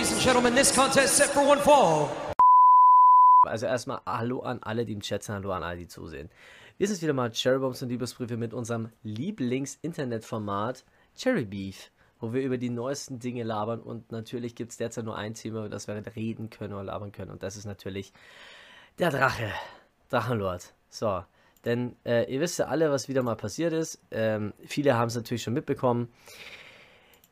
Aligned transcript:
ladies 0.00 0.12
and 0.14 0.22
gentlemen, 0.22 0.54
this 0.54 0.74
contest 0.74 1.18
set 1.18 1.28
for 1.28 1.46
one 1.46 1.60
fall. 1.60 2.08
Also 3.46 3.66
erstmal 3.66 4.00
Hallo 4.06 4.40
an 4.40 4.58
alle, 4.62 4.86
die 4.86 4.94
im 4.94 5.00
Chat 5.00 5.22
sind, 5.22 5.34
Hallo 5.34 5.52
an 5.52 5.62
alle, 5.62 5.76
die 5.76 5.88
zusehen. 5.88 6.30
Wir 6.78 6.88
sind 6.88 7.02
wieder 7.02 7.12
mal 7.12 7.30
Cherrybombs 7.30 7.82
und 7.82 7.90
Liebesbriefe 7.90 8.38
mit 8.38 8.54
unserem 8.54 8.88
Lieblings-Internetformat 9.02 10.86
Cherry 11.18 11.44
Beef, 11.44 11.90
wo 12.18 12.32
wir 12.32 12.40
über 12.40 12.56
die 12.56 12.70
neuesten 12.70 13.18
Dinge 13.18 13.42
labern 13.42 13.80
und 13.80 14.10
natürlich 14.10 14.54
gibt 14.54 14.70
es 14.70 14.78
derzeit 14.78 15.04
nur 15.04 15.18
ein 15.18 15.34
Thema, 15.34 15.58
über 15.58 15.68
das 15.68 15.86
wir 15.86 16.02
reden 16.16 16.48
können 16.48 16.72
oder 16.72 16.84
labern 16.84 17.12
können 17.12 17.30
und 17.30 17.42
das 17.42 17.56
ist 17.56 17.66
natürlich 17.66 18.14
der 18.98 19.10
Drache, 19.10 19.50
Drachenlord. 20.08 20.72
So, 20.88 21.24
denn 21.66 21.94
äh, 22.06 22.24
ihr 22.32 22.40
wisst 22.40 22.58
ja 22.58 22.68
alle, 22.68 22.90
was 22.90 23.10
wieder 23.10 23.22
mal 23.22 23.36
passiert 23.36 23.74
ist. 23.74 24.00
Ähm, 24.10 24.54
viele 24.64 24.96
haben 24.96 25.08
es 25.08 25.14
natürlich 25.14 25.42
schon 25.42 25.52
mitbekommen. 25.52 26.08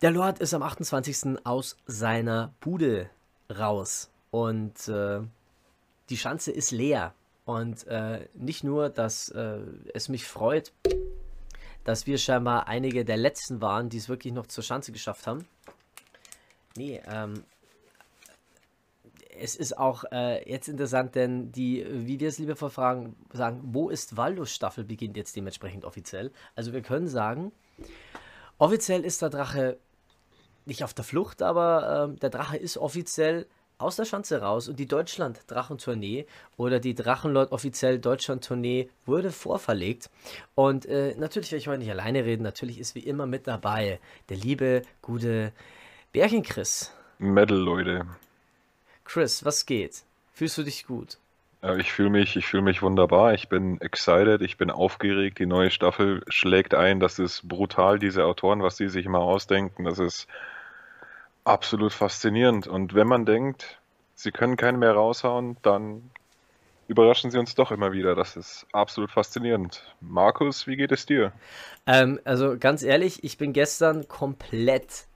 Der 0.00 0.12
Lord 0.12 0.38
ist 0.38 0.54
am 0.54 0.62
28. 0.62 1.44
aus 1.44 1.76
seiner 1.86 2.54
Bude 2.60 3.10
raus 3.50 4.10
und 4.30 4.86
äh, 4.86 5.20
die 6.08 6.16
Schanze 6.16 6.52
ist 6.52 6.70
leer. 6.70 7.14
Und 7.44 7.84
äh, 7.88 8.28
nicht 8.34 8.62
nur, 8.62 8.90
dass 8.90 9.28
äh, 9.30 9.58
es 9.94 10.08
mich 10.08 10.24
freut, 10.24 10.72
dass 11.82 12.06
wir 12.06 12.18
scheinbar 12.18 12.68
einige 12.68 13.04
der 13.04 13.16
letzten 13.16 13.60
waren, 13.60 13.88
die 13.88 13.96
es 13.96 14.08
wirklich 14.08 14.32
noch 14.32 14.46
zur 14.46 14.62
Schanze 14.62 14.92
geschafft 14.92 15.26
haben. 15.26 15.48
Nee, 16.76 17.00
ähm, 17.06 17.42
es 19.36 19.56
ist 19.56 19.76
auch 19.76 20.04
äh, 20.12 20.48
jetzt 20.48 20.68
interessant, 20.68 21.16
denn 21.16 21.50
die, 21.50 21.84
wie 21.88 22.20
wir 22.20 22.28
es 22.28 22.38
liebevoll 22.38 22.70
fragen, 22.70 23.16
sagen, 23.32 23.62
wo 23.64 23.88
ist 23.88 24.16
Waldus 24.16 24.54
Staffel 24.54 24.84
beginnt 24.84 25.16
jetzt 25.16 25.34
dementsprechend 25.34 25.84
offiziell. 25.84 26.30
Also 26.54 26.72
wir 26.72 26.82
können 26.82 27.08
sagen, 27.08 27.50
offiziell 28.58 29.04
ist 29.04 29.22
der 29.22 29.30
Drache 29.30 29.78
nicht 30.68 30.84
auf 30.84 30.94
der 30.94 31.04
Flucht, 31.04 31.42
aber 31.42 32.10
äh, 32.14 32.18
der 32.18 32.30
Drache 32.30 32.56
ist 32.56 32.78
offiziell 32.78 33.46
aus 33.78 33.96
der 33.96 34.04
Schanze 34.04 34.40
raus 34.40 34.68
und 34.68 34.78
die 34.78 34.86
Deutschland-Drachentournee 34.86 36.26
oder 36.56 36.80
die 36.80 36.94
Drachenlord 36.94 37.52
offiziell 37.52 37.98
Deutschland-Tournee 37.98 38.90
wurde 39.06 39.30
vorverlegt. 39.30 40.10
Und 40.54 40.86
äh, 40.86 41.14
natürlich 41.16 41.52
werde 41.52 41.60
ich 41.60 41.68
heute 41.68 41.78
nicht 41.78 41.90
alleine 41.90 42.24
reden, 42.24 42.42
natürlich 42.42 42.78
ist 42.78 42.94
wie 42.94 43.00
immer 43.00 43.26
mit 43.26 43.46
dabei 43.46 44.00
der 44.28 44.36
liebe, 44.36 44.82
gute 45.00 45.52
Bärchen-Chris. 46.12 46.92
Metal, 47.18 47.56
Leute. 47.56 48.06
Chris, 49.04 49.44
was 49.44 49.64
geht? 49.64 50.02
Fühlst 50.32 50.58
du 50.58 50.62
dich 50.64 50.86
gut? 50.86 51.18
Ja, 51.62 51.76
ich 51.76 51.90
fühle 51.90 52.10
mich, 52.10 52.36
ich 52.36 52.46
fühle 52.46 52.62
mich 52.62 52.82
wunderbar. 52.82 53.34
Ich 53.34 53.48
bin 53.48 53.80
excited, 53.80 54.42
ich 54.42 54.58
bin 54.58 54.70
aufgeregt. 54.70 55.40
Die 55.40 55.46
neue 55.46 55.70
Staffel 55.70 56.22
schlägt 56.28 56.74
ein. 56.74 57.00
Das 57.00 57.18
ist 57.18 57.48
brutal, 57.48 57.98
diese 57.98 58.24
Autoren, 58.24 58.62
was 58.62 58.76
die 58.76 58.88
sich 58.88 59.06
immer 59.06 59.18
ausdenken. 59.18 59.84
Das 59.84 59.98
ist 59.98 60.28
absolut 61.48 61.92
faszinierend. 61.92 62.66
Und 62.66 62.94
wenn 62.94 63.06
man 63.06 63.24
denkt, 63.24 63.80
sie 64.14 64.30
können 64.30 64.56
keinen 64.56 64.78
mehr 64.78 64.92
raushauen, 64.92 65.56
dann 65.62 66.10
überraschen 66.88 67.30
sie 67.30 67.38
uns 67.38 67.54
doch 67.54 67.70
immer 67.70 67.92
wieder. 67.92 68.14
Das 68.14 68.36
ist 68.36 68.66
absolut 68.72 69.10
faszinierend. 69.10 69.82
Markus, 70.00 70.66
wie 70.66 70.76
geht 70.76 70.92
es 70.92 71.06
dir? 71.06 71.32
Ähm, 71.86 72.20
also 72.24 72.56
ganz 72.58 72.82
ehrlich, 72.82 73.24
ich 73.24 73.38
bin 73.38 73.52
gestern 73.52 74.08
komplett 74.08 75.06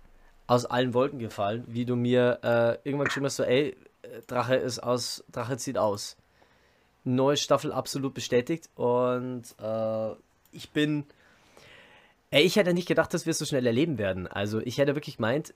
aus 0.46 0.66
allen 0.66 0.92
Wolken 0.94 1.18
gefallen, 1.18 1.64
wie 1.66 1.84
du 1.84 1.96
mir 1.96 2.38
äh, 2.42 2.88
irgendwann 2.88 3.06
geschrieben 3.06 3.26
hast, 3.26 3.36
so, 3.36 3.44
ey, 3.44 3.76
Drache 4.26 4.56
ist 4.56 4.80
aus, 4.80 5.24
Drache 5.32 5.56
zieht 5.56 5.78
aus. 5.78 6.16
Neue 7.04 7.36
Staffel 7.36 7.72
absolut 7.72 8.14
bestätigt 8.14 8.68
und 8.74 9.42
äh, 9.60 10.10
ich 10.52 10.70
bin, 10.70 11.04
ey, 12.30 12.42
ich 12.42 12.56
hätte 12.56 12.74
nicht 12.74 12.86
gedacht, 12.86 13.12
dass 13.14 13.26
wir 13.26 13.32
es 13.32 13.38
so 13.38 13.44
schnell 13.44 13.66
erleben 13.66 13.98
werden. 13.98 14.26
Also 14.26 14.60
ich 14.60 14.78
hätte 14.78 14.94
wirklich 14.94 15.18
meint, 15.18 15.54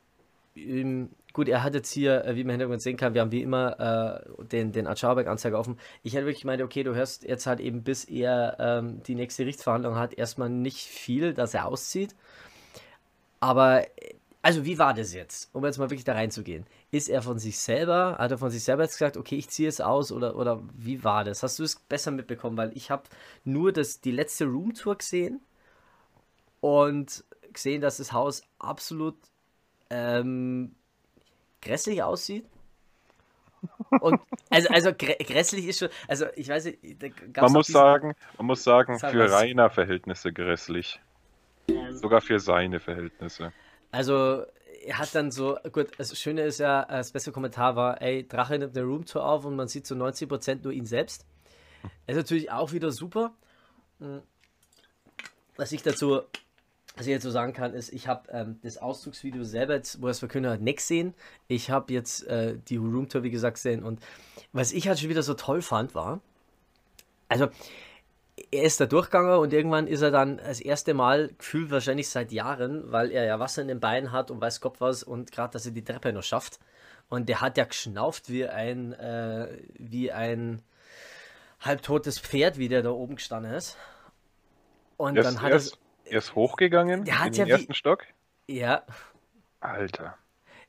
ähm, 0.57 1.11
gut, 1.33 1.49
er 1.49 1.63
hat 1.63 1.75
jetzt 1.75 1.93
hier, 1.93 2.25
äh, 2.25 2.35
wie 2.35 2.45
man 2.45 2.53
Hintergrund 2.53 2.81
sehen 2.81 2.97
kann, 2.97 3.15
wir 3.15 3.21
haben 3.21 3.33
wie 3.33 3.43
immer 3.43 4.25
äh, 4.39 4.45
den, 4.45 4.73
den 4.73 4.87
Acharberg-Anzeiger 4.87 5.59
offen. 5.59 5.79
Ich 6.03 6.15
hätte 6.15 6.25
wirklich 6.27 6.43
gemeint, 6.43 6.63
okay, 6.63 6.83
du 6.83 6.95
hörst 6.95 7.25
jetzt 7.25 7.47
halt 7.47 7.61
eben, 7.61 7.83
bis 7.83 8.05
er 8.05 8.57
ähm, 8.59 9.03
die 9.03 9.15
nächste 9.15 9.45
Gerichtsverhandlung 9.45 9.97
hat, 9.97 10.15
erstmal 10.15 10.49
nicht 10.49 10.87
viel, 10.87 11.35
dass 11.35 11.55
er 11.55 11.67
auszieht. 11.67 12.15
Aber, 13.39 13.85
also 14.41 14.65
wie 14.65 14.79
war 14.79 14.95
das 14.95 15.13
jetzt, 15.13 15.51
um 15.53 15.65
jetzt 15.65 15.79
mal 15.79 15.91
wirklich 15.91 16.05
da 16.05 16.15
reinzugehen? 16.15 16.65
Ist 16.91 17.09
er 17.11 17.21
von 17.21 17.39
sich 17.39 17.59
selber, 17.59 18.17
hat 18.19 18.31
er 18.31 18.39
von 18.39 18.51
sich 18.51 18.65
selber 18.65 18.85
jetzt 18.85 18.95
gesagt, 18.95 19.19
okay, 19.19 19.37
ich 19.37 19.51
ziehe 19.51 19.69
es 19.69 19.81
aus 19.81 20.13
oder, 20.13 20.37
oder 20.37 20.63
wie 20.75 21.05
war 21.05 21.25
das? 21.25 21.43
Hast 21.43 21.59
du 21.59 21.65
es 21.65 21.77
besser 21.77 22.13
mitbekommen? 22.13 22.57
Weil 22.57 22.75
ich 22.75 22.91
habe 22.91 23.05
nur 23.45 23.73
das, 23.73 24.01
die 24.01 24.13
letzte 24.13 24.47
Roomtour 24.47 24.97
gesehen 24.97 25.41
und 26.61 27.25
gesehen, 27.53 27.83
dass 27.83 27.99
das 27.99 28.13
Haus 28.13 28.43
absolut 28.59 29.17
ähm, 29.91 30.75
grässlich 31.61 32.03
aussieht. 32.03 32.47
Und 34.01 34.21
also, 34.51 34.69
also 34.69 34.93
grä 34.93 35.17
grässlich 35.25 35.67
ist 35.67 35.79
schon, 35.79 35.89
also 36.09 36.27
ich 36.35 36.49
weiß 36.49 36.67
nicht, 36.67 36.79
man 37.37 37.53
muss 37.53 37.67
sagen, 37.67 38.15
man 38.37 38.47
muss 38.47 38.63
sagen, 38.63 38.99
für 38.99 39.25
was. 39.25 39.33
Rainer 39.33 39.71
Verhältnisse 39.71 40.33
grässlich. 40.33 41.01
Ähm. 41.69 41.97
Sogar 41.97 42.21
für 42.21 42.39
seine 42.39 42.81
Verhältnisse. 42.81 43.53
Also 43.91 44.45
er 44.85 44.99
hat 44.99 45.15
dann 45.15 45.31
so, 45.31 45.59
gut, 45.73 45.89
das 45.99 46.17
Schöne 46.19 46.43
ist 46.43 46.59
ja, 46.59 46.85
das 46.85 47.11
beste 47.11 47.33
Kommentar 47.33 47.77
war, 47.77 48.01
ey, 48.01 48.27
Drache 48.27 48.59
nimmt 48.59 48.77
eine 48.77 48.87
Roomtour 48.87 49.27
auf 49.27 49.45
und 49.45 49.57
man 49.57 49.69
sieht 49.69 49.87
zu 49.87 49.97
so 49.97 50.05
90% 50.05 50.63
nur 50.63 50.73
ihn 50.73 50.87
selbst. 50.87 51.27
Das 51.83 51.91
ist 52.09 52.17
natürlich 52.17 52.51
auch 52.51 52.73
wieder 52.73 52.91
super. 52.93 53.35
Hm. 53.99 54.23
Was 55.57 55.73
ich 55.73 55.83
dazu 55.83 56.23
was 56.97 57.07
ich 57.07 57.13
jetzt 57.13 57.25
so 57.25 57.31
sagen 57.31 57.53
kann, 57.53 57.75
ist, 57.75 57.93
ich 57.93 58.09
habe 58.09 58.31
ähm, 58.33 58.59
das 58.63 58.79
Auszugsvideo 58.79 59.45
selber, 59.45 59.75
jetzt, 59.75 60.01
wo 60.01 60.07
er 60.07 60.13
es 60.13 60.19
verkündet 60.19 60.53
hat, 60.53 60.61
nicht 60.63 60.79
gesehen. 60.79 61.15
Ich 61.47 61.71
habe 61.71 61.93
jetzt 61.93 62.27
äh, 62.27 62.57
die 62.69 62.77
Roomtour, 62.77 63.23
wie 63.23 63.31
gesagt, 63.31 63.57
gesehen. 63.57 63.85
Und 63.85 64.01
was 64.53 64.73
ich 64.73 64.89
halt 64.89 64.99
schon 64.99 65.11
wieder 65.11 65.23
so 65.23 65.35
toll 65.35 65.61
fand, 65.61 65.95
war, 65.95 66.21
also 67.29 67.49
er 68.51 68.63
ist 68.63 68.81
da 68.81 68.87
durchgegangen 68.87 69.39
und 69.39 69.53
irgendwann 69.53 69.87
ist 69.87 70.01
er 70.01 70.11
dann 70.11 70.39
das 70.39 70.61
erste 70.61 70.95
Mal 70.95 71.31
gefühlt 71.37 71.71
wahrscheinlich 71.71 72.09
seit 72.09 72.33
Jahren, 72.33 72.91
weil 72.91 73.11
er 73.11 73.25
ja 73.25 73.39
Wasser 73.39 73.63
in 73.63 73.69
den 73.69 73.81
Beinen 73.81 74.13
hat 74.13 74.31
und 74.31 74.41
weiß 74.41 74.61
Gott 74.63 74.81
was 74.81 75.03
und 75.03 75.33
gerade, 75.33 75.53
dass 75.53 75.67
er 75.67 75.73
die 75.73 75.85
Treppe 75.85 76.13
noch 76.13 76.23
schafft. 76.23 76.59
Und 77.09 77.29
der 77.29 77.41
hat 77.43 77.59
ja 77.59 77.65
geschnauft 77.65 78.31
wie 78.31 78.47
ein, 78.47 78.95
äh, 78.95 79.59
wie 79.79 80.13
ein 80.13 80.63
halbtotes 81.61 82.19
Pferd, 82.19 82.59
wie 82.59 82.69
der 82.69 82.83
da 82.83 82.91
oben 82.91 83.17
gestanden 83.17 83.53
ist. 83.53 83.77
Und 84.97 85.17
yes, 85.17 85.25
dann 85.25 85.43
hat 85.43 85.53
yes. 85.53 85.73
er 85.73 85.86
er 86.07 86.19
ist 86.19 86.35
hochgegangen 86.35 87.05
der 87.05 87.19
hat 87.19 87.29
in 87.29 87.35
ja 87.35 87.45
den 87.45 87.51
ersten 87.53 87.73
wie... 87.73 87.75
Stock? 87.75 88.05
Ja. 88.49 88.83
Alter. 89.61 90.17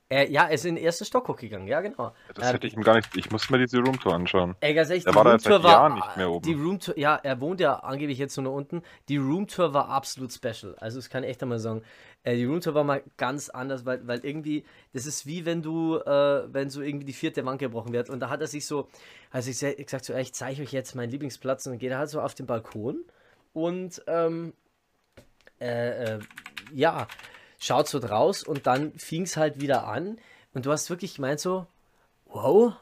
Er, 0.10 0.30
ja, 0.32 0.44
er 0.46 0.52
ist 0.52 0.66
in 0.66 0.76
den 0.76 0.86
ersten 0.86 1.04
Stock 1.04 1.28
hochgegangen, 1.28 1.68
ja, 1.68 1.82
genau. 1.82 2.14
Das 2.34 2.48
ähm, 2.48 2.54
hätte 2.54 2.68
ich 2.68 2.74
ihm 2.76 2.82
gar 2.82 2.96
nicht. 2.96 3.10
Ich 3.18 3.30
muss 3.30 3.50
mir 3.50 3.60
diese 3.60 3.80
Roomtour 3.80 4.14
anschauen. 4.16 4.56
Ey, 4.62 4.74
ganz 4.74 4.90
ehrlich, 4.90 5.04
der 5.04 5.14
war 5.14 5.26
da 5.26 5.34
jetzt 5.34 5.44
seit 5.44 5.62
Jahren 5.62 5.96
nicht 5.96 6.16
mehr 6.16 6.32
oben. 6.32 6.44
Die 6.44 6.54
Roomtour, 6.54 6.98
ja, 6.98 7.16
er 7.16 7.42
wohnt 7.42 7.60
ja 7.60 7.76
angeblich 7.76 8.18
jetzt 8.18 8.38
nur 8.38 8.54
unten. 8.54 8.84
Die 9.10 9.18
Roomtour 9.18 9.74
war 9.74 9.90
absolut 9.90 10.32
special. 10.32 10.76
Also, 10.78 11.00
das 11.00 11.10
kann 11.10 11.24
ich 11.24 11.32
echt 11.32 11.44
einmal 11.44 11.60
sagen. 11.60 11.82
Äh, 12.24 12.38
die 12.38 12.46
Roomtour 12.46 12.74
war 12.74 12.86
mal 12.86 13.04
ganz 13.18 13.50
anders, 13.50 13.86
weil, 13.86 14.08
weil 14.08 14.20
irgendwie, 14.24 14.64
das 14.94 15.06
ist 15.06 15.26
wie 15.26 15.46
wenn 15.46 15.62
du, 15.62 15.98
äh, 15.98 16.54
wenn 16.54 16.70
so 16.70 16.82
irgendwie 16.82 17.06
die 17.06 17.14
vierte 17.14 17.46
Wand 17.46 17.60
gebrochen 17.60 17.92
wird. 17.92 18.10
Und 18.10 18.22
da 18.22 18.30
hat 18.30 18.40
er 18.40 18.48
sich 18.48 18.66
so, 18.66 18.88
also 19.30 19.52
ich 19.52 19.60
gesagt, 19.86 20.06
so, 20.06 20.14
ich 20.14 20.34
zeige 20.34 20.62
euch 20.62 20.72
jetzt 20.72 20.96
meinen 20.96 21.12
Lieblingsplatz 21.12 21.66
und 21.66 21.74
dann 21.74 21.80
geht 21.80 21.92
er 21.92 21.98
halt 21.98 22.10
so 22.10 22.22
auf 22.22 22.34
den 22.34 22.46
Balkon 22.46 23.04
und 23.52 24.02
ähm, 24.08 24.54
äh, 25.60 26.16
äh, 26.16 26.20
ja, 26.74 27.08
schaut 27.60 27.88
so 27.88 28.00
draus 28.00 28.44
und 28.44 28.68
dann 28.68 28.94
fing 28.94 29.24
es 29.24 29.38
halt 29.38 29.62
wieder 29.62 29.88
an 29.88 30.18
und 30.54 30.66
du 30.66 30.72
hast 30.72 30.90
wirklich 30.90 31.16
gemeint 31.16 31.40
so, 31.40 31.68
wow, 32.26 32.74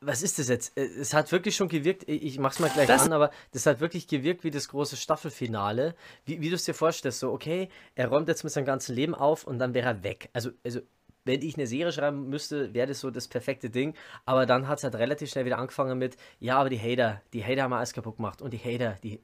was 0.00 0.22
ist 0.22 0.38
das 0.38 0.48
jetzt? 0.48 0.76
Äh, 0.76 0.84
es 0.84 1.14
hat 1.14 1.32
wirklich 1.32 1.56
schon 1.56 1.68
gewirkt, 1.68 2.08
ich 2.08 2.38
mach's 2.38 2.58
mal 2.58 2.70
gleich 2.70 2.86
das 2.86 3.02
an, 3.02 3.12
aber 3.12 3.30
das 3.52 3.66
hat 3.66 3.80
wirklich 3.80 4.06
gewirkt 4.06 4.44
wie 4.44 4.50
das 4.50 4.68
große 4.68 4.96
Staffelfinale, 4.96 5.94
wie, 6.24 6.40
wie 6.40 6.48
du 6.48 6.54
es 6.54 6.64
dir 6.64 6.74
vorstellst, 6.74 7.20
so, 7.20 7.32
okay, 7.32 7.68
er 7.94 8.08
räumt 8.08 8.28
jetzt 8.28 8.44
mit 8.44 8.52
seinem 8.52 8.66
ganzen 8.66 8.94
Leben 8.94 9.14
auf 9.14 9.44
und 9.44 9.58
dann 9.58 9.74
wäre 9.74 9.88
er 9.88 10.02
weg. 10.02 10.30
Also, 10.32 10.50
also 10.64 10.80
wenn 11.24 11.42
ich 11.42 11.56
eine 11.56 11.66
Serie 11.66 11.92
schreiben 11.92 12.28
müsste, 12.28 12.72
wäre 12.72 12.86
das 12.86 13.00
so 13.00 13.10
das 13.10 13.28
perfekte 13.28 13.68
Ding. 13.68 13.94
Aber 14.24 14.46
dann 14.46 14.66
hat 14.66 14.78
es 14.78 14.84
halt 14.84 14.94
relativ 14.94 15.30
schnell 15.30 15.44
wieder 15.44 15.58
angefangen 15.58 15.98
mit, 15.98 16.16
ja, 16.40 16.58
aber 16.58 16.70
die 16.70 16.80
Hater, 16.80 17.20
die 17.34 17.44
Hater 17.44 17.62
haben 17.62 17.72
alles 17.74 17.92
kaputt 17.92 18.16
gemacht 18.16 18.40
und 18.40 18.52
die 18.52 18.58
Hater, 18.58 18.96
die, 19.02 19.20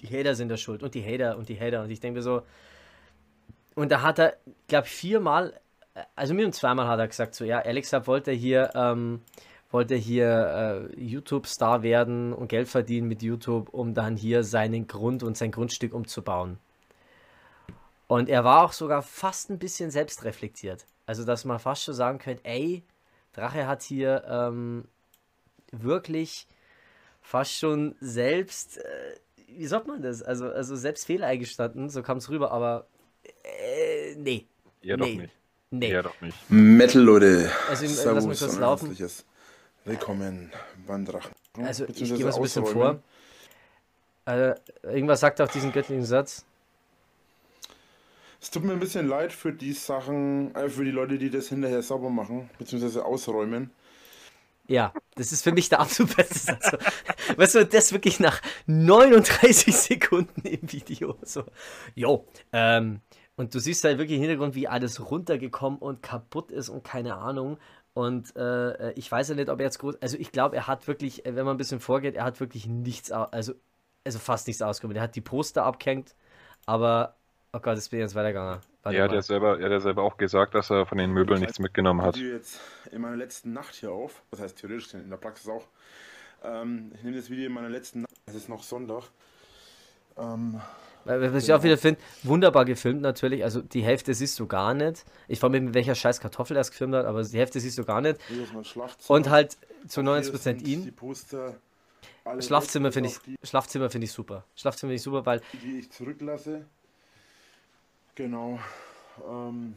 die 0.00 0.08
Hater 0.08 0.34
sind 0.34 0.48
da 0.48 0.56
schuld 0.56 0.82
und 0.82 0.94
die 0.94 1.04
Hater 1.04 1.36
und 1.36 1.48
die 1.48 1.58
Hater. 1.58 1.82
Und 1.82 1.90
ich 1.90 2.00
denke 2.00 2.18
mir 2.18 2.22
so, 2.22 2.42
und 3.74 3.90
da 3.90 4.02
hat 4.02 4.18
er, 4.18 4.36
glaube 4.68 4.86
ich, 4.86 4.92
viermal, 4.92 5.58
also 6.16 6.34
mir 6.34 6.46
und 6.46 6.54
zweimal 6.54 6.86
hat 6.86 6.98
er 6.98 7.08
gesagt, 7.08 7.34
so, 7.34 7.44
ja, 7.44 7.60
Alex 7.60 7.92
wollte 8.06 8.32
hier, 8.32 8.70
ähm, 8.74 9.22
wollte 9.70 9.94
hier 9.94 10.90
äh, 10.96 11.00
YouTube-Star 11.00 11.82
werden 11.82 12.32
und 12.32 12.48
Geld 12.48 12.68
verdienen 12.68 13.08
mit 13.08 13.22
YouTube, 13.22 13.68
um 13.70 13.94
dann 13.94 14.16
hier 14.16 14.42
seinen 14.42 14.86
Grund 14.86 15.22
und 15.22 15.36
sein 15.36 15.52
Grundstück 15.52 15.94
umzubauen. 15.94 16.58
Und 18.06 18.28
er 18.28 18.42
war 18.42 18.64
auch 18.64 18.72
sogar 18.72 19.02
fast 19.02 19.50
ein 19.50 19.58
bisschen 19.58 19.92
selbstreflektiert. 19.92 20.84
Also, 21.06 21.24
dass 21.24 21.44
man 21.44 21.60
fast 21.60 21.84
schon 21.84 21.94
sagen 21.94 22.18
könnte, 22.18 22.44
ey, 22.44 22.82
Drache 23.32 23.66
hat 23.66 23.82
hier 23.82 24.24
ähm, 24.28 24.88
wirklich 25.70 26.48
fast 27.20 27.52
schon 27.52 27.94
selbst 28.00 28.78
äh, 28.78 29.16
wie 29.56 29.66
sagt 29.66 29.86
man 29.86 30.02
das? 30.02 30.22
Also, 30.22 30.50
also 30.50 30.76
selbst 30.76 31.06
Fehler 31.06 31.26
eingestanden, 31.26 31.88
so 31.88 32.02
kam 32.02 32.18
es 32.18 32.28
rüber, 32.28 32.50
aber 32.52 32.86
äh, 33.44 34.14
nee. 34.16 34.46
Ja, 34.82 34.96
nee. 34.96 35.02
doch 35.02 35.20
nicht. 35.20 35.34
Nee. 35.70 35.92
Ja, 35.92 36.02
doch 36.02 36.20
nicht. 36.20 36.36
Metal, 36.50 37.02
Leute. 37.02 37.50
Also, 37.68 37.84
lass 37.84 38.02
Servus 38.02 38.24
mal 38.26 38.36
kurz 38.36 38.54
und 38.54 38.60
laufen. 38.60 39.10
Willkommen 39.84 40.52
beim 40.86 41.04
Drachen. 41.04 41.32
Also, 41.62 41.84
ich 41.86 41.94
gehe 41.94 42.06
so 42.06 42.36
ein 42.36 42.42
bisschen 42.42 42.66
vor. 42.66 43.00
Äh, 44.26 44.54
irgendwas 44.82 45.20
sagt 45.20 45.40
auch 45.40 45.48
diesen 45.48 45.72
göttlichen 45.72 46.04
Satz. 46.04 46.44
Es 48.40 48.50
tut 48.50 48.64
mir 48.64 48.72
ein 48.72 48.80
bisschen 48.80 49.06
leid 49.06 49.32
für 49.32 49.52
die 49.52 49.72
Sachen, 49.72 50.54
äh, 50.54 50.68
für 50.68 50.84
die 50.84 50.90
Leute, 50.90 51.18
die 51.18 51.30
das 51.30 51.48
hinterher 51.48 51.82
sauber 51.82 52.10
machen, 52.10 52.48
beziehungsweise 52.58 53.04
ausräumen. 53.04 53.70
Ja, 54.70 54.92
das 55.16 55.32
ist 55.32 55.42
für 55.42 55.50
mich 55.50 55.68
der 55.68 55.80
absolut 55.80 56.16
beste 56.16 56.38
Satz. 56.38 56.76
Weißt 57.36 57.56
du, 57.56 57.66
das 57.66 57.92
wirklich 57.92 58.20
nach 58.20 58.40
39 58.66 59.76
Sekunden 59.76 60.42
im 60.42 60.70
Video. 60.70 61.18
So, 61.22 61.42
jo, 61.96 62.24
ähm, 62.52 63.00
und 63.34 63.52
du 63.52 63.58
siehst 63.58 63.82
halt 63.82 63.98
wirklich 63.98 64.18
im 64.18 64.22
Hintergrund, 64.22 64.54
wie 64.54 64.68
alles 64.68 65.10
runtergekommen 65.10 65.80
und 65.80 66.04
kaputt 66.04 66.52
ist 66.52 66.68
und 66.68 66.84
keine 66.84 67.16
Ahnung. 67.16 67.58
Und 67.94 68.36
äh, 68.36 68.92
ich 68.92 69.10
weiß 69.10 69.30
ja 69.30 69.34
nicht, 69.34 69.48
ob 69.48 69.58
er 69.58 69.64
jetzt 69.64 69.80
groß. 69.80 69.96
Also 70.00 70.16
ich 70.16 70.30
glaube, 70.30 70.54
er 70.54 70.68
hat 70.68 70.86
wirklich, 70.86 71.26
äh, 71.26 71.34
wenn 71.34 71.44
man 71.44 71.56
ein 71.56 71.58
bisschen 71.58 71.80
vorgeht, 71.80 72.14
er 72.14 72.22
hat 72.22 72.38
wirklich 72.38 72.66
nichts, 72.66 73.10
also, 73.10 73.54
also 74.04 74.18
fast 74.20 74.46
nichts 74.46 74.62
ausgekommen. 74.62 74.96
Er 74.96 75.02
hat 75.02 75.16
die 75.16 75.20
Poster 75.20 75.64
abgehängt, 75.64 76.14
aber, 76.66 77.16
oh 77.52 77.58
Gott, 77.58 77.74
jetzt 77.74 77.90
bin 77.90 77.98
ich 77.98 78.04
jetzt 78.04 78.14
weitergegangen. 78.14 78.60
Warte 78.82 78.96
Er 78.96 79.04
hat 79.04 79.10
mal. 79.10 79.16
ja 79.16 79.22
selber, 79.22 79.58
er 79.58 79.64
hat 79.66 79.72
ja 79.72 79.80
selber 79.80 80.02
auch 80.02 80.16
gesagt, 80.16 80.54
dass 80.54 80.70
er 80.70 80.86
von 80.86 80.96
den 80.98 81.10
Möbeln 81.12 81.40
nichts 81.40 81.58
mitgenommen 81.58 82.02
hat. 82.02 82.16
Ich 82.16 82.22
nehme 82.22 82.34
jetzt 82.36 82.60
in 82.90 83.00
meiner 83.02 83.16
letzten 83.16 83.52
Nacht 83.52 83.74
hier 83.74 83.92
auf. 83.92 84.22
Das 84.30 84.40
heißt 84.40 84.58
theoretisch 84.58 84.94
in 84.94 85.10
der 85.10 85.16
Praxis 85.18 85.48
auch. 85.48 85.66
Ähm, 86.42 86.92
ich 86.94 87.02
nehme 87.02 87.16
das 87.16 87.28
Video 87.28 87.46
in 87.46 87.52
meiner 87.52 87.68
letzten 87.68 88.02
Nacht. 88.02 88.12
Es 88.26 88.34
ist 88.34 88.48
noch 88.48 88.62
Sonntag. 88.62 89.04
Ähm, 90.16 90.60
Weil, 91.04 91.32
Was 91.34 91.44
ich 91.44 91.52
auch 91.52 91.62
wieder 91.62 91.78
finde, 91.78 92.00
wunderbar 92.22 92.64
gefilmt 92.64 93.00
natürlich. 93.02 93.44
Also 93.44 93.60
die 93.62 93.82
Hälfte 93.82 94.12
siehst 94.14 94.38
du 94.38 94.46
gar 94.46 94.74
nicht. 94.74 95.04
Ich 95.28 95.40
frage 95.40 95.52
mich, 95.52 95.62
mit 95.62 95.74
welcher 95.74 95.94
scheiß 95.94 96.20
Kartoffel 96.20 96.56
er 96.56 96.60
es 96.60 96.70
gefilmt 96.70 96.94
hat, 96.94 97.06
aber 97.06 97.22
die 97.22 97.38
Hälfte 97.38 97.60
siehst 97.60 97.78
du 97.78 97.84
gar 97.84 98.00
nicht. 98.00 98.18
hier 98.28 98.42
ist 98.44 98.52
mein 98.54 98.64
Schlafzimmer. 98.64 99.16
Und 99.16 99.28
halt 99.30 99.56
zu 99.88 100.02
Hier 100.02 100.10
90% 100.10 100.36
sind 100.38 100.66
Die 100.66 100.72
ihn. 100.72 100.94
Poster. 100.94 101.56
alle 102.24 102.42
Schlafzimmer 102.42 102.92
finde 102.92 103.10
ich, 103.10 103.48
Schlafzimmer 103.48 103.88
finde 103.90 104.04
ich 104.06 104.12
super. 104.12 104.44
Schlafzimmer 104.56 104.88
finde 104.90 104.96
ich 104.96 105.02
super, 105.02 105.24
weil 105.26 105.40
Die, 105.54 105.58
die 105.58 105.78
ich 105.80 105.90
zurücklasse. 105.90 106.66
Genau. 108.14 108.58
Ähm, 109.28 109.76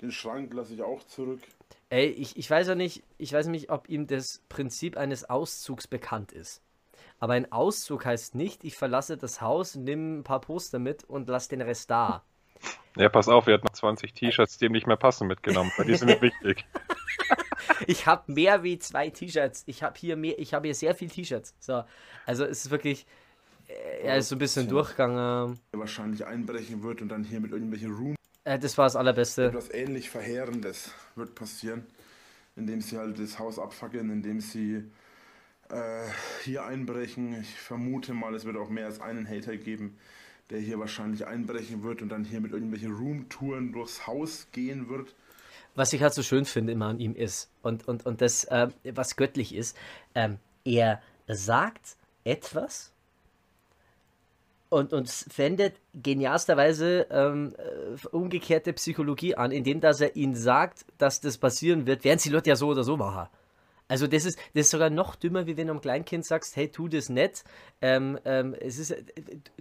den 0.00 0.10
Schrank 0.10 0.52
lasse 0.52 0.74
ich 0.74 0.82
auch 0.82 1.02
zurück. 1.04 1.40
Ey, 1.90 2.06
ich, 2.06 2.36
ich 2.36 2.50
weiß 2.50 2.68
ja 2.68 2.74
nicht, 2.74 3.02
ich 3.18 3.32
weiß 3.32 3.46
nicht, 3.46 3.70
ob 3.70 3.88
ihm 3.88 4.06
das 4.06 4.42
Prinzip 4.48 4.96
eines 4.96 5.28
Auszugs 5.28 5.86
bekannt 5.86 6.32
ist. 6.32 6.60
Aber 7.20 7.34
ein 7.34 7.50
Auszug 7.52 8.04
heißt 8.04 8.34
nicht, 8.34 8.64
ich 8.64 8.76
verlasse 8.76 9.16
das 9.16 9.40
Haus, 9.40 9.76
nimm 9.76 10.18
ein 10.18 10.24
paar 10.24 10.40
Poster 10.40 10.78
mit 10.78 11.04
und 11.04 11.28
lass 11.28 11.48
den 11.48 11.60
Rest 11.62 11.90
da. 11.90 12.22
Ja, 12.96 13.08
pass 13.08 13.28
auf, 13.28 13.46
er 13.46 13.54
hat 13.54 13.64
noch 13.64 13.72
20 13.72 14.12
T-Shirts, 14.12 14.58
die 14.58 14.66
ihm 14.66 14.72
nicht 14.72 14.86
mehr 14.86 14.96
passen, 14.96 15.26
mitgenommen, 15.26 15.72
weil 15.76 15.86
die 15.86 15.96
sind 15.96 16.08
mir 16.08 16.20
wichtig. 16.20 16.64
Ich 17.86 18.06
habe 18.06 18.30
mehr 18.32 18.62
wie 18.62 18.78
zwei 18.78 19.10
T-Shirts. 19.10 19.64
Ich 19.66 19.82
habe 19.82 19.98
hier 19.98 20.16
mehr, 20.16 20.38
ich 20.38 20.54
habe 20.54 20.66
hier 20.66 20.74
sehr 20.74 20.94
viel 20.94 21.08
T-Shirts. 21.08 21.54
So, 21.58 21.84
also 22.26 22.44
es 22.44 22.66
ist 22.66 22.70
wirklich, 22.70 23.06
er 24.02 24.18
ist 24.18 24.28
so 24.28 24.36
ein 24.36 24.38
bisschen 24.38 24.68
durchgegangen. 24.68 25.58
Der 25.72 25.80
wahrscheinlich 25.80 26.26
einbrechen 26.26 26.82
wird 26.82 27.02
und 27.02 27.08
dann 27.08 27.24
hier 27.24 27.40
mit 27.40 27.52
irgendwelchen 27.52 27.92
Room. 27.92 28.16
Äh, 28.44 28.58
das 28.58 28.76
war 28.78 28.86
das 28.86 28.96
Allerbeste. 28.96 29.46
Etwas 29.46 29.70
ähnlich 29.72 30.10
Verheerendes 30.10 30.92
wird 31.16 31.34
passieren. 31.34 31.86
Indem 32.56 32.80
sie 32.80 32.98
halt 32.98 33.18
das 33.18 33.38
Haus 33.38 33.58
abfackeln, 33.58 34.10
indem 34.10 34.40
sie 34.40 34.84
äh, 35.70 36.06
hier 36.44 36.64
einbrechen. 36.64 37.40
Ich 37.40 37.54
vermute 37.58 38.14
mal, 38.14 38.34
es 38.34 38.44
wird 38.44 38.56
auch 38.56 38.68
mehr 38.68 38.86
als 38.86 39.00
einen 39.00 39.28
Hater 39.28 39.56
geben, 39.56 39.98
der 40.50 40.60
hier 40.60 40.78
wahrscheinlich 40.78 41.26
einbrechen 41.26 41.82
wird 41.82 42.00
und 42.02 42.10
dann 42.10 42.24
hier 42.24 42.40
mit 42.40 42.52
irgendwelchen 42.52 42.92
Roomtouren 42.92 43.72
durchs 43.72 44.06
Haus 44.06 44.46
gehen 44.52 44.88
wird. 44.88 45.14
was 45.74 45.92
ich 45.92 46.02
halt 46.02 46.14
so 46.14 46.22
schön 46.22 46.44
finde 46.44 46.72
immer 46.72 46.86
an 46.86 47.00
ihm 47.00 47.16
ist 47.16 47.50
und, 47.62 47.88
und, 47.88 48.06
und 48.06 48.20
das, 48.20 48.44
äh, 48.44 48.68
was 48.94 49.16
göttlich 49.16 49.54
ist, 49.54 49.76
ähm, 50.14 50.38
er 50.64 51.02
sagt 51.26 51.96
etwas 52.22 52.93
und, 54.74 54.92
und 54.92 55.08
wendet 55.36 55.76
genialsterweise 55.94 57.06
ähm, 57.08 57.54
äh, 57.56 58.06
umgekehrte 58.08 58.72
Psychologie 58.72 59.36
an, 59.36 59.52
indem 59.52 59.80
dass 59.80 60.00
er 60.00 60.16
ihnen 60.16 60.34
sagt, 60.34 60.84
dass 60.98 61.20
das 61.20 61.38
passieren 61.38 61.86
wird, 61.86 62.02
während 62.02 62.20
sie 62.20 62.30
Leute 62.30 62.50
ja 62.50 62.56
so 62.56 62.68
oder 62.68 62.82
so 62.82 62.96
machen. 62.96 63.28
Also 63.86 64.08
das 64.08 64.24
ist, 64.24 64.36
das 64.54 64.62
ist 64.62 64.70
sogar 64.70 64.90
noch 64.90 65.14
dümmer, 65.14 65.46
wie 65.46 65.56
wenn 65.56 65.68
du 65.68 65.74
einem 65.74 65.80
Kleinkind 65.80 66.24
sagst, 66.24 66.56
hey, 66.56 66.68
tu 66.68 66.88
das 66.88 67.08
nicht, 67.08 67.44
ähm, 67.82 68.18
ähm, 68.24 68.56
es 68.58 68.78
ist, 68.78 68.90
äh, 68.90 69.04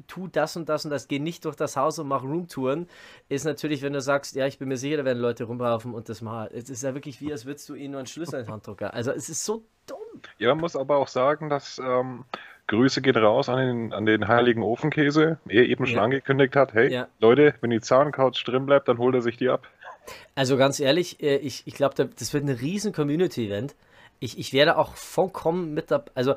tu 0.07 0.27
das 0.27 0.55
und 0.55 0.67
das 0.67 0.83
und 0.85 0.89
das, 0.89 1.07
geh 1.07 1.19
nicht 1.19 1.45
durch 1.45 1.57
das 1.57 1.77
Haus 1.77 1.99
und 1.99 2.07
mach 2.07 2.23
Roomtouren, 2.23 2.87
ist 3.29 3.45
natürlich, 3.45 3.83
wenn 3.83 3.93
du 3.93 4.01
sagst, 4.01 4.35
ja, 4.35 4.47
ich 4.47 4.57
bin 4.57 4.69
mir 4.69 4.77
sicher, 4.77 4.97
da 4.97 5.05
werden 5.05 5.19
Leute 5.19 5.43
rumlaufen 5.43 5.93
und 5.93 6.09
das 6.09 6.21
mal, 6.21 6.49
es 6.51 6.71
ist 6.71 6.81
ja 6.81 6.95
wirklich 6.95 7.21
wie, 7.21 7.31
als 7.31 7.45
würdest 7.45 7.69
du 7.69 7.75
ihnen 7.75 7.91
nur 7.91 7.99
einen 7.99 8.07
Schlüssel 8.07 8.39
in 8.39 8.45
die 8.47 8.51
Hand 8.51 8.65
drücken. 8.65 8.85
Also 8.85 9.11
es 9.11 9.29
ist 9.29 9.45
so 9.45 9.63
dumm. 9.85 9.99
Ja, 10.39 10.49
man 10.49 10.61
muss 10.61 10.75
aber 10.75 10.97
auch 10.97 11.09
sagen, 11.09 11.49
dass 11.49 11.77
ähm, 11.77 12.25
Grüße 12.73 13.01
gehen 13.01 13.15
raus 13.15 13.49
an 13.49 13.57
den, 13.57 13.93
an 13.93 14.05
den 14.05 14.27
heiligen 14.27 14.63
Ofenkäse. 14.63 15.37
Er 15.47 15.63
eben 15.65 15.85
schon 15.85 15.95
Ja. 15.97 16.03
angekündigt 16.03 16.55
hat, 16.55 16.73
hey, 16.73 16.91
Ja. 16.91 17.07
Leute, 17.19 17.53
wenn 17.61 17.69
die 17.69 17.81
Zahncouch 17.81 18.43
drin 18.43 18.65
bleibt, 18.65 18.87
dann 18.87 18.97
holt 18.97 19.15
er 19.15 19.21
sich 19.21 19.37
die 19.37 19.49
ab. 19.49 19.67
Also 20.35 20.57
ganz 20.57 20.79
ehrlich, 20.79 21.21
äh, 21.23 21.37
ich, 21.37 21.63
ich 21.65 21.75
glaube, 21.75 21.95
das 21.95 22.33
wird 22.33 22.43
ein 22.43 22.49
riesen 22.49 22.91
Community-Event. 22.91 23.75
Ich, 24.19 24.37
ich 24.37 24.51
werde 24.53 24.77
auch 24.77 24.95
vollkommen 24.95 25.73
mit 25.73 25.91
dabei, 25.91 26.11
also 26.15 26.35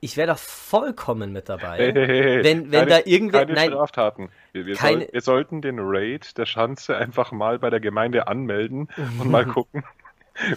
ich 0.00 0.16
werde 0.16 0.34
vollkommen 0.36 1.32
mit 1.32 1.48
dabei. 1.48 1.76
Hey, 1.78 1.92
hey, 1.92 2.06
hey. 2.06 2.44
Wenn- 2.44 2.72
wenn 2.72 2.88
keine, 2.88 2.90
da 2.90 2.96
irgendwer- 2.98 3.38
keine 3.40 3.52
nein. 3.54 3.70
Straftaten. 3.70 4.28
Wir, 4.52 4.66
wir, 4.66 4.74
Keine- 4.74 5.00
soll, 5.04 5.08
wir 5.12 5.20
sollten 5.20 5.62
den 5.62 5.76
Raid 5.78 6.36
der 6.38 6.46
Schanze 6.46 6.96
einfach 6.96 7.30
mal 7.32 7.58
bei 7.58 7.70
der 7.70 7.80
Gemeinde 7.80 8.26
anmelden 8.26 8.88
und 9.20 9.30
mal 9.30 9.46
gucken, 9.46 9.84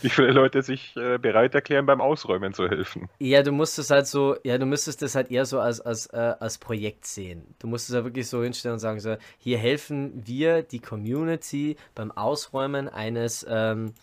wie 0.01 0.09
viele 0.09 0.31
Leute 0.31 0.61
sich 0.61 0.95
äh, 0.95 1.17
bereit 1.17 1.53
erklären, 1.55 1.85
beim 1.85 2.01
Ausräumen 2.01 2.53
zu 2.53 2.69
helfen. 2.69 3.09
Ja, 3.19 3.43
du 3.43 3.51
musst 3.51 3.77
es 3.79 3.89
halt 3.89 4.07
so, 4.07 4.35
ja, 4.43 4.57
du 4.57 4.65
müsstest 4.65 5.01
das 5.01 5.15
halt 5.15 5.31
eher 5.31 5.45
so 5.45 5.59
als, 5.59 5.81
als, 5.81 6.07
äh, 6.07 6.33
als 6.39 6.57
Projekt 6.57 7.05
sehen. 7.05 7.55
Du 7.59 7.67
musst 7.67 7.89
es 7.89 7.95
ja 7.95 8.03
wirklich 8.03 8.27
so 8.27 8.41
hinstellen 8.43 8.73
und 8.73 8.79
sagen, 8.79 8.99
so, 8.99 9.17
hier 9.37 9.57
helfen 9.57 10.13
wir 10.25 10.61
die 10.63 10.79
Community 10.79 11.75
beim 11.93 12.11
Ausräumen 12.11 12.87
eines, 12.89 13.45
ähm, 13.49 13.93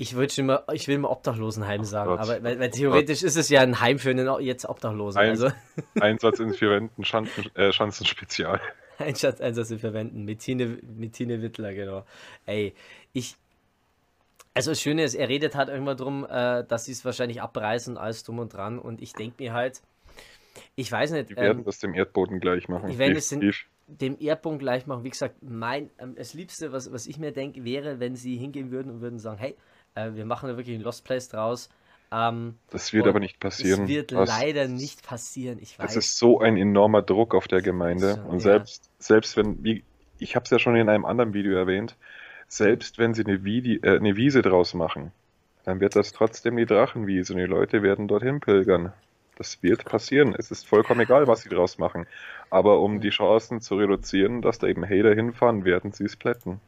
ich 0.00 0.14
würde 0.14 0.32
schon 0.32 0.46
mal, 0.46 0.62
ich 0.72 0.86
will 0.86 0.98
mal 0.98 1.08
Obdachlosenheim 1.08 1.84
sagen, 1.84 2.10
Gott. 2.10 2.20
aber 2.20 2.42
weil, 2.44 2.58
weil 2.60 2.70
theoretisch 2.70 3.22
ist 3.24 3.36
es 3.36 3.48
ja 3.48 3.62
ein 3.62 3.80
Heim 3.80 3.98
für 3.98 4.10
einen 4.10 4.28
jetzt 4.40 4.64
Obdachlosen. 4.68 5.20
Ein- 5.20 5.30
Also 5.30 5.50
Einsatz 6.00 6.38
in 6.38 6.54
vier 6.54 6.70
Wänden, 6.70 7.04
Schanzen, 7.04 7.46
äh, 7.56 7.72
Schanzenspezial. 7.72 8.60
Einsatz, 8.98 9.40
Einsatz 9.40 9.70
wir 9.70 9.78
verwenden. 9.78 10.24
Mit 10.24 10.40
Tine, 10.40 10.78
mit 10.96 11.12
Tine 11.14 11.40
Wittler, 11.42 11.72
genau. 11.74 12.04
Ey, 12.46 12.74
ich. 13.12 13.36
Also 14.58 14.72
das 14.72 14.80
Schöne 14.80 15.04
ist, 15.04 15.14
er 15.14 15.28
redet 15.28 15.54
halt 15.54 15.68
irgendwann 15.68 15.96
drum, 15.96 16.26
äh, 16.28 16.64
dass 16.64 16.84
sie 16.84 16.92
es 16.92 17.04
wahrscheinlich 17.04 17.40
abreißen, 17.40 17.96
alles 17.96 18.24
drum 18.24 18.38
und 18.38 18.52
dran. 18.52 18.78
Und 18.78 19.00
ich 19.00 19.12
denke 19.12 19.42
mir 19.42 19.52
halt, 19.52 19.80
ich 20.74 20.90
weiß 20.90 21.12
nicht, 21.12 21.30
Die 21.30 21.36
werden 21.36 21.58
ähm, 21.58 21.64
das 21.64 21.78
dem 21.78 21.94
Erdboden 21.94 22.40
gleich 22.40 22.68
machen. 22.68 22.90
die 22.90 22.98
werden 22.98 23.16
es 23.16 23.28
dem 23.86 24.16
Erdpunkt 24.20 24.58
gleich 24.60 24.86
machen. 24.86 25.04
Wie 25.04 25.10
gesagt, 25.10 25.36
mein, 25.42 25.90
ähm, 25.98 26.14
das 26.16 26.34
Liebste, 26.34 26.72
was, 26.72 26.92
was 26.92 27.06
ich 27.06 27.18
mir 27.18 27.32
denke, 27.32 27.64
wäre, 27.64 28.00
wenn 28.00 28.16
sie 28.16 28.36
hingehen 28.36 28.70
würden 28.70 28.90
und 28.92 29.00
würden 29.00 29.18
sagen, 29.18 29.38
hey, 29.38 29.56
äh, 29.94 30.10
wir 30.14 30.24
machen 30.26 30.48
da 30.48 30.56
wirklich 30.56 30.76
ein 30.76 30.82
Lost 30.82 31.04
Place 31.04 31.28
draus. 31.28 31.68
Ähm, 32.10 32.54
Das 32.70 32.92
wird 32.92 33.06
aber 33.06 33.20
nicht 33.20 33.38
passieren. 33.38 33.82
Es 33.84 33.88
wird 33.88 34.14
Was- 34.14 34.28
leider 34.28 34.66
nicht 34.66 35.06
passieren. 35.06 35.58
Ich 35.60 35.78
weiß. 35.78 35.90
Es 35.90 35.96
ist 35.96 36.18
so 36.18 36.40
ein 36.40 36.56
enormer 36.56 37.02
Druck 37.02 37.34
auf 37.34 37.48
der 37.48 37.60
Gemeinde. 37.62 38.14
So, 38.14 38.20
Und 38.22 38.34
ja. 38.34 38.40
selbst, 38.40 38.90
selbst 38.98 39.36
wenn, 39.36 39.62
wie, 39.62 39.84
ich 40.18 40.34
habe 40.34 40.44
es 40.44 40.50
ja 40.50 40.58
schon 40.58 40.74
in 40.76 40.88
einem 40.88 41.04
anderen 41.04 41.32
Video 41.34 41.56
erwähnt, 41.56 41.96
selbst 42.48 42.98
wenn 42.98 43.14
sie 43.14 43.24
eine, 43.24 43.44
Vidi, 43.44 43.76
äh, 43.82 43.96
eine 43.96 44.16
Wiese 44.16 44.42
draus 44.42 44.74
machen, 44.74 45.12
dann 45.64 45.80
wird 45.80 45.96
das 45.96 46.12
trotzdem 46.12 46.56
die 46.56 46.66
Drachenwiese 46.66 47.34
und 47.34 47.38
die 47.38 47.44
Leute 47.44 47.82
werden 47.82 48.08
dorthin 48.08 48.40
pilgern. 48.40 48.92
Das 49.36 49.62
wird 49.62 49.84
passieren. 49.84 50.34
Es 50.36 50.50
ist 50.50 50.66
vollkommen 50.66 51.00
egal, 51.00 51.28
was 51.28 51.42
sie 51.42 51.48
draus 51.48 51.78
machen. 51.78 52.06
Aber 52.50 52.80
um 52.80 53.00
die 53.00 53.10
Chancen 53.10 53.60
zu 53.60 53.76
reduzieren, 53.76 54.42
dass 54.42 54.58
da 54.58 54.66
eben 54.66 54.82
Hater 54.84 55.14
hinfahren, 55.14 55.64
werden 55.64 55.92
sie 55.92 56.04
es 56.04 56.16
plätten. 56.16 56.60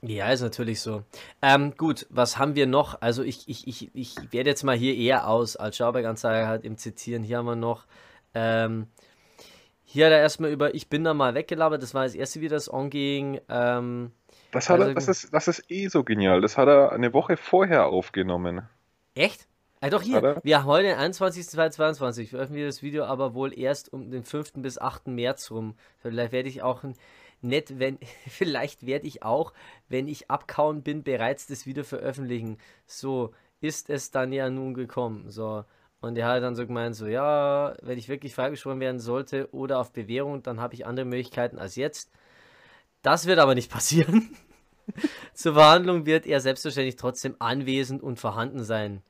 Ja, 0.00 0.30
ist 0.30 0.40
natürlich 0.40 0.80
so. 0.80 1.02
Ähm, 1.42 1.74
gut, 1.76 2.06
was 2.10 2.38
haben 2.38 2.54
wir 2.54 2.66
noch? 2.66 3.00
Also 3.00 3.22
ich, 3.22 3.48
ich, 3.48 3.66
ich, 3.66 3.90
ich 3.94 4.16
werde 4.32 4.50
jetzt 4.50 4.62
mal 4.62 4.76
hier 4.76 4.94
eher 4.94 5.28
aus 5.28 5.56
als 5.56 5.76
Schauberganzeige 5.76 6.46
halt 6.46 6.64
im 6.64 6.78
Zitieren. 6.78 7.22
Hier 7.22 7.38
haben 7.38 7.46
wir 7.46 7.56
noch, 7.56 7.86
ähm, 8.34 8.86
hier 9.84 10.06
hat 10.06 10.12
er 10.12 10.20
erstmal 10.20 10.50
über 10.50 10.74
Ich 10.74 10.88
bin 10.88 11.04
da 11.04 11.14
mal 11.14 11.34
weggelabert. 11.34 11.82
Das 11.82 11.94
war 11.94 12.04
das 12.04 12.14
erste 12.14 12.40
Video, 12.40 12.56
das 12.56 12.68
anging. 12.68 13.40
Ähm, 13.48 14.12
Das, 14.54 14.70
hat 14.70 14.78
er, 14.80 14.84
Also- 14.86 14.94
das, 14.94 15.08
ist, 15.08 15.34
das 15.34 15.48
ist 15.48 15.70
eh 15.70 15.88
so 15.88 16.02
genial. 16.04 16.40
Das 16.40 16.56
hat 16.56 16.68
er 16.68 16.92
eine 16.92 17.12
Woche 17.12 17.36
vorher 17.36 17.86
aufgenommen. 17.86 18.62
echt? 19.14 19.46
Ah, 19.80 19.90
doch 19.90 20.00
hier. 20.00 20.22
Er? 20.22 20.40
Wir 20.42 20.60
haben 20.60 20.66
heute 20.66 20.88
den 20.88 20.96
21.02.22. 20.98 22.28
Veröffentlichen 22.30 22.66
das 22.68 22.82
Video 22.82 23.04
aber 23.04 23.34
wohl 23.34 23.56
erst 23.58 23.92
um 23.92 24.10
den 24.10 24.24
5. 24.24 24.54
bis 24.62 24.78
8. 24.78 25.08
März 25.08 25.50
rum. 25.50 25.74
Vielleicht 25.98 26.32
werde 26.32 26.48
ich 26.48 26.62
auch 26.62 26.82
ein- 26.84 26.94
nett, 27.42 27.78
wenn, 27.78 27.98
vielleicht 28.28 28.86
werde 28.86 29.06
ich 29.06 29.22
auch, 29.22 29.52
wenn 29.90 30.08
ich 30.08 30.30
abkauen 30.30 30.82
bin, 30.82 31.02
bereits 31.02 31.46
das 31.46 31.66
Video 31.66 31.84
veröffentlichen. 31.84 32.56
So 32.86 33.32
ist 33.60 33.90
es 33.90 34.10
dann 34.10 34.32
ja 34.32 34.48
nun 34.48 34.72
gekommen. 34.72 35.30
So. 35.30 35.64
Und 36.00 36.16
er 36.16 36.28
hat 36.28 36.42
dann 36.42 36.54
so 36.54 36.66
gemeint, 36.66 36.96
so, 36.96 37.06
ja, 37.06 37.74
wenn 37.82 37.98
ich 37.98 38.08
wirklich 38.08 38.34
freigesprochen 38.34 38.80
werden 38.80 39.00
sollte 39.00 39.48
oder 39.52 39.78
auf 39.80 39.92
Bewährung, 39.92 40.42
dann 40.42 40.60
habe 40.60 40.74
ich 40.74 40.86
andere 40.86 41.04
Möglichkeiten 41.06 41.58
als 41.58 41.76
jetzt. 41.76 42.10
Das 43.04 43.26
wird 43.26 43.38
aber 43.38 43.54
nicht 43.54 43.70
passieren. 43.70 44.34
zur 45.34 45.52
Verhandlung 45.52 46.06
wird 46.06 46.26
er 46.26 46.40
selbstverständlich 46.40 46.96
trotzdem 46.96 47.36
anwesend 47.38 48.02
und 48.02 48.18
vorhanden 48.18 48.64
sein. 48.64 49.02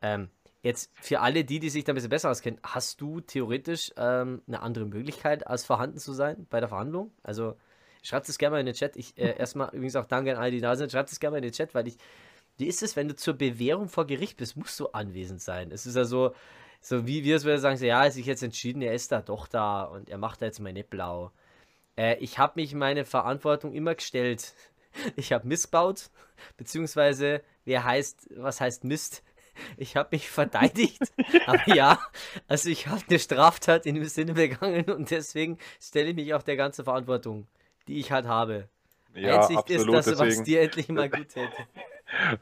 Ähm, 0.00 0.30
jetzt 0.62 0.90
für 0.94 1.20
alle 1.20 1.44
die, 1.44 1.60
die 1.60 1.68
sich 1.68 1.84
da 1.84 1.92
ein 1.92 1.94
bisschen 1.94 2.08
besser 2.08 2.30
auskennen, 2.30 2.58
hast 2.62 3.02
du 3.02 3.20
theoretisch 3.20 3.92
ähm, 3.98 4.40
eine 4.48 4.62
andere 4.62 4.86
Möglichkeit, 4.86 5.46
als 5.46 5.66
vorhanden 5.66 5.98
zu 5.98 6.14
sein 6.14 6.46
bei 6.48 6.60
der 6.60 6.70
Verhandlung? 6.70 7.12
Also 7.22 7.54
schreibt 8.02 8.26
es 8.30 8.38
gerne 8.38 8.54
mal 8.54 8.60
in 8.60 8.66
den 8.66 8.74
Chat. 8.74 8.96
Ich 8.96 9.18
äh, 9.18 9.36
erstmal 9.38 9.68
übrigens 9.68 9.96
auch 9.96 10.06
danke 10.06 10.32
an 10.32 10.42
alle, 10.42 10.50
die 10.50 10.60
da 10.62 10.74
sind. 10.74 10.90
Schreibt 10.90 11.12
es 11.12 11.20
gerne 11.20 11.32
mal 11.32 11.38
in 11.38 11.44
den 11.44 11.52
Chat, 11.52 11.74
weil 11.74 11.86
ich. 11.86 11.98
Wie 12.56 12.66
ist 12.66 12.82
es, 12.82 12.96
wenn 12.96 13.08
du 13.08 13.16
zur 13.16 13.34
Bewährung 13.34 13.88
vor 13.88 14.06
Gericht 14.06 14.36
bist, 14.36 14.56
musst 14.56 14.78
du 14.78 14.88
anwesend 14.88 15.40
sein? 15.40 15.72
Es 15.72 15.86
ist 15.86 15.96
ja 15.96 16.04
so, 16.04 16.34
so 16.82 17.06
wie 17.06 17.24
wir 17.24 17.36
es 17.36 17.44
würden 17.44 17.60
sagen, 17.60 17.78
so, 17.78 17.86
ja, 17.86 18.04
er 18.04 18.10
sich 18.10 18.26
jetzt 18.26 18.42
entschieden, 18.42 18.82
er 18.82 18.92
ist 18.92 19.10
da 19.10 19.22
doch 19.22 19.46
da 19.46 19.84
und 19.84 20.10
er 20.10 20.18
macht 20.18 20.42
da 20.42 20.46
jetzt 20.46 20.60
mal 20.60 20.72
nicht 20.72 20.90
blau. 20.90 21.32
Äh, 21.96 22.16
ich 22.18 22.38
habe 22.38 22.60
mich 22.60 22.74
meine 22.74 23.04
Verantwortung 23.04 23.72
immer 23.72 23.94
gestellt. 23.94 24.54
Ich 25.16 25.32
habe 25.32 25.48
missbaut, 25.48 26.10
beziehungsweise, 26.58 27.40
wer 27.64 27.82
heißt, 27.82 28.28
was 28.36 28.60
heißt 28.60 28.84
Mist? 28.84 29.22
Ich 29.76 29.96
habe 29.96 30.10
mich 30.12 30.30
verteidigt, 30.30 31.00
aber 31.46 31.74
ja, 31.74 31.98
also 32.48 32.70
ich 32.70 32.88
habe 32.88 33.02
eine 33.08 33.18
Straftat 33.18 33.84
in 33.84 33.94
dem 33.94 34.04
Sinne 34.04 34.32
begangen 34.32 34.90
und 34.90 35.10
deswegen 35.10 35.58
stelle 35.80 36.10
ich 36.10 36.16
mich 36.16 36.32
auch 36.34 36.42
der 36.42 36.56
ganzen 36.56 36.84
Verantwortung, 36.84 37.46
die 37.86 38.00
ich 38.00 38.12
halt 38.12 38.26
habe. 38.26 38.68
Ja, 39.14 39.40
Einsicht 39.40 39.58
absolut. 39.58 39.94
ist 39.94 40.06
das, 40.06 40.06
was 40.06 40.18
deswegen, 40.28 40.44
dir 40.44 40.60
endlich 40.62 40.88
mal 40.88 41.10
gut 41.10 41.28
täte. 41.28 41.66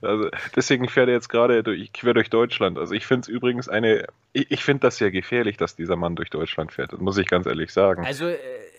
Also, 0.03 0.31
deswegen 0.57 0.89
fährt 0.89 1.09
er 1.09 1.15
jetzt 1.15 1.29
gerade 1.29 1.63
durch, 1.63 1.93
quer 1.93 2.15
durch 2.15 2.31
Deutschland. 2.31 2.79
Also 2.79 2.95
ich 2.95 3.07
finde 3.07 3.23
es 3.23 3.29
übrigens 3.29 3.69
eine, 3.69 4.07
ich, 4.33 4.51
ich 4.51 4.65
finde 4.65 4.81
das 4.81 4.97
sehr 4.97 5.11
gefährlich, 5.11 5.57
dass 5.57 5.77
dieser 5.77 5.97
Mann 5.97 6.17
durch 6.17 6.31
Deutschland 6.31 6.73
fährt. 6.73 6.93
Das 6.93 7.01
muss 7.01 7.19
ich 7.19 7.27
ganz 7.27 7.47
ehrlich 7.47 7.73
sagen. 7.73 8.05
Also, 8.05 8.27
äh, 8.27 8.37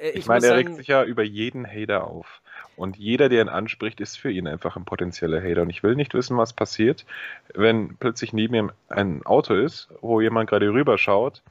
ich, 0.10 0.16
ich 0.16 0.26
meine, 0.28 0.46
er 0.46 0.56
sagen, 0.56 0.68
regt 0.68 0.78
sich 0.78 0.88
ja 0.88 1.04
über 1.04 1.24
jeden 1.24 1.66
Hater 1.66 2.08
auf. 2.08 2.42
Und 2.76 2.98
jeder, 2.98 3.30
der 3.30 3.42
ihn 3.42 3.50
anspricht, 3.50 4.02
ist 4.02 4.18
für 4.18 4.32
ihn 4.32 4.48
einfach 4.48 4.76
ein 4.76 4.86
potenzieller 4.86 5.42
Hater. 5.42 5.62
Und 5.62 5.70
ich 5.70 5.84
will 5.84 5.96
nicht 5.96 6.14
wissen, 6.14 6.38
was 6.38 6.54
passiert, 6.54 7.06
wenn 7.54 7.96
plötzlich 7.98 8.34
neben 8.34 8.56
ihm 8.56 8.72
ein 8.90 9.24
Auto 9.26 9.54
ist, 9.54 9.90
wo 10.02 10.22
jemand 10.22 10.50
gerade 10.50 10.72
rüberschaut. 10.72 11.44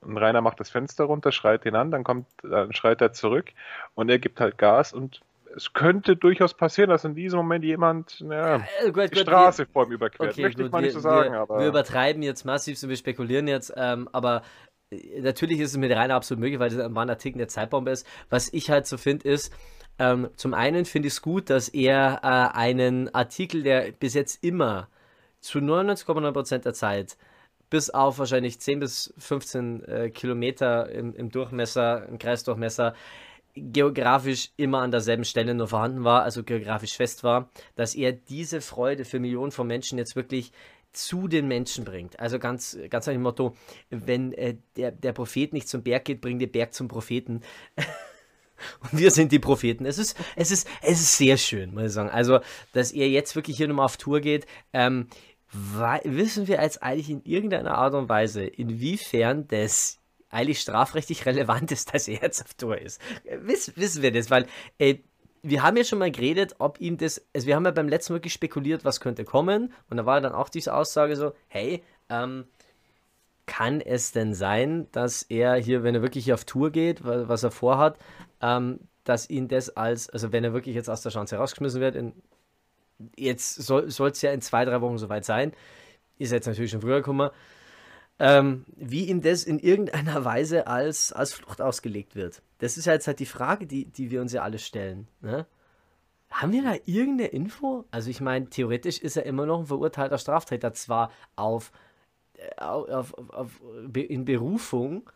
Und 0.00 0.18
Rainer 0.18 0.42
macht 0.42 0.60
das 0.60 0.70
Fenster 0.70 1.04
runter, 1.04 1.32
schreit 1.32 1.66
ihn 1.66 1.74
an, 1.74 1.90
dann 1.90 2.04
kommt, 2.04 2.26
dann 2.42 2.72
schreit 2.72 3.00
er 3.00 3.12
zurück 3.12 3.52
und 3.94 4.08
er 4.08 4.18
gibt 4.18 4.40
halt 4.40 4.58
Gas 4.58 4.92
und 4.92 5.22
es 5.56 5.72
könnte 5.72 6.16
durchaus 6.16 6.54
passieren, 6.54 6.90
dass 6.90 7.04
in 7.04 7.14
diesem 7.14 7.38
Moment 7.38 7.64
jemand 7.64 8.20
ja, 8.20 8.56
äh, 8.84 8.92
gut, 8.92 9.12
die 9.12 9.18
Straße 9.18 9.66
vor 9.66 9.86
ihm 9.86 9.92
überquert. 9.92 10.30
Okay, 10.30 10.42
Möchte 10.42 10.62
ich 10.62 10.66
gut, 10.66 10.72
mal 10.72 10.82
nicht 10.82 10.94
wir, 10.94 11.00
so 11.00 11.00
sagen, 11.00 11.32
wir, 11.32 11.40
aber 11.40 11.60
wir 11.60 11.68
übertreiben 11.68 12.22
jetzt 12.22 12.44
massiv 12.44 12.82
und 12.82 12.90
wir 12.90 12.96
spekulieren 12.96 13.48
jetzt, 13.48 13.72
ähm, 13.76 14.08
aber 14.12 14.42
äh, 14.90 15.20
natürlich 15.20 15.60
ist 15.60 15.70
es 15.70 15.76
mit 15.78 15.90
Rainer 15.90 16.14
absolut 16.14 16.40
möglich, 16.40 16.60
weil 16.60 16.70
das 16.70 16.78
ein 16.78 16.96
Artikel 16.96 17.38
der 17.38 17.48
Zeitbombe 17.48 17.90
ist. 17.90 18.06
Was 18.28 18.52
ich 18.52 18.70
halt 18.70 18.86
so 18.86 18.98
finde, 18.98 19.28
ist, 19.28 19.52
ähm, 19.98 20.28
zum 20.36 20.52
einen 20.52 20.84
finde 20.84 21.08
ich 21.08 21.14
es 21.14 21.22
gut, 21.22 21.48
dass 21.48 21.68
er 21.70 22.20
äh, 22.22 22.56
einen 22.56 23.14
Artikel, 23.14 23.62
der 23.62 23.92
bis 23.92 24.14
jetzt 24.14 24.44
immer 24.44 24.88
zu 25.40 25.58
99,9% 25.58 26.58
der 26.58 26.74
Zeit 26.74 27.16
bis 27.70 27.90
auf 27.90 28.18
wahrscheinlich 28.18 28.60
10 28.60 28.80
bis 28.80 29.14
15 29.18 29.84
äh, 29.84 30.10
Kilometer 30.10 30.88
im, 30.90 31.14
im 31.14 31.30
Durchmesser, 31.30 32.06
im 32.08 32.18
Kreisdurchmesser, 32.18 32.94
geografisch 33.56 34.50
immer 34.56 34.80
an 34.80 34.90
derselben 34.90 35.24
Stelle 35.24 35.54
nur 35.54 35.68
vorhanden 35.68 36.04
war, 36.04 36.22
also 36.22 36.44
geografisch 36.44 36.94
fest 36.94 37.24
war, 37.24 37.50
dass 37.74 37.94
er 37.94 38.12
diese 38.12 38.60
Freude 38.60 39.04
für 39.04 39.18
Millionen 39.18 39.50
von 39.50 39.66
Menschen 39.66 39.98
jetzt 39.98 40.14
wirklich 40.14 40.52
zu 40.92 41.28
den 41.28 41.48
Menschen 41.48 41.84
bringt. 41.84 42.18
Also 42.20 42.38
ganz, 42.38 42.78
ganz 42.88 43.06
nach 43.06 43.12
dem 43.12 43.22
Motto, 43.22 43.54
wenn 43.90 44.32
äh, 44.32 44.56
der, 44.76 44.92
der 44.92 45.12
Prophet 45.12 45.52
nicht 45.52 45.68
zum 45.68 45.82
Berg 45.82 46.04
geht, 46.04 46.20
bringt 46.20 46.40
der 46.40 46.46
Berg 46.46 46.74
zum 46.74 46.88
Propheten. 46.88 47.42
Und 48.80 48.98
wir 48.98 49.10
sind 49.10 49.32
die 49.32 49.38
Propheten. 49.38 49.84
Es 49.84 49.98
ist, 49.98 50.16
es 50.34 50.50
ist, 50.50 50.66
es 50.80 51.00
ist 51.00 51.18
sehr 51.18 51.36
schön, 51.36 51.74
muss 51.74 51.84
ich 51.84 51.92
sagen. 51.92 52.08
Also, 52.08 52.40
dass 52.72 52.92
er 52.92 53.08
jetzt 53.08 53.36
wirklich 53.36 53.58
hier 53.58 53.68
nochmal 53.68 53.84
auf 53.84 53.98
Tour 53.98 54.20
geht, 54.20 54.46
ähm, 54.72 55.08
wissen 55.52 56.48
wir 56.48 56.62
jetzt 56.62 56.82
eigentlich 56.82 57.10
in 57.10 57.22
irgendeiner 57.24 57.76
Art 57.76 57.94
und 57.94 58.08
Weise, 58.08 58.44
inwiefern 58.44 59.46
das 59.48 59.98
eigentlich 60.36 60.60
strafrechtlich 60.60 61.26
relevant 61.26 61.72
ist, 61.72 61.92
dass 61.94 62.08
er 62.08 62.22
jetzt 62.22 62.42
auf 62.44 62.54
Tour 62.54 62.78
ist. 62.78 63.00
Wiss, 63.42 63.72
wissen 63.76 64.02
wir 64.02 64.12
das, 64.12 64.30
weil 64.30 64.46
äh, 64.78 64.96
wir 65.42 65.62
haben 65.62 65.76
ja 65.76 65.84
schon 65.84 65.98
mal 65.98 66.10
geredet, 66.10 66.56
ob 66.58 66.80
ihm 66.80 66.96
das, 66.96 67.24
also 67.34 67.46
wir 67.46 67.54
haben 67.56 67.64
ja 67.64 67.70
beim 67.70 67.88
letzten 67.88 68.12
Mal 68.12 68.18
wirklich 68.18 68.32
spekuliert, 68.32 68.84
was 68.84 69.00
könnte 69.00 69.24
kommen 69.24 69.72
und 69.90 69.96
da 69.96 70.06
war 70.06 70.20
dann 70.20 70.32
auch 70.32 70.48
diese 70.48 70.74
Aussage 70.74 71.16
so, 71.16 71.32
hey, 71.48 71.82
ähm, 72.08 72.46
kann 73.46 73.80
es 73.80 74.10
denn 74.10 74.34
sein, 74.34 74.88
dass 74.90 75.22
er 75.22 75.54
hier, 75.54 75.84
wenn 75.84 75.94
er 75.94 76.02
wirklich 76.02 76.32
auf 76.32 76.44
Tour 76.44 76.70
geht, 76.70 77.04
wa- 77.04 77.28
was 77.28 77.44
er 77.44 77.52
vorhat, 77.52 77.96
ähm, 78.42 78.80
dass 79.04 79.30
ihn 79.30 79.46
das 79.46 79.70
als, 79.76 80.10
also 80.10 80.32
wenn 80.32 80.42
er 80.42 80.52
wirklich 80.52 80.74
jetzt 80.74 80.90
aus 80.90 81.02
der 81.02 81.12
Chance 81.12 81.36
herausgeschmissen 81.36 81.80
wird, 81.80 81.94
in, 81.94 82.12
jetzt 83.16 83.54
soll 83.54 83.84
es 83.86 84.22
ja 84.22 84.32
in 84.32 84.40
zwei, 84.40 84.64
drei 84.64 84.80
Wochen 84.80 84.98
soweit 84.98 85.24
sein, 85.24 85.52
ist 86.18 86.32
jetzt 86.32 86.46
natürlich 86.46 86.72
schon 86.72 86.80
früher 86.80 86.96
gekommen, 86.96 87.30
ähm, 88.18 88.64
wie 88.76 89.04
ihm 89.04 89.20
das 89.20 89.44
in 89.44 89.58
irgendeiner 89.58 90.24
Weise 90.24 90.66
als, 90.66 91.12
als 91.12 91.34
Flucht 91.34 91.60
ausgelegt 91.60 92.14
wird. 92.14 92.42
Das 92.58 92.76
ist 92.76 92.86
ja 92.86 92.94
jetzt 92.94 93.06
halt 93.06 93.20
die 93.20 93.26
Frage, 93.26 93.66
die, 93.66 93.86
die 93.86 94.10
wir 94.10 94.20
uns 94.20 94.32
ja 94.32 94.42
alle 94.42 94.58
stellen. 94.58 95.08
Ne? 95.20 95.46
Haben 96.30 96.52
wir 96.52 96.62
da 96.62 96.74
irgendeine 96.86 97.28
Info? 97.28 97.84
Also 97.90 98.10
ich 98.10 98.20
meine, 98.20 98.48
theoretisch 98.48 98.98
ist 98.98 99.16
er 99.16 99.26
immer 99.26 99.46
noch 99.46 99.60
ein 99.60 99.66
verurteilter 99.66 100.18
Straftäter, 100.18 100.72
zwar 100.72 101.10
auf, 101.36 101.72
äh, 102.34 102.60
auf, 102.60 103.14
auf, 103.14 103.32
auf, 103.32 103.60
in 103.94 104.24
Berufung, 104.24 105.10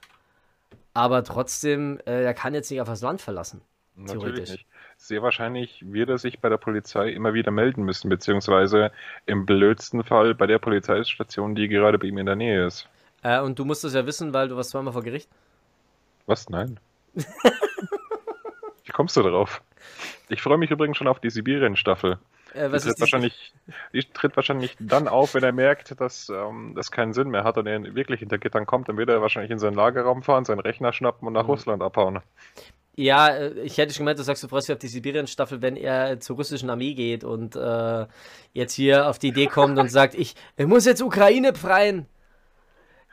aber 0.93 1.25
trotzdem, 1.25 1.99
äh, 2.07 2.23
er 2.23 2.35
kann 2.35 2.55
jetzt 2.55 2.71
nicht 2.71 2.81
auf 2.81 2.89
das 2.89 3.01
Land 3.01 3.23
verlassen. 3.23 3.63
Natürlich 3.97 4.23
Theoretisch. 4.23 4.51
nicht. 4.51 4.67
Sehr 5.03 5.23
wahrscheinlich 5.23 5.83
wird 5.91 6.11
er 6.11 6.19
sich 6.19 6.41
bei 6.41 6.51
der 6.51 6.59
Polizei 6.59 7.09
immer 7.09 7.33
wieder 7.33 7.51
melden 7.51 7.85
müssen, 7.85 8.11
beziehungsweise 8.11 8.93
im 9.25 9.47
blödsten 9.47 10.05
Fall 10.05 10.35
bei 10.35 10.47
der 10.47 10.59
Polizeistation, 10.59 11.55
die 11.55 11.69
gerade 11.69 11.99
bei 11.99 12.07
ihm 12.09 12.19
in 12.19 12.27
der 12.27 12.37
Nähe 12.37 12.67
ist. 12.67 12.87
Äh, 13.23 13.41
und 13.41 13.59
du 13.59 13.65
musst 13.65 13.83
das 13.83 13.95
ja 13.95 14.05
wissen, 14.05 14.35
weil 14.35 14.49
du 14.49 14.57
warst 14.57 14.71
zweimal 14.71 14.93
vor 14.93 15.03
Gericht. 15.03 15.29
Was? 16.27 16.51
Nein. 16.51 16.79
Wie 17.15 18.93
kommst 18.93 19.17
du 19.17 19.23
darauf? 19.23 19.63
Ich 20.29 20.43
freue 20.43 20.59
mich 20.59 20.71
übrigens 20.71 20.99
schon 20.99 21.09
auf 21.09 21.19
die 21.19 21.31
Sibirien-Staffel. 21.31 22.19
Äh, 22.53 22.69
Die 22.69 22.77
tritt, 22.79 22.97
die, 22.97 23.01
wahrscheinlich, 23.01 23.55
die 23.95 24.05
tritt 24.05 24.37
wahrscheinlich 24.37 24.77
dann 24.81 25.09
auf, 25.09 25.33
wenn 25.35 25.43
er 25.43 25.53
merkt, 25.53 25.99
dass 25.99 26.29
ähm, 26.29 26.75
das 26.77 26.91
keinen 26.91 27.15
Sinn 27.15 27.31
mehr 27.31 27.45
hat 27.45 27.57
und 27.57 27.67
er 27.67 27.95
wirklich 27.95 28.21
hinter 28.21 28.37
Gittern 28.37 28.67
kommt. 28.67 28.89
Dann 28.91 28.99
wird 28.99 29.09
er 29.09 29.23
wahrscheinlich 29.23 29.51
in 29.51 29.59
seinen 29.59 29.75
Lagerraum 29.75 30.23
fahren, 30.23 30.45
seinen 30.45 30.61
Rechner 30.61 30.93
schnappen 30.93 31.27
und 31.27 31.33
nach 31.33 31.45
Mhm. 31.45 31.51
Russland 31.51 31.83
abhauen. 31.83 32.21
Ja, 32.97 33.29
äh, 33.29 33.61
ich 33.63 33.79
hätte 33.79 33.95
schon 33.95 34.01
gemeint, 34.05 34.19
du 34.19 34.23
sagst, 34.25 34.43
du 34.43 34.49
freust 34.49 34.69
dich 34.69 34.75
auf 34.75 34.79
die 34.79 34.89
Sibirien-Staffel, 34.89 35.63
wenn 35.63 35.77
er 35.77 36.21
zur 36.21 36.37
russischen 36.37 36.71
Armee 36.71 36.95
geht 36.95 37.25
und 37.25 37.57
äh, 37.57 38.07
jetzt 38.53 38.75
hier 38.75 39.09
auf 39.09 39.19
die 39.19 39.29
Idee 39.29 39.47
kommt 39.47 39.79
und 39.79 39.89
sagt, 39.89 40.15
ich, 40.15 40.35
ich 40.57 40.67
muss 40.67 40.85
jetzt 40.85 41.03
Ukraine 41.03 41.53
befreien. 41.53 42.07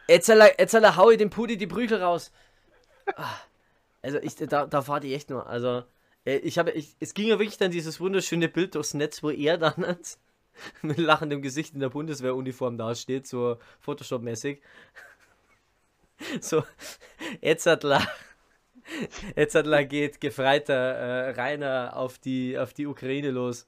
Jetzt, 0.08 0.28
soll 0.28 0.40
er- 0.42 0.60
jetzt 0.60 0.72
soll 0.72 0.84
er 0.84 0.96
hau 0.96 1.10
ich 1.12 1.18
dem 1.18 1.30
Pudi 1.30 1.58
die 1.58 1.68
Prügel 1.68 2.02
raus. 2.02 2.32
Ah, 3.18 3.36
Also 4.04 4.20
ich, 4.20 4.36
da, 4.38 4.68
da 4.68 4.82
fahrt 4.82 5.06
ich 5.06 5.14
echt 5.14 5.30
nur. 5.32 5.48
Also 5.48 5.84
äh, 6.26 6.38
ich 6.38 6.60
habe, 6.60 6.72
ich, 6.72 6.96
es 7.00 7.14
ging 7.16 7.28
ja 7.28 7.40
wirklich 7.40 7.58
dann 7.60 7.72
dieses 7.72 8.00
wunderschöne 8.02 8.50
Bild 8.50 8.76
durchs 8.76 8.94
Netz, 8.96 9.24
wo 9.24 9.32
er 9.32 9.58
dann 9.60 9.86
als, 9.86 10.20
mit 10.84 10.98
lachendem 11.00 11.42
Gesicht 11.44 11.74
in 11.76 11.82
der 11.82 11.90
Bundeswehruniform 11.90 12.78
dasteht, 12.78 13.28
so 13.28 13.58
Photoshop-mäßig. 13.86 14.62
So, 16.42 16.64
jetzt 17.42 17.68
Jetzt 19.36 19.56
hat 19.56 19.90
geht 19.90 20.22
gefreiter 20.22 20.74
äh, 20.74 21.30
Rainer 21.32 21.96
auf 21.96 22.18
die, 22.20 22.58
auf 22.58 22.74
die 22.74 22.88
Ukraine 22.88 23.32
los. 23.32 23.68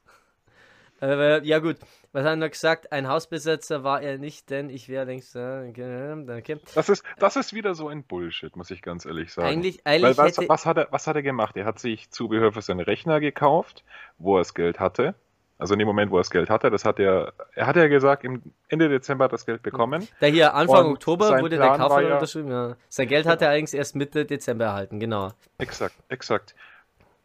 Äh, 1.02 1.46
ja 1.46 1.60
gut, 1.60 1.78
was 2.12 2.24
hat 2.24 2.32
er 2.32 2.36
noch 2.36 2.50
gesagt? 2.50 2.92
Ein 2.92 3.08
Hausbesetzer 3.08 3.84
war 3.84 4.02
er 4.02 4.18
nicht, 4.18 4.50
denn 4.50 4.70
ich 4.70 4.90
wäre 4.90 5.06
längst... 5.06 5.36
Äh, 5.36 5.70
okay. 5.70 6.60
Das 6.76 6.90
ist, 6.90 7.04
das 7.20 7.36
ist 7.38 7.54
wieder 7.54 7.74
so 7.74 7.88
ein 7.88 8.04
Bullshit, 8.04 8.56
muss 8.56 8.70
ich 8.72 8.82
ganz 8.82 9.06
ehrlich 9.06 9.32
sagen. 9.32 9.48
Eigentlich, 9.48 9.80
Weil 9.84 10.04
eigentlich 10.04 10.18
was, 10.18 10.38
hätte... 10.38 10.50
was, 10.50 10.66
hat 10.66 10.78
er, 10.78 10.88
was 10.92 11.08
hat 11.08 11.16
er 11.16 11.22
gemacht? 11.22 11.56
Er 11.56 11.66
hat 11.66 11.80
sich 11.80 12.10
Zubehör 12.10 12.52
für 12.52 12.62
seinen 12.62 12.82
Rechner 12.82 13.20
gekauft, 13.20 13.86
wo 14.18 14.36
er 14.36 14.40
das 14.40 14.54
Geld 14.54 14.80
hatte. 14.80 15.16
Also 15.60 15.74
in 15.74 15.80
dem 15.80 15.88
Moment, 15.88 16.10
wo 16.10 16.16
er 16.16 16.22
das 16.22 16.32
Geld 16.32 16.50
hatte, 16.50 16.72
das 16.72 16.86
hat 16.86 17.00
er, 17.00 17.34
er 17.54 17.68
hat 17.68 17.76
ja 17.76 17.88
gesagt, 17.90 18.24
im 18.24 18.42
Ende 18.70 18.88
Dezember 18.88 19.26
hat 19.26 19.32
er 19.32 19.38
das 19.38 19.46
Geld 19.46 19.62
bekommen. 19.62 20.08
Da 20.22 20.28
hier 20.28 20.54
Anfang 20.56 20.86
Und 20.88 20.94
Oktober 20.94 21.42
wurde 21.42 21.58
Plan 21.58 21.72
der 21.72 21.78
Kaufmann 21.78 22.08
ja- 22.08 22.14
unterschrieben. 22.14 22.50
Ja. 22.50 22.76
Sein 22.88 23.08
Geld 23.10 23.26
hat 23.26 23.42
er 23.42 23.50
allerdings 23.50 23.74
erst 23.74 23.94
Mitte 23.96 24.26
Dezember 24.26 24.66
erhalten, 24.66 25.02
genau. 25.02 25.34
Exakt, 25.58 25.96
exakt. 26.08 26.56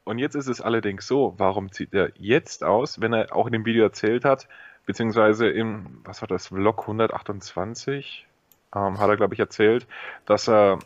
Und 0.03 0.19
jetzt 0.19 0.35
ist 0.35 0.49
es 0.49 0.61
allerdings 0.61 1.07
so, 1.07 1.35
warum 1.39 1.71
zieht 1.71 1.95
er 1.95 2.11
jetzt 2.17 2.65
aus, 2.65 3.01
wenn 3.01 3.13
er 3.13 3.35
auch 3.35 3.47
in 3.47 3.53
dem 3.53 3.65
Video 3.65 3.85
erzählt 3.85 4.25
hat, 4.25 4.49
beziehungsweise 4.85 5.49
im, 5.49 6.01
was 6.05 6.21
war 6.21 6.29
das, 6.29 6.49
Vlog 6.49 6.81
128, 6.81 8.27
ähm, 8.75 8.99
hat 8.99 9.09
er, 9.09 9.17
glaube 9.17 9.35
ich, 9.35 9.41
erzählt, 9.41 9.87
dass 10.27 10.49
er 10.49 10.81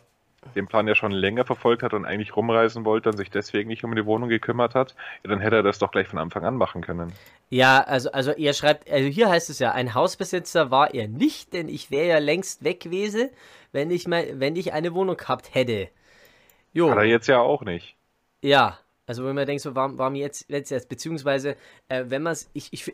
den 0.55 0.67
Plan 0.67 0.87
ja 0.87 0.95
schon 0.95 1.11
länger 1.11 1.45
verfolgt 1.45 1.83
hat 1.83 1.93
und 1.93 2.05
eigentlich 2.05 2.35
rumreisen 2.35 2.85
wollte 2.85 3.09
und 3.09 3.17
sich 3.17 3.29
deswegen 3.29 3.69
nicht 3.69 3.83
um 3.83 3.95
die 3.95 4.05
Wohnung 4.05 4.29
gekümmert 4.29 4.75
hat, 4.75 4.95
ja, 5.23 5.29
dann 5.29 5.39
hätte 5.39 5.57
er 5.57 5.63
das 5.63 5.79
doch 5.79 5.91
gleich 5.91 6.07
von 6.07 6.19
Anfang 6.19 6.45
an 6.45 6.55
machen 6.55 6.81
können. 6.81 7.13
Ja, 7.49 7.81
also, 7.81 8.11
also 8.11 8.31
er 8.31 8.53
schreibt, 8.53 8.89
also 8.91 9.07
hier 9.07 9.29
heißt 9.29 9.49
es 9.49 9.59
ja, 9.59 9.71
ein 9.71 9.93
Hausbesitzer 9.93 10.71
war 10.71 10.93
er 10.93 11.07
nicht, 11.07 11.53
denn 11.53 11.67
ich 11.67 11.91
wäre 11.91 12.07
ja 12.07 12.17
längst 12.19 12.63
weg 12.63 12.79
gewesen, 12.79 13.29
wenn 13.71 13.91
ich, 13.91 14.07
mein, 14.07 14.39
wenn 14.39 14.55
ich 14.55 14.73
eine 14.73 14.93
Wohnung 14.93 15.17
gehabt 15.17 15.53
hätte. 15.53 15.89
Jo. 16.73 16.91
Hat 16.91 16.97
er 16.97 17.05
jetzt 17.05 17.27
ja 17.27 17.39
auch 17.39 17.63
nicht. 17.63 17.95
Ja, 18.41 18.79
Also 19.09 19.25
wenn 19.25 19.33
man 19.33 19.47
denkt, 19.47 19.63
so 19.63 19.73
warum, 19.73 19.97
warum 19.97 20.13
jetzt, 20.13 20.47
jetzt, 20.49 20.69
jetzt, 20.69 20.87
beziehungsweise 20.87 21.55
äh, 21.87 22.05
wenn 22.09 22.21
man 22.21 22.33
es, 22.33 22.47
ich, 22.53 22.71
ich, 22.71 22.93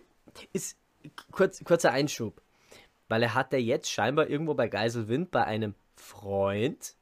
ist 0.53 0.77
kurz, 1.29 1.61
kurzer 1.65 1.91
Einschub, 1.91 2.41
weil 3.09 3.21
er 3.21 3.33
hat 3.33 3.51
ja 3.51 3.59
jetzt 3.59 3.91
scheinbar 3.91 4.29
irgendwo 4.29 4.53
bei 4.53 4.69
Geiselwind 4.69 5.29
bei 5.29 5.43
einem 5.43 5.75
Freund, 5.97 6.95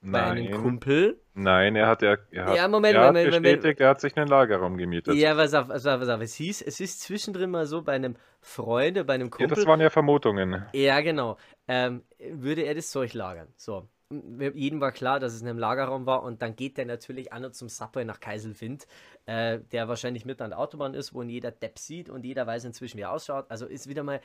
bei 0.00 0.22
einem 0.22 0.50
Kumpel. 0.52 1.20
Nein, 1.34 1.76
er 1.76 1.86
hat 1.88 2.02
ja, 2.02 2.16
er 2.30 2.44
hat, 2.46 2.56
Ja, 2.56 2.68
Moment, 2.68 2.94
er 2.94 3.00
hat 3.02 3.06
Moment, 3.08 3.30
Moment, 3.32 3.42
bestätigt, 3.62 3.80
er 3.80 3.88
hat 3.90 4.00
sich 4.00 4.16
einen 4.16 4.28
Lagerraum 4.28 4.76
gemietet. 4.76 5.14
Ja, 5.14 5.34
pass 5.34 5.54
auf, 5.54 5.68
pass 5.68 5.86
auf, 5.86 6.00
pass 6.00 6.08
auf. 6.08 6.20
Es 6.20 6.34
hieß, 6.34 6.62
es 6.62 6.80
ist 6.80 7.00
zwischendrin 7.00 7.50
mal 7.50 7.66
so 7.66 7.82
bei 7.82 7.92
einem 7.92 8.16
Freund, 8.40 9.06
bei 9.06 9.14
einem 9.14 9.26
Ja, 9.26 9.30
Kumpel. 9.30 9.56
das 9.56 9.66
waren 9.66 9.80
ja 9.80 9.90
Vermutungen. 9.90 10.64
Ja, 10.72 11.00
genau. 11.00 11.36
Ähm, 11.66 12.02
würde 12.18 12.62
er 12.62 12.74
das 12.74 12.90
Zeug 12.90 13.12
lagern. 13.14 13.48
So. 13.56 13.88
Jedem 14.10 14.80
war 14.80 14.90
klar, 14.92 15.20
dass 15.20 15.34
es 15.34 15.42
in 15.42 15.48
einem 15.48 15.58
Lagerraum 15.58 16.06
war 16.06 16.22
und 16.22 16.40
dann 16.40 16.56
geht 16.56 16.78
der 16.78 16.86
natürlich 16.86 17.32
an 17.32 17.44
und 17.44 17.54
zum 17.54 17.68
Subway 17.68 18.06
nach 18.06 18.20
Keiselwind, 18.20 18.86
äh, 19.26 19.58
der 19.70 19.86
wahrscheinlich 19.88 20.24
mit 20.24 20.40
an 20.40 20.50
der 20.50 20.58
Autobahn 20.58 20.94
ist, 20.94 21.12
wo 21.12 21.20
ihn 21.20 21.28
jeder 21.28 21.50
Depp 21.50 21.78
sieht 21.78 22.08
und 22.08 22.24
jeder 22.24 22.46
weiß 22.46 22.64
inzwischen, 22.64 22.96
wie 22.96 23.02
er 23.02 23.12
ausschaut. 23.12 23.44
Also 23.50 23.66
ist 23.66 23.86
wieder 23.86 24.02
mal 24.04 24.20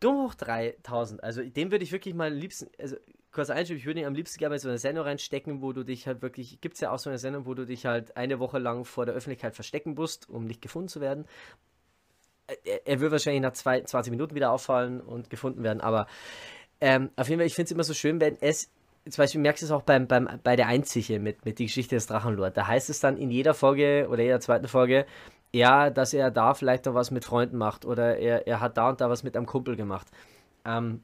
dumm 0.00 0.16
hoch 0.24 0.34
3000. 0.34 1.22
Also 1.22 1.42
den 1.42 1.70
würde 1.70 1.84
ich 1.84 1.92
wirklich 1.92 2.14
mal 2.14 2.32
am 2.32 2.36
liebsten, 2.36 2.68
also 2.80 2.96
kurzer 3.32 3.54
Einschub, 3.54 3.76
ich 3.76 3.86
würde 3.86 4.00
ihn 4.00 4.06
am 4.06 4.14
liebsten 4.14 4.38
gerne 4.38 4.56
in 4.56 4.60
so 4.60 4.68
eine 4.68 4.78
Sendung 4.78 5.04
reinstecken, 5.04 5.62
wo 5.62 5.72
du 5.72 5.84
dich 5.84 6.06
halt 6.06 6.22
wirklich, 6.22 6.60
gibt 6.60 6.74
es 6.74 6.80
ja 6.80 6.90
auch 6.90 6.98
so 6.98 7.10
eine 7.10 7.18
Sendung, 7.18 7.46
wo 7.46 7.54
du 7.54 7.66
dich 7.66 7.86
halt 7.86 8.16
eine 8.16 8.38
Woche 8.38 8.58
lang 8.58 8.84
vor 8.84 9.06
der 9.06 9.14
Öffentlichkeit 9.14 9.54
verstecken 9.54 9.94
musst, 9.94 10.28
um 10.28 10.44
nicht 10.44 10.62
gefunden 10.62 10.88
zu 10.88 11.00
werden 11.00 11.26
er, 12.64 12.86
er 12.86 13.00
wird 13.00 13.12
wahrscheinlich 13.12 13.42
nach 13.42 13.52
zwei, 13.52 13.80
20 13.82 14.10
Minuten 14.10 14.34
wieder 14.34 14.50
auffallen 14.50 15.00
und 15.00 15.30
gefunden 15.30 15.62
werden, 15.62 15.80
aber 15.80 16.06
ähm, 16.80 17.10
auf 17.16 17.28
jeden 17.28 17.40
Fall, 17.40 17.46
ich 17.46 17.54
finde 17.54 17.66
es 17.66 17.72
immer 17.72 17.84
so 17.84 17.94
schön, 17.94 18.20
wenn 18.20 18.36
es, 18.40 18.70
zum 19.08 19.22
Beispiel 19.22 19.40
merkst 19.40 19.62
du 19.62 19.66
es 19.66 19.72
auch 19.72 19.82
beim, 19.82 20.06
beim, 20.06 20.28
bei 20.42 20.56
der 20.56 20.66
Einziche 20.66 21.18
mit, 21.18 21.44
mit 21.44 21.58
die 21.58 21.66
Geschichte 21.66 21.96
des 21.96 22.06
Drachenlord, 22.06 22.56
da 22.56 22.66
heißt 22.66 22.90
es 22.90 23.00
dann 23.00 23.16
in 23.16 23.30
jeder 23.30 23.54
Folge 23.54 24.08
oder 24.10 24.22
jeder 24.22 24.40
zweiten 24.40 24.68
Folge, 24.68 25.06
ja, 25.52 25.90
dass 25.90 26.12
er 26.12 26.30
da 26.30 26.54
vielleicht 26.54 26.86
noch 26.86 26.94
was 26.94 27.10
mit 27.10 27.24
Freunden 27.24 27.56
macht 27.56 27.84
oder 27.84 28.18
er, 28.18 28.46
er 28.46 28.60
hat 28.60 28.76
da 28.76 28.90
und 28.90 29.00
da 29.00 29.08
was 29.08 29.22
mit 29.22 29.36
einem 29.36 29.46
Kumpel 29.46 29.76
gemacht. 29.76 30.06
Ähm, 30.66 31.02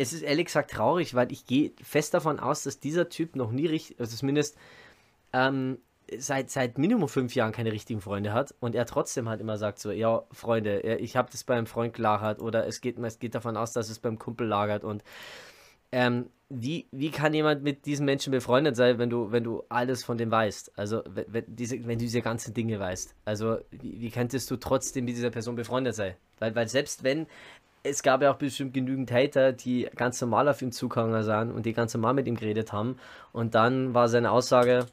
es 0.00 0.12
ist 0.12 0.22
ehrlich 0.22 0.46
gesagt 0.46 0.70
traurig, 0.70 1.14
weil 1.14 1.30
ich 1.30 1.44
gehe 1.44 1.72
fest 1.82 2.14
davon 2.14 2.40
aus, 2.40 2.62
dass 2.62 2.80
dieser 2.80 3.08
Typ 3.08 3.36
noch 3.36 3.50
nie 3.50 3.66
richtig, 3.66 4.00
also 4.00 4.16
zumindest 4.16 4.56
ähm, 5.32 5.78
seit, 6.18 6.50
seit 6.50 6.78
Minimum 6.78 7.08
fünf 7.08 7.34
Jahren 7.34 7.52
keine 7.52 7.72
richtigen 7.72 8.00
Freunde 8.00 8.32
hat 8.32 8.54
und 8.60 8.74
er 8.74 8.86
trotzdem 8.86 9.28
halt 9.28 9.40
immer 9.40 9.58
sagt 9.58 9.78
so, 9.78 9.90
ja, 9.90 10.22
Freunde, 10.32 10.80
ich 10.80 11.16
habe 11.16 11.30
das 11.30 11.44
beim 11.44 11.66
Freund 11.66 11.94
gelagert 11.94 12.40
oder 12.40 12.66
es 12.66 12.80
geht, 12.80 12.98
es 12.98 13.18
geht 13.18 13.34
davon 13.34 13.56
aus, 13.56 13.72
dass 13.72 13.90
es 13.90 13.98
beim 13.98 14.18
Kumpel 14.18 14.46
lagert 14.46 14.84
und 14.84 15.04
ähm, 15.92 16.30
wie, 16.48 16.86
wie 16.92 17.10
kann 17.10 17.34
jemand 17.34 17.62
mit 17.62 17.84
diesen 17.84 18.06
Menschen 18.06 18.30
befreundet 18.30 18.76
sein, 18.76 18.98
wenn 18.98 19.10
du, 19.10 19.30
wenn 19.32 19.44
du 19.44 19.64
alles 19.68 20.02
von 20.02 20.18
dem 20.18 20.30
weißt? 20.30 20.72
Also, 20.76 21.02
wenn, 21.06 21.26
wenn, 21.28 21.44
diese, 21.46 21.76
wenn 21.86 21.98
du 21.98 22.04
diese 22.04 22.22
ganzen 22.22 22.54
Dinge 22.54 22.78
weißt. 22.78 23.14
Also, 23.24 23.58
wie, 23.70 24.00
wie 24.00 24.10
könntest 24.10 24.50
du 24.50 24.56
trotzdem 24.56 25.04
mit 25.04 25.16
dieser 25.16 25.30
Person 25.30 25.54
befreundet 25.54 25.94
sein? 25.94 26.14
Weil, 26.38 26.54
weil 26.54 26.68
selbst 26.68 27.04
wenn, 27.04 27.26
es 27.82 28.02
gab 28.02 28.22
ja 28.22 28.32
auch 28.32 28.36
bestimmt 28.36 28.74
genügend 28.74 29.10
Hater, 29.10 29.52
die 29.52 29.88
ganz 29.96 30.20
normal 30.20 30.48
auf 30.48 30.60
ihm 30.62 30.72
zugegangen 30.72 31.22
sind 31.22 31.52
und 31.52 31.64
die 31.64 31.72
ganz 31.72 31.94
normal 31.94 32.14
mit 32.14 32.26
ihm 32.26 32.36
geredet 32.36 32.72
haben. 32.72 32.98
Und 33.32 33.54
dann 33.54 33.94
war 33.94 34.08
seine 34.08 34.30
Aussage, 34.30 34.86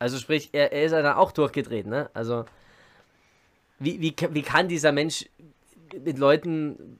Also 0.00 0.18
sprich, 0.18 0.48
er, 0.52 0.72
er 0.72 0.84
ist 0.84 0.92
ja 0.92 1.02
dann 1.02 1.16
auch 1.16 1.30
durchgedreht, 1.30 1.86
ne? 1.86 2.08
Also 2.14 2.46
wie, 3.78 4.00
wie, 4.00 4.16
wie 4.30 4.42
kann 4.42 4.66
dieser 4.66 4.92
Mensch 4.92 5.28
mit 5.92 6.18
Leuten 6.18 6.98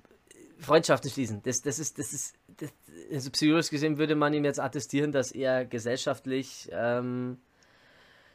Freundschaften 0.58 1.10
schließen? 1.10 1.42
Das, 1.42 1.62
das 1.62 1.78
ist, 1.78 1.98
das 1.98 2.12
ist, 2.12 2.34
das, 2.58 2.70
also 3.10 3.30
psychologisch 3.30 3.70
gesehen 3.70 3.96
würde 3.96 4.16
man 4.16 4.34
ihm 4.34 4.44
jetzt 4.44 4.60
attestieren, 4.60 5.12
dass 5.12 5.32
er 5.32 5.64
gesellschaftlich 5.64 6.68
ähm, 6.72 7.38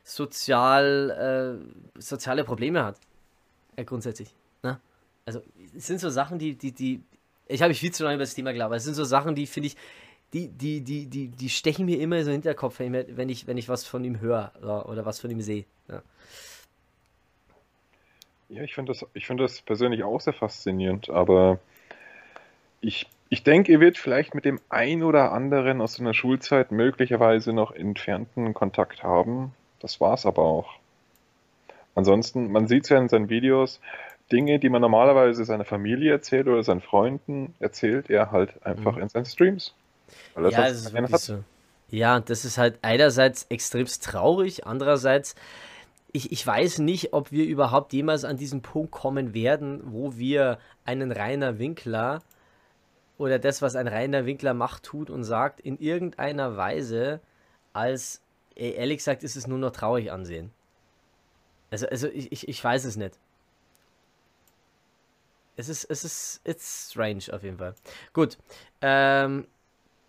sozial, 0.05 1.59
äh, 1.97 2.00
soziale 2.00 2.44
Probleme 2.44 2.85
hat. 2.85 2.98
Ja, 3.75 3.83
grundsätzlich. 3.83 4.29
Ne? 4.63 4.79
Also 5.25 5.41
es 5.75 5.87
sind 5.87 6.00
so 6.00 6.09
Sachen, 6.09 6.37
die, 6.37 6.55
die, 6.55 6.72
die, 6.72 7.01
ich 7.48 7.61
habe 7.61 7.70
mich 7.70 7.79
viel 7.79 7.91
zu 7.91 8.03
lange 8.03 8.15
über 8.15 8.24
das 8.24 8.35
Thema 8.35 8.53
gelabert. 8.53 8.77
Es 8.77 8.85
sind 8.85 8.94
so 8.94 9.03
Sachen, 9.03 9.35
die 9.35 9.48
finde 9.48 9.68
ich, 9.68 9.75
die, 10.31 10.48
die, 10.48 10.81
die, 10.81 11.07
die, 11.07 11.27
die 11.27 11.50
stechen 11.50 11.85
mir 11.85 12.00
immer 12.00 12.24
so 12.24 12.31
hinter 12.31 12.53
den 12.53 12.57
Kopf, 12.57 12.79
wenn 12.79 13.29
ich, 13.29 13.48
wenn 13.48 13.57
ich, 13.57 13.68
was 13.68 13.85
von 13.85 14.03
ihm 14.03 14.20
höre 14.20 14.51
oder, 14.61 15.05
was 15.05 15.20
von 15.20 15.31
ihm 15.31 15.41
sehe. 15.41 15.65
Ja. 15.89 16.01
Ja, 18.50 18.61
ich 18.61 18.75
finde 18.75 18.91
das, 18.91 19.05
ich 19.15 19.25
finde 19.25 19.44
das 19.44 19.61
persönlich 19.63 20.03
auch 20.03 20.22
sehr 20.22 20.33
faszinierend, 20.33 21.09
aber 21.09 21.59
ich, 22.79 23.07
ich 23.29 23.41
denke, 23.41 23.72
er 23.72 23.79
wird 23.79 23.98
vielleicht 23.98 24.35
mit 24.35 24.46
dem 24.46 24.59
ein 24.70 25.01
oder 25.01 25.31
anderen 25.31 25.81
aus 25.81 25.96
seiner 25.96 26.13
Schulzeit 26.13 26.72
möglicherweise 26.72 27.53
noch 27.53 27.72
entfernten 27.72 28.53
Kontakt 28.53 29.01
haben. 29.01 29.51
Das 29.85 30.01
war's 30.01 30.25
aber 30.25 30.41
auch. 30.41 30.79
Ansonsten, 31.93 32.51
man 32.51 32.67
sieht 32.67 32.85
es 32.85 32.89
ja 32.89 32.98
in 32.98 33.07
seinen 33.07 33.29
Videos, 33.29 33.79
Dinge, 34.31 34.59
die 34.59 34.69
man 34.69 34.81
normalerweise 34.81 35.45
seiner 35.45 35.65
Familie 35.65 36.11
erzählt 36.11 36.48
oder 36.48 36.63
seinen 36.63 36.81
Freunden, 36.81 37.53
erzählt 37.59 38.09
er 38.09 38.31
halt 38.31 38.65
einfach 38.65 38.95
Mhm. 38.95 39.03
in 39.03 39.09
seinen 39.09 39.25
Streams. 39.25 39.74
Weil 40.33 40.45
er 40.45 40.51
Ja, 40.51 40.57
sonst 40.74 40.74
das 40.74 41.11
ist 41.11 41.25
so. 41.25 41.43
Ja, 41.91 42.15
und 42.15 42.29
das 42.31 42.45
ist 42.45 42.57
halt 42.57 42.79
einerseits 42.81 43.45
extremst 43.50 44.03
traurig, 44.03 44.65
andererseits, 44.65 45.35
ich, 46.13 46.31
ich 46.31 46.45
weiß 46.45 46.79
nicht, 46.79 47.13
ob 47.13 47.31
wir 47.31 47.45
überhaupt 47.45 47.93
jemals 47.93 48.25
an 48.25 48.37
diesen 48.37 48.61
Punkt 48.63 48.91
kommen 48.91 49.33
werden, 49.33 49.81
wo 49.85 50.17
wir 50.17 50.59
einen 50.85 51.11
Rainer 51.11 51.59
Winkler 51.59 52.24
oder 53.17 53.39
das, 53.39 53.61
was 53.61 53.75
ein 53.75 53.87
Rainer 53.87 54.25
Winkler 54.25 54.53
macht, 54.53 54.83
tut 54.83 55.09
und 55.09 55.24
sagt, 55.24 55.59
in 55.61 55.77
irgendeiner 55.79 56.57
Weise 56.57 57.21
als, 57.74 58.21
ehrlich 58.55 58.98
gesagt, 58.98 59.24
ist 59.24 59.35
es 59.35 59.48
nur 59.48 59.57
noch 59.57 59.72
traurig 59.72 60.11
ansehen. 60.11 60.51
Also, 61.72 61.87
also 61.87 62.07
ich, 62.07 62.31
ich, 62.31 62.48
ich 62.48 62.63
weiß 62.63 62.85
es 62.85 62.96
nicht. 62.96 63.18
Es 65.57 65.70
ist, 65.70 65.85
es 65.85 66.03
ist, 66.03 66.41
it's 66.46 66.89
strange 66.91 67.24
auf 67.31 67.44
jeden 67.44 67.57
Fall. 67.57 67.75
Gut. 68.13 68.37
Ähm, 68.81 69.48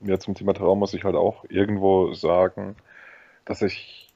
Ja, 0.01 0.19
zum 0.19 0.35
Thema 0.35 0.55
Traum 0.55 0.79
muss 0.81 0.95
ich 0.95 1.05
halt 1.05 1.15
auch 1.17 1.45
irgendwo 1.49 2.13
sagen, 2.15 2.77
dass 3.45 3.63
ich, 3.63 4.13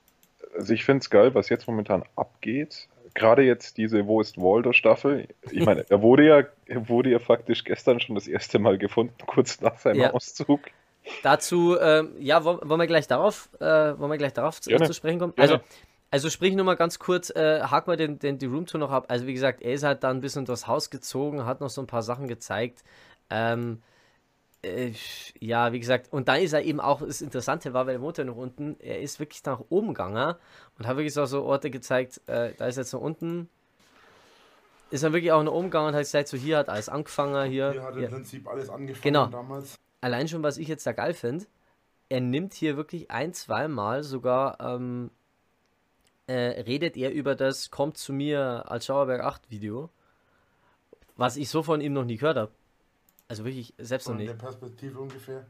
also 0.56 0.72
ich 0.74 0.84
finde 0.84 1.00
es 1.02 1.10
geil, 1.10 1.34
was 1.34 1.48
jetzt 1.48 1.66
momentan 1.68 2.04
abgeht. 2.16 2.88
Gerade 3.14 3.42
jetzt 3.42 3.76
diese 3.76 4.06
Wo 4.06 4.20
ist 4.20 4.38
Waldo 4.38 4.72
Staffel. 4.72 5.28
Ich 5.50 5.64
meine, 5.64 5.84
er 5.90 6.02
wurde 6.02 6.26
ja, 6.26 6.44
er 6.66 6.88
wurde 6.88 7.10
ja 7.10 7.18
faktisch 7.20 7.64
gestern 7.64 8.00
schon 8.00 8.14
das 8.16 8.28
erste 8.28 8.58
Mal 8.58 8.78
gefunden, 8.78 9.14
kurz 9.26 9.60
nach 9.60 9.78
seinem 9.78 10.00
Ja. 10.00 10.12
Auszug. 10.12 10.60
Dazu, 11.22 11.76
ähm, 11.80 12.14
ja, 12.18 12.44
wollen, 12.44 12.58
wollen 12.62 12.80
wir 12.80 12.86
gleich 12.86 13.06
darauf, 13.06 13.48
äh, 13.60 13.64
wollen 13.98 14.10
wir 14.10 14.18
gleich 14.18 14.32
darauf 14.32 14.60
zu, 14.60 14.70
zu 14.76 14.92
sprechen 14.92 15.18
kommen? 15.18 15.34
Gerne. 15.34 15.52
Also, 15.54 15.64
also 16.10 16.30
sprich 16.30 16.54
nur 16.54 16.64
mal 16.64 16.74
ganz 16.76 16.98
kurz, 16.98 17.30
äh, 17.30 17.62
hak 17.62 17.86
mal 17.86 17.96
den, 17.96 18.18
den, 18.18 18.38
die 18.38 18.46
Roomtour 18.46 18.80
noch 18.80 18.90
ab. 18.90 19.06
Also 19.08 19.26
wie 19.26 19.32
gesagt, 19.34 19.62
er 19.62 19.72
ist 19.72 19.82
halt 19.82 20.02
dann 20.04 20.18
ein 20.18 20.20
bisschen 20.20 20.44
durchs 20.44 20.66
Haus 20.66 20.90
gezogen, 20.90 21.46
hat 21.46 21.60
noch 21.60 21.70
so 21.70 21.80
ein 21.80 21.86
paar 21.86 22.02
Sachen 22.02 22.26
gezeigt. 22.28 22.82
Ähm, 23.30 23.80
äh, 24.62 24.92
ja, 25.38 25.72
wie 25.72 25.80
gesagt, 25.80 26.12
und 26.12 26.28
dann 26.28 26.40
ist 26.40 26.52
er 26.52 26.62
eben 26.62 26.80
auch, 26.80 27.00
das 27.00 27.22
Interessante 27.22 27.72
war, 27.72 27.86
weil 27.86 27.94
er 27.96 28.00
wohnt 28.02 28.18
ja 28.18 28.24
noch 28.24 28.36
unten, 28.36 28.76
er 28.80 29.00
ist 29.00 29.18
wirklich 29.20 29.42
nach 29.44 29.60
oben 29.70 29.88
gegangen 29.88 30.34
und 30.78 30.86
hat 30.86 30.96
wirklich 30.96 31.14
so, 31.14 31.24
so 31.26 31.44
Orte 31.44 31.70
gezeigt, 31.70 32.20
äh, 32.26 32.52
da 32.58 32.66
ist 32.66 32.76
jetzt 32.76 32.92
noch 32.92 33.00
unten, 33.00 33.48
ist 34.90 35.02
er 35.02 35.12
wirklich 35.12 35.32
auch 35.32 35.42
nach 35.42 35.52
oben 35.52 35.68
gegangen 35.68 35.88
und 35.88 35.94
hat 35.94 36.00
gesagt, 36.02 36.28
so 36.28 36.36
hier 36.36 36.58
hat 36.58 36.68
alles 36.68 36.88
angefangen, 36.88 37.48
hier, 37.50 37.72
Hier 37.72 37.82
hat 37.82 37.94
hier. 37.94 38.04
im 38.06 38.10
Prinzip 38.10 38.48
alles 38.48 38.68
angefangen 38.68 39.02
Genau. 39.02 39.26
damals. 39.26 39.76
Allein 40.00 40.28
schon, 40.28 40.42
was 40.42 40.58
ich 40.58 40.68
jetzt 40.68 40.86
da 40.86 40.92
geil 40.92 41.14
finde, 41.14 41.46
er 42.08 42.20
nimmt 42.20 42.54
hier 42.54 42.76
wirklich 42.76 43.10
ein, 43.10 43.32
zweimal 43.32 44.02
sogar, 44.02 44.60
ähm, 44.60 45.10
äh, 46.26 46.62
redet 46.62 46.96
er 46.96 47.12
über 47.12 47.34
das 47.34 47.70
Kommt 47.70 47.96
zu 47.96 48.12
mir 48.12 48.64
als 48.68 48.86
Schauerberg 48.86 49.22
8 49.22 49.50
Video, 49.50 49.90
was 51.16 51.36
ich 51.36 51.48
so 51.48 51.62
von 51.62 51.80
ihm 51.80 51.92
noch 51.92 52.04
nie 52.04 52.16
gehört 52.16 52.36
habe. 52.36 52.52
Also 53.28 53.44
wirklich, 53.44 53.74
selbst 53.78 54.06
noch 54.06 54.14
Von 54.14 54.18
nicht. 54.18 54.30
der 54.30 54.34
Perspektive 54.34 54.98
ungefähr. 54.98 55.46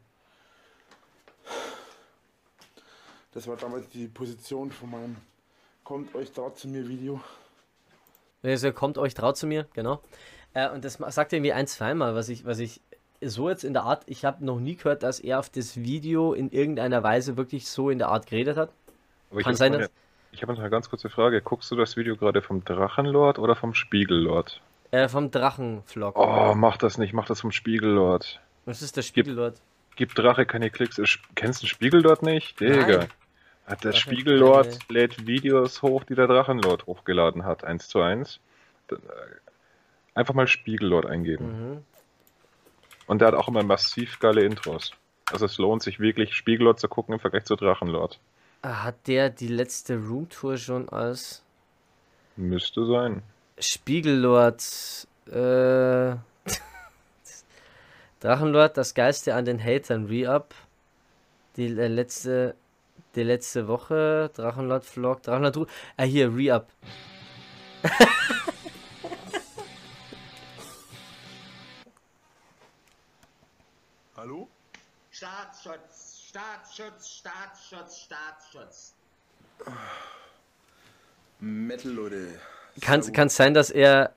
Das 3.33 3.47
war 3.47 3.57
damals 3.57 3.89
die 3.89 4.09
Position 4.09 4.71
von 4.71 4.91
meinem 4.91 5.17
Kommt 5.83 6.15
euch 6.15 6.31
da 6.31 6.55
zu 6.55 6.69
mir 6.69 6.87
Video. 6.89 7.21
Also 8.43 8.73
kommt 8.73 8.99
euch, 8.99 9.15
traut 9.15 9.37
zu 9.37 9.47
mir, 9.47 9.67
genau. 9.73 10.03
Äh, 10.53 10.69
und 10.71 10.85
das 10.85 10.95
sagt 10.95 11.33
er 11.33 11.39
irgendwie 11.39 11.53
ein, 11.53 11.67
zweimal, 11.67 12.15
was 12.15 12.29
ich, 12.29 12.45
was 12.45 12.59
ich 12.59 12.81
so 13.23 13.49
jetzt 13.51 13.65
in 13.65 13.73
der 13.75 13.83
Art, 13.85 14.03
ich 14.07 14.25
habe 14.25 14.45
noch 14.45 14.59
nie 14.61 14.77
gehört, 14.77 15.03
dass 15.03 15.21
er 15.21 15.39
auf 15.39 15.51
das 15.51 15.77
Video 15.77 16.33
in 16.33 16.51
irgendeiner 16.51 17.03
Weise 17.03 17.37
wirklich 17.37 17.69
so 17.69 17.91
in 17.91 17.99
der 17.99 18.09
Art 18.09 18.27
geredet 18.27 18.57
hat. 18.57 18.71
Aber 19.31 19.41
ich 19.41 19.45
Kann 19.45 19.53
habe 19.53 19.57
sein, 19.57 19.73
noch 19.73 19.79
dass- 19.81 19.89
eine, 19.89 19.95
ich 20.33 20.43
habe 20.43 20.53
noch 20.53 20.61
eine 20.61 20.71
ganz 20.71 20.89
kurze 20.91 21.09
Frage. 21.11 21.41
Guckst 21.43 21.71
du 21.71 21.77
das 21.77 21.97
Video 21.97 22.17
gerade 22.17 22.41
vom 22.43 22.65
Drachenlord 22.65 23.39
oder 23.39 23.57
vom 23.57 23.75
Spiegellord? 23.75 24.61
Äh, 24.93 25.09
vom 25.09 25.31
Drachenvlog. 25.31 26.17
Oh, 26.19 26.55
mach 26.57 26.77
das 26.77 26.99
nicht, 26.99 27.13
mach 27.13 27.27
das 27.27 27.41
vom 27.43 27.53
Spiegellord. 27.53 28.41
Das 28.67 28.83
ist 28.83 28.97
der 28.97 29.03
Spiegel 29.03 29.37
dort. 29.37 29.61
Gib 29.97 30.15
Drache 30.15 30.47
keine 30.47 30.71
Klicks. 30.71 30.97
Kennst 31.35 31.63
du 31.63 31.67
den 31.67 31.69
Spiegellord 31.69 32.23
nicht? 32.23 32.59
Digga. 32.61 33.07
Hat 33.67 33.85
der 33.85 33.93
Spiegellord 33.93 34.79
lädt 34.89 35.27
Videos 35.27 35.83
hoch, 35.83 36.03
die 36.05 36.15
der 36.15 36.27
Drachenlord 36.27 36.87
hochgeladen 36.87 37.45
hat, 37.45 37.63
eins 37.65 37.89
zu 37.89 38.01
eins. 38.01 38.41
Äh, 38.91 38.97
Einfach 40.15 40.35
mal 40.35 40.49
Spiegellord 40.49 41.07
eingeben. 41.07 41.47
Mhm. 41.75 41.85
Und 43.11 43.19
der 43.21 43.27
hat 43.27 43.35
auch 43.35 43.49
immer 43.49 43.65
massiv 43.65 44.21
geile 44.21 44.45
Intros. 44.45 44.93
Also 45.33 45.47
es 45.47 45.59
lohnt 45.59 45.83
sich 45.83 45.99
wirklich, 45.99 46.33
Spiegellord 46.33 46.79
zu 46.79 46.87
gucken 46.87 47.15
im 47.15 47.19
Vergleich 47.19 47.43
zu 47.43 47.57
Drachenlord. 47.57 48.21
Hat 48.63 49.09
der 49.09 49.31
die 49.31 49.49
letzte 49.49 49.97
Roomtour 49.97 50.57
schon 50.59 50.89
als 50.91 51.43
Müsste 52.37 52.87
sein. 52.87 53.25
Spiegellord, 53.59 54.63
äh, 55.27 55.33
Drachenlord, 58.21 58.77
das 58.77 58.95
Geilste 58.95 59.35
an 59.35 59.45
den 59.45 59.61
Hatern, 59.61 60.07
Re-Up. 60.07 60.55
Die 61.57 61.67
äh, 61.67 61.89
letzte, 61.89 62.55
die 63.17 63.25
letzte 63.25 63.67
Woche, 63.67 64.31
Drachenlord 64.37 64.85
Vlog, 64.85 65.25
Drachenlord, 65.25 65.69
ah 65.97 66.05
hier, 66.05 66.33
Re-Up. 66.33 66.69
Staatsschutz, 75.21 76.29
Staatsschutz, 76.31 77.09
Staatsschutz, 77.11 77.99
Staatsschutz. 78.07 78.95
Metal, 81.41 81.93
Leute. 81.93 82.29
Kann 82.81 83.03
kann 83.13 83.29
sein, 83.29 83.53
dass 83.53 83.69
er, 83.69 84.15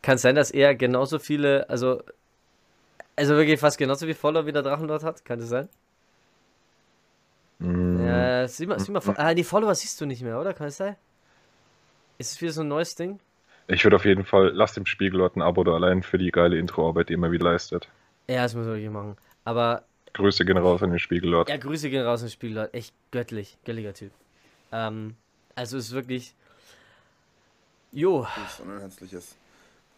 kann 0.00 0.16
sein, 0.16 0.36
dass 0.36 0.52
er 0.52 0.76
genauso 0.76 1.18
viele, 1.18 1.68
also, 1.68 2.04
also 3.16 3.34
wirklich 3.34 3.58
fast 3.58 3.78
genauso 3.78 4.06
viele 4.06 4.14
Follower 4.14 4.46
wie 4.46 4.52
der 4.52 4.62
Drachenlord 4.62 5.02
hat, 5.02 5.24
kann 5.24 5.40
das 5.40 5.48
sein? 5.48 5.68
Mm, 7.58 8.06
Ja, 8.06 8.46
sieh 8.46 8.66
mal, 8.66 8.78
sieh 8.78 8.92
mal, 8.92 9.02
ah, 9.16 9.34
die 9.34 9.42
Follower 9.42 9.74
siehst 9.74 10.00
du 10.00 10.06
nicht 10.06 10.22
mehr, 10.22 10.38
oder? 10.40 10.54
Kann 10.54 10.68
es 10.68 10.76
sein? 10.76 10.94
Ist 12.18 12.30
es 12.30 12.40
wieder 12.40 12.52
so 12.52 12.60
ein 12.60 12.68
neues 12.68 12.94
Ding? 12.94 13.18
Ich 13.66 13.82
würde 13.82 13.96
auf 13.96 14.04
jeden 14.04 14.24
Fall, 14.24 14.50
lasst 14.54 14.76
dem 14.76 14.86
Spiegellord 14.86 15.34
ein 15.34 15.42
Abo 15.42 15.64
da 15.64 15.72
allein 15.74 16.04
für 16.04 16.18
die 16.18 16.30
geile 16.30 16.58
Introarbeit, 16.58 17.08
die 17.08 17.14
er 17.14 17.16
immer 17.16 17.32
wieder 17.32 17.46
leistet. 17.46 17.88
Ja, 18.28 18.44
das 18.44 18.54
muss 18.54 18.66
man 18.66 18.74
wirklich 18.76 18.90
machen. 18.90 19.16
Aber 19.44 19.82
Grüße 20.14 20.44
gehen 20.44 20.56
raus 20.56 20.82
an 20.82 20.90
den 20.90 20.98
Spiegellord. 20.98 21.48
Ja, 21.48 21.56
Grüße 21.56 21.90
gehen 21.90 22.04
raus 22.04 22.22
ins 22.22 22.32
Spiel, 22.32 22.54
Leute. 22.54 22.72
Echt 22.72 22.94
göttlich, 23.10 23.58
göttlicher 23.64 23.94
Typ. 23.94 24.12
Ähm, 24.72 25.14
also 25.54 25.76
ist 25.76 25.92
wirklich. 25.92 26.34
Jo, 27.92 28.26
Grüß 28.34 28.60
und 28.60 28.72
ein 28.72 28.80
herzliches 28.80 29.36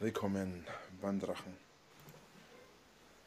Willkommen 0.01 0.65
beim 1.01 1.21
Drachen. 1.21 1.53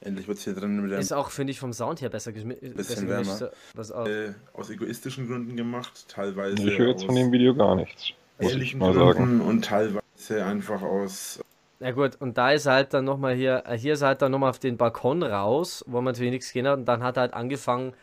Endlich 0.02 0.28
wird 0.28 0.38
es 0.38 0.44
hier 0.46 0.54
drin 0.54 0.84
wieder 0.86 0.98
ist 0.98 1.12
auch, 1.12 1.30
finde 1.30 1.52
ich, 1.52 1.60
vom 1.60 1.74
Sound 1.74 2.02
her 2.02 2.10
besser, 2.10 2.32
geschmi 2.32 2.54
besser 2.56 3.02
wärmer. 3.08 3.24
gemischt. 3.24 3.40
So, 3.40 3.48
Pass 3.76 3.92
auf. 3.92 4.08
äh, 4.08 4.34
aus 4.54 4.70
egoistischen 4.70 5.28
Gründen 5.28 5.58
gemacht, 5.58 6.08
teilweise 6.08 6.56
Ich 6.64 6.78
höre 6.78 6.90
jetzt 6.90 7.00
aus 7.02 7.06
von 7.06 7.16
dem 7.16 7.32
Video 7.32 7.54
gar 7.54 7.76
nichts. 7.76 8.14
Muss 8.40 8.54
ich 8.54 8.76
mal 8.76 8.94
sagen. 8.94 9.12
Gründen 9.18 9.42
und 9.42 9.66
teilweise 9.66 10.46
einfach 10.46 10.82
aus 10.82 11.44
Na 11.80 11.92
gut, 11.92 12.18
und 12.20 12.38
da 12.38 12.52
ist 12.52 12.66
er 12.66 12.74
halt 12.74 12.94
dann 12.94 13.06
nochmal 13.06 13.36
hier, 13.36 13.64
äh, 13.66 13.78
hier 13.78 13.94
ist 13.94 14.02
er 14.02 14.10
halt 14.10 14.22
dann 14.22 14.32
nochmal 14.34 14.50
auf 14.50 14.60
den 14.60 14.76
Balkon 14.78 15.24
raus, 15.24 15.84
wo 15.88 15.98
man 15.98 16.14
natürlich 16.14 16.32
nichts 16.32 16.48
gesehen 16.48 16.68
hat. 16.68 16.78
Und 16.78 16.86
dann 16.86 17.04
hat 17.04 17.18
er 17.18 17.22
halt 17.22 17.34
angefangen, 17.34 17.94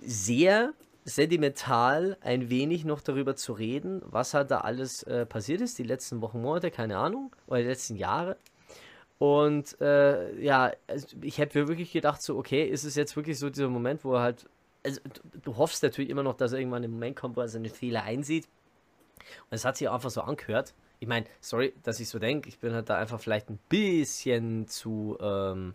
sehr 0.00 0.72
sentimental 1.04 2.16
ein 2.20 2.50
wenig 2.50 2.84
noch 2.84 3.00
darüber 3.00 3.34
zu 3.34 3.52
reden, 3.52 4.02
was 4.04 4.34
halt 4.34 4.50
da 4.52 4.58
alles 4.58 5.02
äh, 5.04 5.26
passiert 5.26 5.60
ist, 5.60 5.78
die 5.78 5.82
letzten 5.82 6.20
Wochen, 6.20 6.40
Monate, 6.40 6.70
keine 6.70 6.98
Ahnung, 6.98 7.34
oder 7.48 7.58
die 7.58 7.66
letzten 7.66 7.96
Jahre. 7.96 8.36
Und 9.18 9.80
äh, 9.80 10.40
ja, 10.40 10.70
ich 11.22 11.38
hätte 11.38 11.58
mir 11.58 11.68
wirklich 11.68 11.92
gedacht, 11.92 12.22
so, 12.22 12.38
okay, 12.38 12.64
ist 12.64 12.84
es 12.84 12.94
jetzt 12.94 13.16
wirklich 13.16 13.38
so 13.38 13.50
dieser 13.50 13.68
Moment, 13.68 14.04
wo 14.04 14.14
er 14.14 14.20
halt, 14.20 14.48
also 14.84 15.00
du, 15.02 15.38
du 15.40 15.56
hoffst 15.56 15.82
natürlich 15.82 16.10
immer 16.10 16.22
noch, 16.22 16.36
dass 16.36 16.52
er 16.52 16.60
irgendwann 16.60 16.84
im 16.84 16.92
Moment 16.92 17.16
kommt, 17.16 17.36
wo 17.36 17.40
er 17.40 17.48
seine 17.48 17.70
Fehler 17.70 18.04
einsieht. 18.04 18.46
Und 19.50 19.56
es 19.56 19.64
hat 19.64 19.76
sich 19.76 19.90
einfach 19.90 20.10
so 20.10 20.20
angehört. 20.20 20.74
Ich 21.00 21.06
meine, 21.08 21.26
sorry, 21.40 21.74
dass 21.84 22.00
ich 22.00 22.08
so 22.08 22.18
denke, 22.18 22.48
ich 22.48 22.58
bin 22.58 22.72
halt 22.74 22.90
da 22.90 22.98
einfach 22.98 23.20
vielleicht 23.20 23.50
ein 23.50 23.58
bisschen 23.68 24.66
zu 24.68 25.16
ähm, 25.20 25.74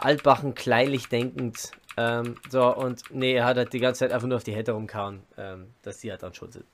altbachen, 0.00 0.54
kleinlich 0.54 1.08
denkend. 1.08 1.70
Ähm, 1.96 2.36
so, 2.50 2.74
und 2.74 3.02
nee, 3.10 3.34
er 3.34 3.44
hat 3.44 3.56
halt 3.56 3.72
die 3.72 3.80
ganze 3.80 4.00
Zeit 4.00 4.12
einfach 4.12 4.26
nur 4.28 4.36
auf 4.36 4.44
die 4.44 4.56
Hater 4.56 4.72
rumkauen, 4.72 5.22
ähm, 5.36 5.74
dass 5.82 5.98
die 5.98 6.10
halt 6.10 6.22
dann 6.22 6.34
schuld 6.34 6.52
sind. 6.52 6.64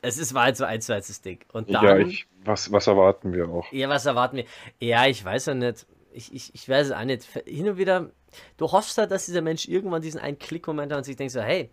Es 0.00 0.18
ist, 0.18 0.34
war 0.34 0.44
halt 0.44 0.56
so 0.56 0.64
eins 0.64 0.86
zu 0.86 0.94
eins 0.94 1.08
das 1.08 1.20
Ding. 1.22 1.40
Und 1.52 1.74
dann, 1.74 1.82
Ja, 1.82 1.98
ich, 1.98 2.26
was, 2.44 2.70
was 2.72 2.86
erwarten 2.86 3.32
wir 3.32 3.48
auch? 3.48 3.72
ja, 3.72 3.88
was 3.88 4.06
erwarten 4.06 4.38
wir? 4.38 4.44
Ja, 4.80 5.06
ich 5.06 5.24
weiß 5.24 5.46
ja 5.46 5.54
nicht. 5.54 5.86
Ich, 6.12 6.32
ich, 6.34 6.54
ich 6.54 6.68
weiß 6.68 6.88
es 6.88 6.92
auch 6.92 7.04
nicht. 7.04 7.24
Hin 7.46 7.68
und 7.68 7.78
wieder, 7.78 8.10
du 8.56 8.70
hoffst 8.70 8.96
halt, 8.98 9.10
dass 9.10 9.26
dieser 9.26 9.42
Mensch 9.42 9.66
irgendwann 9.68 10.02
diesen 10.02 10.20
einen 10.20 10.38
Klick-Moment 10.38 10.92
hat 10.92 10.98
und 10.98 11.04
sich 11.04 11.16
denkt 11.16 11.32
so, 11.32 11.40
hey, 11.40 11.70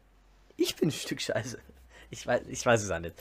ich 0.57 0.75
bin 0.75 0.89
ein 0.89 0.91
Stück 0.91 1.21
Scheiße. 1.21 1.59
Ich 2.15 2.25
weiß, 2.25 2.43
ich 2.47 2.65
weiß 2.65 2.81
es 2.81 2.89
auch 2.91 2.99
nicht. 2.99 3.13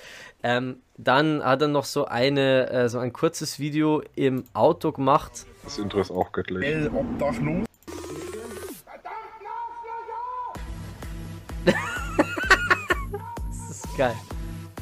Ähm, 0.44 0.76
dann 0.96 1.42
hat 1.44 1.60
er 1.62 1.66
noch 1.68 1.84
so 1.84 2.04
eine, 2.04 2.70
äh, 2.70 2.88
so 2.88 3.00
ein 3.00 3.12
kurzes 3.12 3.58
Video 3.58 4.02
im 4.14 4.44
Auto 4.52 4.92
gemacht. 4.92 5.46
Das 5.64 5.78
Intro 5.78 6.00
ist 6.00 6.12
auch 6.12 6.30
göttlich. 6.30 6.64
L 6.64 6.90
obdachlos. 6.94 7.66
Das 13.48 13.70
ist 13.70 13.96
geil. 13.98 14.14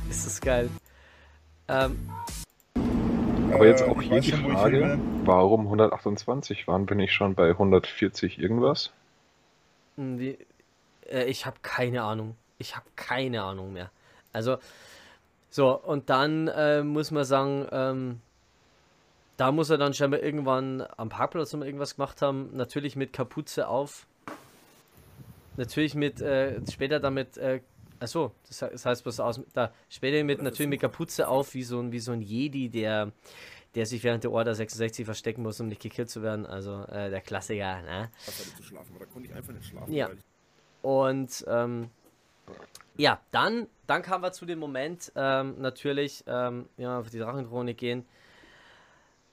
Das 0.09 0.27
ist 0.27 0.42
geil. 0.42 0.68
Ähm, 1.68 2.11
Aber 3.53 3.66
jetzt 3.66 3.81
Äh, 3.83 3.88
auch 3.88 4.03
ich 4.03 4.09
hier 4.11 4.20
die 4.20 4.33
Frage, 4.33 4.98
warum 5.25 5.62
128 5.62 6.68
waren, 6.68 6.85
bin 6.85 7.01
ich 7.01 7.12
schon 7.12 7.35
bei 7.35 7.48
140 7.51 8.38
irgendwas? 8.38 8.92
wie, 9.96 10.37
äh, 11.11 11.25
ich 11.25 11.46
habe 11.46 11.57
keine 11.62 12.03
Ahnung. 12.03 12.37
Ich 12.59 12.77
habe 12.77 12.87
keine 12.96 13.42
Ahnung 13.42 13.72
mehr. 13.72 13.90
Also, 14.33 14.59
so, 15.51 15.79
und 15.79 16.09
dann 16.11 16.49
äh, 16.49 16.83
muss 16.83 17.11
man 17.11 17.25
sagen, 17.25 17.66
ähm, 17.73 18.21
da 19.37 19.53
muss 19.53 19.71
er 19.71 19.79
dann 19.79 19.92
scheinbar 19.95 20.21
irgendwann 20.21 20.87
am 20.97 21.09
Parkplatz 21.09 21.53
nochmal 21.53 21.68
irgendwas 21.68 21.97
gemacht 21.97 22.23
haben. 22.23 22.51
Natürlich 22.57 22.97
mit 22.97 23.12
Kapuze 23.12 23.68
auf. 23.68 24.07
Natürlich 25.57 25.95
mit, 25.95 26.21
äh, 26.23 26.61
später 26.71 26.99
damit, 27.01 27.37
äh, 27.37 27.61
achso, 28.01 28.33
das, 28.49 28.61
he- 28.61 28.68
das 28.73 28.87
heißt 28.87 29.05
was 29.05 29.21
aus, 29.21 29.40
da, 29.53 29.73
später 29.90 30.25
mit, 30.25 30.40
natürlich 30.42 30.71
mit 30.71 30.81
Kapuze 30.81 31.29
auf, 31.29 31.53
wie 31.55 31.62
so 31.62 31.79
ein, 31.81 31.92
wie 31.92 31.99
so 31.99 32.12
ein 32.12 32.23
Jedi, 32.23 32.71
der, 32.71 33.12
der 33.75 33.85
sich 33.85 34.03
während 34.03 34.25
der 34.25 34.33
Order 34.33 34.55
66 34.55 35.05
verstecken 35.05 35.42
muss, 35.42 35.61
um 35.61 35.68
nicht 35.68 35.83
gekillt 35.83 36.09
zu 36.09 36.23
werden. 36.23 36.47
Also, 36.47 36.85
äh, 36.85 37.11
der 37.11 37.21
Klassiker, 37.21 37.83
ne? 37.83 38.11
zu 38.57 38.62
schlafen, 38.62 38.92
aber 38.97 39.05
da 39.05 39.12
konnte 39.12 39.29
ich 39.29 39.35
einfach 39.35 39.53
nicht 39.53 39.66
schlafen. 39.66 39.92
Ja. 39.92 40.09
ich- 40.11 40.18
Und 40.83 41.45
ähm, 41.49 41.90
ja, 42.97 43.21
dann, 43.31 43.67
dann 43.87 44.03
kamen 44.03 44.23
wir 44.23 44.33
zu 44.33 44.47
dem 44.47 44.59
Moment, 44.59 45.12
ähm, 45.17 45.61
natürlich, 45.61 46.25
ähm, 46.27 46.69
ja, 46.77 46.99
auf 46.99 47.11
die 47.11 47.19
Drachenchronik 47.19 47.79
gehen. 47.79 48.07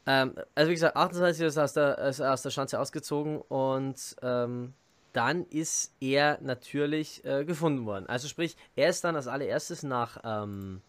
Ähm, 0.05 0.35
also 0.55 0.69
wie 0.69 0.75
gesagt, 0.75 0.95
28 0.95 1.45
ist 1.45 1.57
aus 1.57 1.73
der, 1.73 1.97
ist 1.99 2.21
aus 2.21 2.41
der 2.41 2.49
Schanze 2.51 2.79
ausgezogen 2.79 3.41
und 3.41 4.15
ähm, 4.21 4.73
dann 5.13 5.45
ist 5.45 5.93
er 5.99 6.39
natürlich 6.41 7.23
äh, 7.25 7.43
gefunden 7.43 7.85
worden. 7.85 8.07
Also 8.07 8.27
sprich, 8.27 8.55
er 8.75 8.89
ist 8.89 9.03
dann 9.03 9.15
als 9.15 9.27
allererstes 9.27 9.83
nach, 9.83 10.17
ähm, 10.23 10.81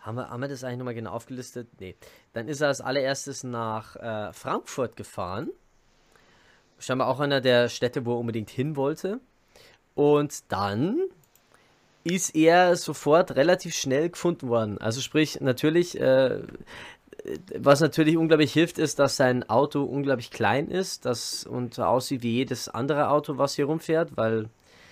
haben 0.00 0.16
wir, 0.16 0.30
haben 0.30 0.40
wir 0.40 0.48
das 0.48 0.64
eigentlich 0.64 0.78
nochmal 0.78 0.94
genau 0.94 1.12
aufgelistet? 1.12 1.68
Nee. 1.78 1.96
Dann 2.32 2.48
ist 2.48 2.60
er 2.60 2.68
als 2.68 2.80
allererstes 2.80 3.44
nach 3.44 3.96
äh, 3.96 4.32
Frankfurt 4.32 4.96
gefahren 4.96 5.50
scheinbar 6.82 7.08
auch 7.08 7.20
einer 7.20 7.40
der 7.40 7.68
Städte, 7.68 8.04
wo 8.04 8.14
er 8.14 8.18
unbedingt 8.18 8.50
hin 8.50 8.76
wollte. 8.76 9.20
Und 9.94 10.50
dann 10.50 10.98
ist 12.04 12.34
er 12.34 12.76
sofort 12.76 13.36
relativ 13.36 13.74
schnell 13.74 14.10
gefunden 14.10 14.48
worden. 14.48 14.78
Also 14.78 15.00
sprich, 15.00 15.40
natürlich, 15.40 16.00
äh, 16.00 16.40
was 17.56 17.80
natürlich 17.80 18.16
unglaublich 18.16 18.52
hilft, 18.52 18.78
ist, 18.78 18.98
dass 18.98 19.16
sein 19.16 19.48
Auto 19.48 19.84
unglaublich 19.84 20.30
klein 20.30 20.68
ist 20.68 21.04
das, 21.04 21.44
und 21.44 21.74
so 21.74 21.84
aussieht 21.84 22.22
wie 22.22 22.32
jedes 22.32 22.68
andere 22.68 23.10
Auto, 23.10 23.38
was 23.38 23.54
hier 23.54 23.66
rumfährt, 23.66 24.16
weil 24.16 24.48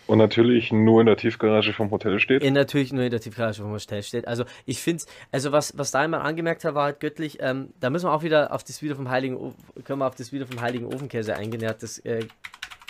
Und 0.07 0.19
natürlich 0.19 0.71
nur 0.71 1.01
in 1.01 1.07
der 1.07 1.17
Tiefgarage 1.17 1.73
vom 1.73 1.91
Hotel 1.91 2.21
steht. 2.21 2.43
er 2.43 2.51
natürlich 2.53 2.93
nur 2.93 3.03
in 3.03 3.11
der 3.11 3.21
Tiefgarage 3.21 3.63
vom 3.63 3.73
Hotel 3.73 4.03
steht. 4.05 4.29
Also 4.29 4.45
ich 4.65 4.81
finde 4.81 5.03
also 5.33 5.51
was, 5.51 5.77
was 5.77 5.91
da 5.91 6.01
einmal 6.01 6.21
angemerkt 6.21 6.65
hat, 6.65 6.75
war 6.75 6.85
halt 6.85 7.01
göttlich, 7.01 7.39
ähm, 7.41 7.71
da 7.81 7.91
müssen 7.91 8.07
wir 8.07 8.13
auch 8.13 8.23
wieder 8.23 8.53
auf 8.53 8.63
das 8.63 8.81
Video 8.81 8.95
vom 8.95 9.11
Heiligen 9.11 9.37
Ofen, 9.37 9.57
können 9.83 9.99
wir 9.99 10.07
auf 10.07 10.15
das 10.15 10.31
Video 10.31 10.47
vom 10.47 10.61
Heiligen 10.61 10.87
Ofenkäse 10.87 11.35
eingehen, 11.35 11.61
der 11.61 11.71
hat 11.71 11.83
das, 11.83 11.99
äh, 11.99 12.27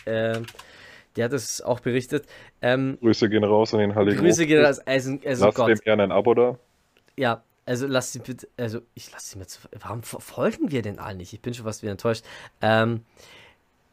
äh, 0.04 0.42
der 1.16 1.26
hat 1.26 1.32
das 1.32 1.60
auch 1.60 1.80
berichtet. 1.80 2.26
Ähm, 2.62 2.98
Grüße 3.00 3.28
gehen 3.28 3.44
raus 3.44 3.74
an 3.74 3.80
den 3.80 3.94
Heiligen 3.94 4.20
Grüße 4.20 4.46
gehen 4.46 4.64
raus, 4.64 4.78
also, 4.80 5.18
also 5.24 5.44
Lasst 5.46 5.56
Gott. 5.56 5.68
dem 5.68 5.78
gerne 5.78 6.02
ein 6.04 6.12
Abo 6.12 6.34
da. 6.34 6.58
Ja, 7.16 7.42
also 7.66 7.86
lass 7.86 8.12
sie 8.12 8.20
bitte, 8.20 8.48
also 8.56 8.80
ich 8.94 9.12
lasse 9.12 9.32
sie 9.32 9.38
mir 9.38 9.46
zu. 9.46 9.60
Warum 9.80 10.02
ver- 10.02 10.20
folgen 10.20 10.70
wir 10.70 10.82
denn 10.82 10.98
alle 10.98 11.16
nicht? 11.16 11.32
Ich 11.32 11.40
bin 11.40 11.54
schon 11.54 11.64
fast 11.66 11.82
wieder 11.82 11.92
enttäuscht. 11.92 12.24
Ähm, 12.62 13.04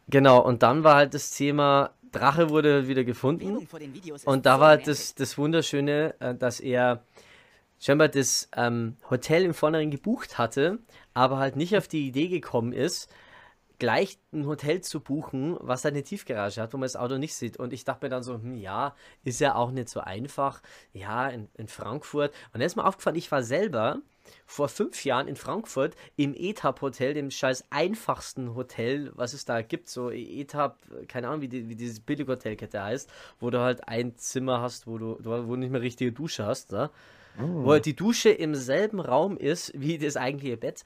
genau, 0.10 0.40
und 0.40 0.64
dann 0.64 0.84
war 0.84 0.96
halt 0.96 1.14
das 1.14 1.32
Thema, 1.32 1.92
Drache 2.12 2.50
wurde 2.50 2.88
wieder 2.88 3.04
gefunden. 3.04 3.68
Und 4.26 4.46
da 4.46 4.60
war 4.60 4.70
halt 4.70 4.88
das, 4.88 5.14
das 5.16 5.38
Wunderschöne, 5.38 6.16
äh, 6.20 6.36
dass 6.36 6.60
er 6.60 7.04
scheinbar 7.80 8.08
das 8.08 8.50
ähm, 8.56 8.96
Hotel 9.10 9.44
im 9.44 9.54
Vornherein 9.54 9.92
gebucht 9.92 10.38
hatte, 10.38 10.80
aber 11.14 11.38
halt 11.38 11.56
nicht 11.56 11.78
auf 11.78 11.88
die 11.88 12.08
Idee 12.08 12.28
gekommen 12.30 12.72
ist, 12.72 13.10
gleich 13.80 14.20
ein 14.34 14.46
Hotel 14.46 14.82
zu 14.82 15.00
buchen, 15.00 15.58
was 15.60 15.86
eine 15.86 16.04
Tiefgarage 16.04 16.62
hat, 16.62 16.74
wo 16.74 16.78
man 16.78 16.86
das 16.86 16.96
Auto 16.96 17.18
nicht 17.18 17.36
sieht. 17.36 17.58
Und 17.58 17.74
ich 17.74 17.86
dachte 17.86 18.06
mir 18.06 18.10
dann 18.10 18.24
so, 18.24 18.36
hm, 18.36 18.56
ja, 18.56 18.96
ist 19.24 19.40
ja 19.40 19.56
auch 19.56 19.72
nicht 19.72 19.90
so 19.90 20.00
einfach. 20.00 20.62
Ja, 20.94 21.28
in, 21.28 21.50
in 21.56 21.68
Frankfurt. 21.68 22.34
Und 22.54 22.60
da 22.60 22.66
ist 22.66 22.76
mir 22.76 22.86
aufgefallen, 22.86 23.16
ich 23.16 23.32
war 23.32 23.44
selber 23.44 24.00
vor 24.46 24.68
fünf 24.68 25.06
Jahren 25.06 25.28
in 25.28 25.36
Frankfurt 25.36 25.96
im 26.16 26.34
ETAP 26.36 26.82
Hotel, 26.82 27.14
dem 27.14 27.32
scheiß 27.32 27.66
einfachsten 27.70 28.56
Hotel, 28.56 29.12
was 29.16 29.34
es 29.34 29.46
da 29.46 29.62
gibt, 29.62 29.90
so 29.90 30.10
ETAP, 30.10 30.78
keine 31.08 31.28
Ahnung, 31.30 31.42
wie, 31.42 31.48
die, 31.48 31.70
wie 31.70 31.76
diese 31.76 32.02
Billighotelkette 32.02 32.82
heißt, 32.82 33.10
wo 33.40 33.50
du 33.50 33.60
halt 33.60 33.88
ein 33.88 34.18
Zimmer 34.18 34.62
hast, 34.62 34.88
wo 34.88 34.98
du, 34.98 35.18
wo 35.22 35.54
du 35.54 35.56
nicht 35.56 35.72
mehr 35.72 35.82
richtige 35.82 36.12
Dusche 36.12 36.46
hast, 36.46 36.72
ne? 36.72 36.90
oh. 37.40 37.66
wo 37.66 37.72
halt 37.72 37.86
die 37.86 37.96
Dusche 37.96 38.30
im 38.30 38.56
selben 38.56 39.00
Raum 39.00 39.38
ist 39.38 39.72
wie 39.76 39.98
das 39.98 40.18
eigentliche 40.18 40.58
Bett. 40.58 40.84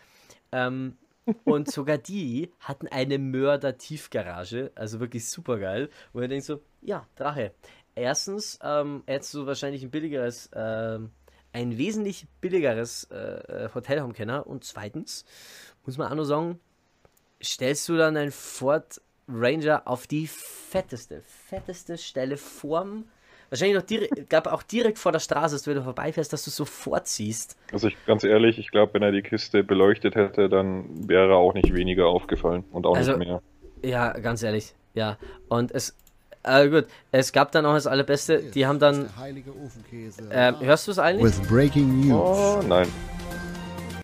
Ähm, 0.51 0.97
und 1.43 1.71
sogar 1.71 1.97
die 1.97 2.51
hatten 2.59 2.87
eine 2.87 3.17
Mörder-Tiefgarage, 3.17 4.71
also 4.75 4.99
wirklich 4.99 5.29
super 5.29 5.59
geil. 5.59 5.89
Wo 6.13 6.19
du 6.19 6.27
denkst 6.27 6.47
so, 6.47 6.61
ja, 6.81 7.07
Drache. 7.15 7.53
Erstens 7.95 8.59
ähm, 8.63 9.03
hättest 9.05 9.33
du 9.33 9.45
wahrscheinlich 9.45 9.83
ein 9.83 9.91
billigeres, 9.91 10.47
äh, 10.47 10.99
ein 11.53 11.77
wesentlich 11.77 12.27
billigeres 12.39 13.05
äh, 13.05 13.69
Hotelhome-Kenner. 13.73 14.47
Und 14.47 14.63
zweitens, 14.63 15.25
muss 15.85 15.97
man 15.97 16.11
auch 16.11 16.15
noch 16.15 16.23
sagen, 16.23 16.59
stellst 17.43 17.87
du 17.89 17.97
dann 17.97 18.17
ein 18.17 18.31
Ford 18.31 19.01
Ranger 19.27 19.87
auf 19.87 20.07
die 20.07 20.27
fetteste, 20.27 21.21
fetteste 21.21 21.97
Stelle 21.97 22.37
vorm 22.37 23.05
Wahrscheinlich 23.51 23.75
noch 23.75 23.85
direkt, 23.85 24.29
gab 24.29 24.47
auch 24.47 24.63
direkt 24.63 24.97
vor 24.97 25.11
der 25.11 25.19
Straße, 25.19 25.55
dass 25.55 25.63
du 25.63 25.71
wieder 25.71 25.83
vorbeifährst, 25.83 26.31
dass 26.31 26.45
du 26.45 26.49
sofort 26.49 27.05
siehst. 27.05 27.57
Also 27.73 27.89
ich, 27.89 27.97
ganz 28.05 28.23
ehrlich, 28.23 28.57
ich 28.57 28.71
glaube, 28.71 28.93
wenn 28.93 29.03
er 29.03 29.11
die 29.11 29.21
Kiste 29.21 29.61
beleuchtet 29.61 30.15
hätte, 30.15 30.47
dann 30.47 30.85
wäre 31.09 31.31
er 31.31 31.35
auch 31.35 31.53
nicht 31.53 31.73
weniger 31.73 32.07
aufgefallen 32.07 32.63
und 32.71 32.85
auch 32.85 32.95
also, 32.95 33.17
nicht 33.17 33.27
mehr. 33.27 33.41
Ja, 33.83 34.13
ganz 34.13 34.41
ehrlich, 34.41 34.73
ja. 34.93 35.17
Und 35.49 35.73
es, 35.73 35.97
äh, 36.43 36.69
gut, 36.69 36.85
es 37.11 37.33
gab 37.33 37.51
dann 37.51 37.65
auch 37.65 37.73
das 37.73 37.87
Allerbeste, 37.87 38.41
die 38.41 38.65
haben 38.65 38.79
dann. 38.79 39.09
Äh, 40.29 40.53
hörst 40.61 40.87
du 40.87 40.91
es 40.91 40.99
eigentlich? 40.99 41.37
With 41.37 41.49
breaking 41.49 42.07
news. 42.07 42.21
Oh, 42.21 42.61
nein. 42.65 42.87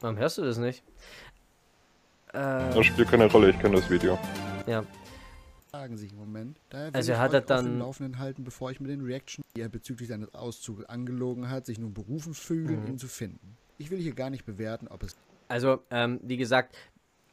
Warum 0.01 0.17
hörst 0.17 0.39
du 0.39 0.43
das 0.43 0.57
nicht? 0.57 0.83
Äh, 2.33 2.73
das 2.75 2.85
spielt 2.85 3.09
keine 3.09 3.31
Rolle, 3.31 3.51
ich 3.51 3.59
kenne 3.59 3.77
das 3.77 3.89
Video. 3.89 4.19
Ja, 4.65 4.83
fragen 5.77 5.97
sich 5.97 6.11
im 6.11 6.17
Moment. 6.17 6.59
Daher 6.69 6.93
also 6.95 7.11
er 7.11 7.19
hat 7.19 7.33
er 7.33 7.41
dann 7.41 7.79
Laufenden 7.79 8.17
halten, 8.17 8.43
bevor 8.43 8.71
ich 8.71 8.79
mit 8.79 8.89
den 8.89 9.01
Reaction, 9.01 9.43
die 9.55 9.61
er 9.61 9.69
bezüglich 9.69 10.09
seines 10.09 10.33
Auszugs 10.33 10.83
angelogen 10.85 11.49
hat, 11.49 11.65
sich 11.65 11.77
nun 11.77 11.93
berufen 11.93 12.33
fühlen, 12.33 12.81
mhm. 12.81 12.87
ihn 12.87 12.97
zu 12.97 13.07
finden. 13.07 13.57
Ich 13.77 13.91
will 13.91 13.99
hier 13.99 14.13
gar 14.13 14.29
nicht 14.29 14.45
bewerten, 14.45 14.87
ob 14.87 15.03
es. 15.03 15.15
Also 15.49 15.83
ähm, 15.91 16.19
wie 16.23 16.37
gesagt, 16.37 16.75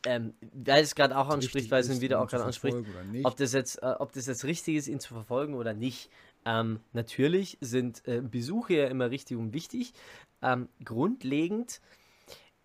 ähm, 0.06 0.34
weil 0.52 0.82
es 0.82 0.94
gerade 0.94 1.16
auch 1.16 1.30
anspricht, 1.30 1.70
weil 1.70 1.80
es 1.80 1.88
ihn 1.88 2.02
wieder 2.02 2.20
auch 2.20 2.28
gerade 2.28 2.44
anspricht, 2.44 2.76
ob 3.22 3.36
das 3.36 3.54
jetzt, 3.54 3.82
äh, 3.82 3.94
ob 3.98 4.12
das 4.12 4.26
jetzt 4.26 4.44
richtig 4.44 4.76
ist, 4.76 4.88
ihn 4.88 5.00
zu 5.00 5.14
verfolgen 5.14 5.54
oder 5.54 5.72
nicht. 5.72 6.10
Ähm, 6.44 6.80
natürlich 6.92 7.56
sind 7.62 8.06
äh, 8.06 8.20
Besuche 8.20 8.74
ja 8.74 8.86
immer 8.88 9.10
richtig 9.10 9.38
und 9.38 9.54
wichtig. 9.54 9.94
Ähm, 10.42 10.68
grundlegend 10.84 11.80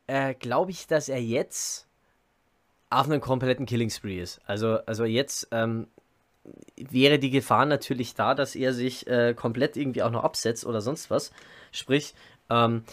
äh, 0.07 0.33
glaube 0.33 0.71
ich, 0.71 0.87
dass 0.87 1.07
er 1.07 1.23
jetzt 1.23 1.88
auf 2.89 3.05
einem 3.05 3.21
kompletten 3.21 3.65
Killing 3.65 3.89
Spree 3.89 4.19
ist. 4.19 4.41
Also, 4.45 4.79
also 4.85 5.05
jetzt 5.05 5.47
ähm, 5.51 5.87
wäre 6.75 7.19
die 7.19 7.29
Gefahr 7.29 7.65
natürlich 7.65 8.15
da, 8.15 8.33
dass 8.33 8.55
er 8.55 8.73
sich 8.73 9.07
äh, 9.07 9.33
komplett 9.33 9.77
irgendwie 9.77 10.03
auch 10.03 10.11
noch 10.11 10.23
absetzt 10.23 10.65
oder 10.65 10.81
sonst 10.81 11.09
was. 11.09 11.31
Sprich, 11.71 12.15
ähm, 12.49 12.83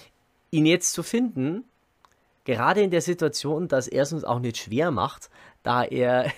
ihn 0.50 0.66
jetzt 0.66 0.92
zu 0.92 1.02
finden, 1.02 1.64
gerade 2.44 2.82
in 2.82 2.90
der 2.90 3.00
Situation, 3.00 3.68
dass 3.68 3.88
er 3.88 4.02
es 4.02 4.12
uns 4.12 4.24
auch 4.24 4.38
nicht 4.38 4.59
schwer 4.59 4.90
macht, 4.90 5.30
da 5.62 5.82
er 5.85 6.30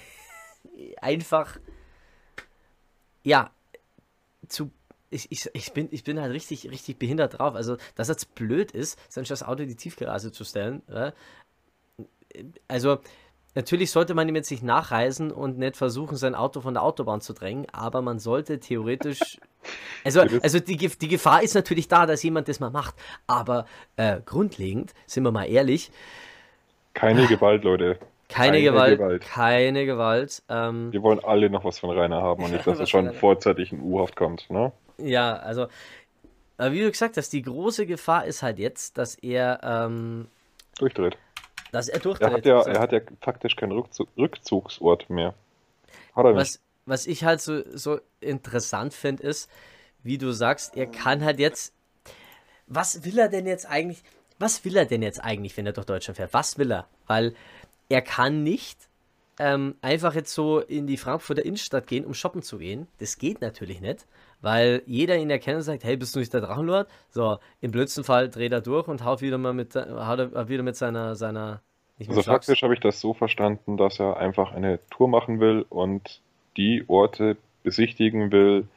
einfach, 1.01 1.59
ja, 3.25 3.51
zu 4.49 4.71
ich, 5.11 5.31
ich, 5.31 5.49
ich, 5.55 5.73
bin, 5.73 5.89
ich 5.91 6.05
bin 6.05 6.21
halt 6.21 6.33
richtig, 6.33 6.71
richtig 6.71 6.99
behindert 6.99 7.39
drauf. 7.39 7.55
Also, 7.55 7.79
dass 7.95 8.11
es 8.11 8.27
blöd 8.27 8.73
ist, 8.73 8.99
sein 9.09 9.25
das 9.25 9.43
Auto 9.43 9.63
in 9.63 9.69
die 9.69 9.77
Tiefgarage 9.77 10.33
zu 10.33 10.45
stellen. 10.45 10.83
Ja? 10.87 11.15
Also, 12.69 13.01
Natürlich 13.55 13.91
sollte 13.91 14.15
man 14.15 14.29
ihm 14.29 14.37
jetzt 14.37 14.51
nicht 14.51 14.63
nachreisen 14.63 15.33
und 15.33 15.59
nicht 15.59 15.77
versuchen, 15.77 16.17
sein 16.17 16.35
Auto 16.35 16.61
von 16.61 16.75
der 16.75 16.83
Autobahn 16.83 17.21
zu 17.21 17.33
drängen, 17.33 17.67
aber 17.73 18.03
man 18.03 18.19
sollte 18.19 18.61
theoretisch. 18.61 19.39
Also, 20.05 20.21
also 20.21 20.61
die, 20.61 20.77
die 20.77 21.09
Gefahr 21.09 21.43
ist 21.43 21.55
natürlich 21.55 21.89
da, 21.89 22.07
dass 22.07 22.23
jemand 22.23 22.49
das 22.49 22.61
mal 22.61 22.71
macht. 22.71 22.95
Aber 23.27 23.67
äh, 23.97 24.21
grundlegend, 24.25 24.95
sind 25.07 25.25
wir 25.25 25.33
mal 25.33 25.45
ehrlich. 25.45 25.91
Keine 26.95 27.27
Gewalt, 27.27 27.65
Leute. 27.65 27.99
Keine, 28.29 28.59
keine 28.59 28.63
Gewalt, 28.63 28.99
Gewalt, 28.99 29.23
Keine 29.23 29.85
Gewalt. 29.85 30.43
Ähm, 30.49 30.93
Wir 30.93 31.03
wollen 31.03 31.19
alle 31.23 31.51
noch 31.51 31.65
was 31.65 31.81
von 31.81 31.91
Rainer 31.91 32.23
haben 32.23 32.45
und 32.45 32.53
nicht, 32.53 32.67
dass 32.67 32.79
er 32.81 32.87
schon 32.87 33.13
vorzeitig 33.13 33.73
in 33.73 33.81
U-Haft 33.81 34.17
kommt, 34.17 34.49
ne? 34.49 34.73
Ja, 34.99 35.35
also, 35.37 35.67
wie 36.59 36.81
du 36.81 36.91
gesagt 36.91 37.17
hast, 37.17 37.33
die 37.33 37.43
große 37.43 37.87
Gefahr 37.87 38.25
ist 38.25 38.43
halt 38.43 38.59
jetzt, 38.59 38.99
dass 38.99 39.17
er 39.17 39.61
ähm, 39.63 40.29
durchdreht. 40.79 41.19
Dass 41.73 41.89
er 41.89 41.99
durchdreht. 41.99 42.29
Er 42.29 42.37
hat 42.37 42.47
ja, 42.47 42.63
er 42.63 42.81
hat 42.81 42.93
ja 42.93 43.01
faktisch 43.21 43.57
keinen 43.57 43.73
Rückzug, 43.73 44.09
Rückzugsort 44.17 45.11
mehr. 45.11 45.35
Hat 46.15 46.25
er 46.25 46.35
was, 46.35 46.61
was 46.87 47.07
ich 47.07 47.25
halt 47.25 47.41
so, 47.41 47.63
so 47.77 48.01
interessant 48.21 48.95
finde, 48.95 49.23
ist, 49.23 49.51
wie 50.03 50.19
du 50.19 50.33
sagst, 50.33 50.77
er 50.77 50.87
kann 50.87 51.25
halt 51.25 51.39
jetzt. 51.39 51.75
Was 52.67 53.05
will 53.05 53.19
er 53.19 53.29
denn 53.29 53.47
jetzt 53.47 53.67
eigentlich? 53.67 54.03
Was 54.39 54.65
will 54.65 54.77
er 54.77 54.87
denn 54.87 55.03
jetzt 55.03 55.23
eigentlich, 55.23 55.57
wenn 55.57 55.67
er 55.67 55.73
durch 55.73 55.87
Deutschland 55.87 56.17
fährt? 56.17 56.33
Was 56.33 56.59
will 56.59 56.71
er? 56.71 56.87
Weil 57.07 57.35
er 57.89 58.03
kann 58.03 58.43
nicht 58.43 58.89
ähm, 59.39 59.77
einfach 59.81 60.15
jetzt 60.15 60.33
so 60.35 60.61
in 60.61 60.87
die 60.87 60.97
Frankfurter 60.97 61.45
Innenstadt 61.45 61.87
gehen, 61.87 62.05
um 62.05 62.15
shoppen 62.15 62.43
zu 62.43 62.59
gehen. 62.59 62.89
Das 62.99 63.19
geht 63.19 63.41
natürlich 63.41 63.81
nicht, 63.81 64.07
weil 64.41 64.83
jeder 64.87 65.17
ihn 65.17 65.31
erkennt 65.31 65.57
und 65.57 65.63
sagt, 65.63 65.85
hey, 65.85 65.97
bist 65.97 66.15
du 66.15 66.21
nicht 66.21 66.33
der 66.33 66.41
Drachenlord? 66.41 66.89
So, 67.11 67.39
im 67.61 67.71
blödsten 67.71 68.05
Fall 68.05 68.29
dreht 68.29 68.53
er 68.53 68.61
durch 68.61 68.89
und 68.89 69.05
haut 69.05 69.21
wieder 69.21 69.39
mal 69.39 69.53
mit, 69.53 69.75
haut 69.75 70.19
er 70.19 70.49
wieder 70.49 70.63
mit 70.63 70.77
seiner, 70.77 71.17
seiner 71.17 71.61
also 72.07 72.23
faktisch 72.23 72.63
habe 72.63 72.75
ich 72.75 72.81
das 72.81 73.01
so 73.01 73.13
verstanden, 73.13 73.77
dass 73.77 73.99
er 73.99 74.19
einfach 74.19 74.53
eine 74.53 74.79
Tour 74.91 75.09
machen 75.09 75.41
will 75.41 75.65
und 75.69 76.21
die 76.57 76.85
Orte 76.87 77.37
besichtigen 77.65 78.31
will, 78.31 78.69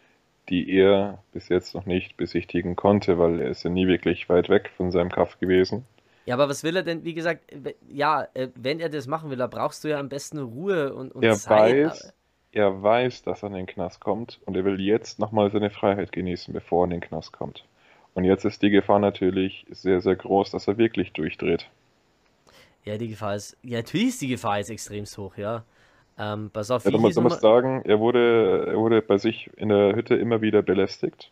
die 0.50 0.71
er 0.71 1.19
bis 1.32 1.50
jetzt 1.50 1.76
noch 1.76 1.86
nicht 1.86 2.17
besichtigen 2.17 2.76
konnte, 2.76 3.19
weil 3.19 3.39
er 3.39 3.50
ist 3.50 3.63
ja 3.63 3.69
nie 3.69 3.88
wirklich 3.88 4.28
weit 4.28 4.50
weg 4.50 4.71
von 4.76 4.91
seinem 4.91 5.10
Kaff 5.10 5.39
gewesen. 5.39 5.86
Ja, 6.26 6.36
aber 6.36 6.50
was 6.50 6.63
will 6.63 6.76
er 6.76 6.84
denn? 6.84 7.04
Wie 7.04 7.13
gesagt, 7.13 7.43
ja, 7.89 8.28
äh, 8.34 8.50
wenn 8.56 8.80
er 8.80 8.89
das 8.89 9.08
machen 9.08 9.30
will, 9.30 9.38
da 9.38 9.47
brauchst 9.47 9.84
du 9.84 9.89
ja 9.89 10.00
am 10.00 10.10
besten 10.10 10.39
Ruhe 10.39 10.93
und, 10.93 11.12
und 11.12 11.24
er 11.24 11.36
Zeit. 11.36 11.86
Weiß, 11.86 12.13
er 12.52 12.84
weiß, 12.84 13.24
dass 13.24 13.44
er 13.44 13.48
in 13.48 13.54
den 13.54 13.66
Knast 13.66 14.02
kommt 14.02 14.40
und 14.46 14.56
er 14.58 14.66
will 14.66 14.80
jetzt 14.80 15.20
nochmal 15.20 15.52
seine 15.52 15.70
Freiheit 15.70 16.12
genießen, 16.12 16.54
bevor 16.54 16.84
er 16.84 16.86
in 16.86 16.90
den 16.92 17.02
Knast 17.02 17.32
kommt. 17.32 17.66
Und 18.14 18.26
jetzt 18.26 18.44
ist 18.44 18.62
die 18.62 18.70
Gefahr 18.70 19.00
natürlich 19.00 19.66
sehr, 19.70 20.02
sehr 20.02 20.16
groß, 20.16 20.52
dass 20.52 20.68
er 20.68 20.78
wirklich 20.78 21.14
durchdreht. 21.14 21.70
Ja, 22.84 22.98
die 22.98 23.08
Gefahr 23.08 23.36
ist. 23.36 23.58
Ja, 23.64 23.78
natürlich 23.78 24.10
ist 24.10 24.22
die 24.22 24.28
Gefahr 24.28 24.58
jetzt 24.58 24.70
extrem 24.70 25.06
hoch, 25.06 25.38
ja. 25.38 25.64
Ähm, 26.20 26.50
pass 26.52 26.72
auf, 26.72 26.84
ja, 26.84 26.92
du 26.92 26.98
musst, 26.98 27.16
du 27.16 27.22
musst 27.22 27.42
sagen, 27.42 27.84
er 27.86 28.00
wurde, 28.00 28.66
er 28.68 28.78
wurde 28.78 29.02
bei 29.02 29.18
sich 29.18 29.50
in 29.56 29.70
der 29.70 29.96
Hütte 29.96 30.16
immer 30.16 30.42
wieder 30.42 30.62
belästigt. 30.62 31.32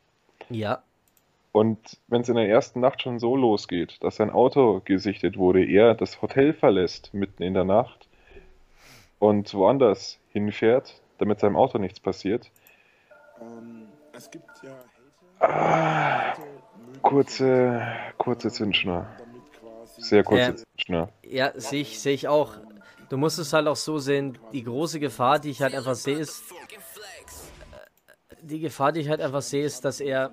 Ja. 0.49 0.81
Und 1.51 1.97
wenn 2.07 2.21
es 2.21 2.29
in 2.29 2.35
der 2.35 2.47
ersten 2.47 2.79
Nacht 2.79 3.01
schon 3.01 3.19
so 3.19 3.35
losgeht, 3.35 4.01
dass 4.01 4.17
sein 4.17 4.29
Auto 4.29 4.81
gesichtet 4.85 5.37
wurde, 5.37 5.65
er 5.65 5.95
das 5.95 6.21
Hotel 6.21 6.53
verlässt 6.53 7.13
mitten 7.13 7.43
in 7.43 7.55
der 7.55 7.65
Nacht 7.65 8.07
und 9.17 9.53
woanders 9.53 10.19
hinfährt, 10.31 11.01
damit 11.19 11.39
seinem 11.39 11.55
Auto 11.55 11.77
nichts 11.77 11.99
passiert. 11.99 12.51
Ähm, 13.41 13.87
es 14.13 14.29
gibt 14.31 14.49
ja 14.63 15.47
ah, 15.47 16.33
kurze, 17.01 17.81
kurze 18.17 18.49
Zündschnur. 18.49 19.05
Sehr 19.97 20.23
kurze 20.23 20.41
ja, 20.41 20.55
Zündschnur. 20.55 21.09
Ja, 21.23 21.51
sehe 21.55 21.81
ich, 21.81 21.99
seh 21.99 22.11
ich 22.11 22.27
auch. 22.27 22.53
Du 23.09 23.17
musst 23.17 23.39
es 23.39 23.53
halt 23.53 23.67
auch 23.67 23.75
so 23.75 23.97
sehen, 23.97 24.37
die 24.53 24.63
große 24.63 24.99
Gefahr, 24.99 25.39
die 25.39 25.49
ich 25.49 25.61
halt 25.61 25.75
einfach 25.75 25.95
sehe, 25.95 26.17
ist. 26.17 26.43
Die 28.41 28.59
Gefahr, 28.59 28.91
die 28.91 29.01
ich 29.01 29.09
halt 29.09 29.21
einfach 29.21 29.41
sehe, 29.41 29.63
ist, 29.63 29.83
dass 29.83 29.99
er 29.99 30.31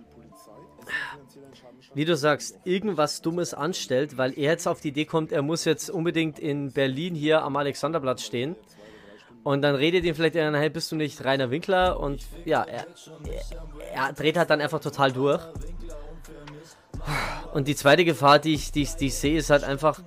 wie 1.96 2.04
du 2.04 2.14
sagst, 2.14 2.60
irgendwas 2.64 3.22
Dummes 3.22 3.54
anstellt, 3.54 4.18
weil 4.18 4.32
er 4.38 4.52
jetzt 4.52 4.68
auf 4.68 4.82
die 4.82 4.88
Idee 4.88 5.06
kommt, 5.06 5.32
er 5.32 5.40
muss 5.40 5.64
jetzt 5.64 5.88
unbedingt 5.88 6.38
in 6.38 6.70
Berlin 6.70 7.14
hier 7.14 7.42
am 7.42 7.56
Alexanderplatz 7.56 8.22
stehen. 8.22 8.54
Und 9.46 9.62
dann 9.62 9.76
redet 9.76 10.04
ihn 10.04 10.16
vielleicht 10.16 10.36
einer, 10.36 10.58
hey, 10.58 10.70
bist 10.70 10.90
du 10.90 10.96
nicht 10.96 11.24
Rainer 11.24 11.52
Winkler? 11.52 12.00
Und 12.00 12.20
ja, 12.44 12.64
er, 12.64 12.84
er, 13.92 14.08
er 14.08 14.12
dreht 14.12 14.36
halt 14.36 14.50
dann 14.50 14.60
einfach 14.60 14.80
total 14.80 15.12
durch. 15.12 15.40
Und 17.54 17.68
die 17.68 17.76
zweite 17.76 18.04
Gefahr, 18.04 18.40
die 18.40 18.54
ich, 18.54 18.72
die, 18.72 18.88
die 18.98 19.06
ich 19.06 19.14
sehe, 19.14 19.38
ist 19.38 19.50
halt 19.50 19.62
einfach, 19.62 20.02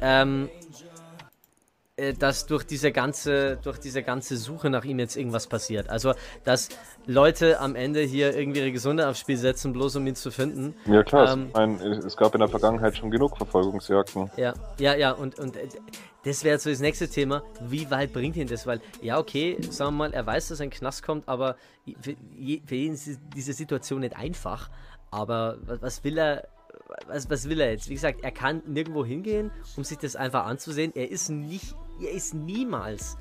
ähm, 0.00 0.48
äh, 0.48 0.63
dass 2.18 2.46
durch 2.46 2.64
diese 2.64 2.90
ganze, 2.90 3.56
durch 3.62 3.78
diese 3.78 4.02
ganze 4.02 4.36
Suche 4.36 4.68
nach 4.68 4.84
ihm 4.84 4.98
jetzt 4.98 5.16
irgendwas 5.16 5.46
passiert. 5.46 5.88
Also, 5.88 6.14
dass 6.42 6.68
Leute 7.06 7.60
am 7.60 7.76
Ende 7.76 8.00
hier 8.00 8.36
irgendwie 8.36 8.60
ihre 8.60 8.72
Gesundheit 8.72 9.06
aufs 9.06 9.20
Spiel 9.20 9.36
setzen, 9.36 9.72
bloß 9.72 9.96
um 9.96 10.06
ihn 10.06 10.16
zu 10.16 10.32
finden. 10.32 10.74
Ja 10.86 11.04
klar, 11.04 11.32
ähm, 11.32 11.50
mein, 11.52 11.80
es 11.80 12.16
gab 12.16 12.34
in 12.34 12.40
der 12.40 12.48
Vergangenheit 12.48 12.96
schon 12.96 13.12
genug 13.12 13.36
Verfolgungsjagden. 13.36 14.28
Ja, 14.36 14.54
ja, 14.80 14.96
ja, 14.96 15.12
und, 15.12 15.38
und 15.38 15.56
äh, 15.56 15.68
das 16.24 16.42
wäre 16.42 16.58
so 16.58 16.68
das 16.68 16.80
nächste 16.80 17.08
Thema. 17.08 17.44
Wie 17.60 17.88
weit 17.90 18.12
bringt 18.12 18.36
ihn 18.36 18.48
das? 18.48 18.66
Weil, 18.66 18.80
ja, 19.00 19.18
okay, 19.18 19.56
sagen 19.70 19.92
wir 19.92 20.08
mal, 20.08 20.14
er 20.14 20.26
weiß, 20.26 20.48
dass 20.48 20.60
ein 20.60 20.70
Knast 20.70 21.04
kommt, 21.04 21.28
aber 21.28 21.56
für, 22.00 22.16
für 22.66 22.74
ihn 22.74 22.94
ist 22.94 23.20
diese 23.36 23.52
Situation 23.52 24.00
nicht 24.00 24.16
einfach. 24.16 24.68
Aber 25.12 25.58
was 25.62 26.02
will 26.02 26.18
er, 26.18 26.48
was, 27.06 27.30
was 27.30 27.48
will 27.48 27.60
er 27.60 27.70
jetzt? 27.70 27.88
Wie 27.88 27.94
gesagt, 27.94 28.24
er 28.24 28.32
kann 28.32 28.62
nirgendwo 28.66 29.04
hingehen, 29.04 29.52
um 29.76 29.84
sich 29.84 29.98
das 29.98 30.16
einfach 30.16 30.46
anzusehen. 30.46 30.92
Er 30.96 31.10
ist 31.10 31.28
nicht, 31.28 31.76
er 32.00 32.10
ist 32.12 32.34
niemals 32.34 33.16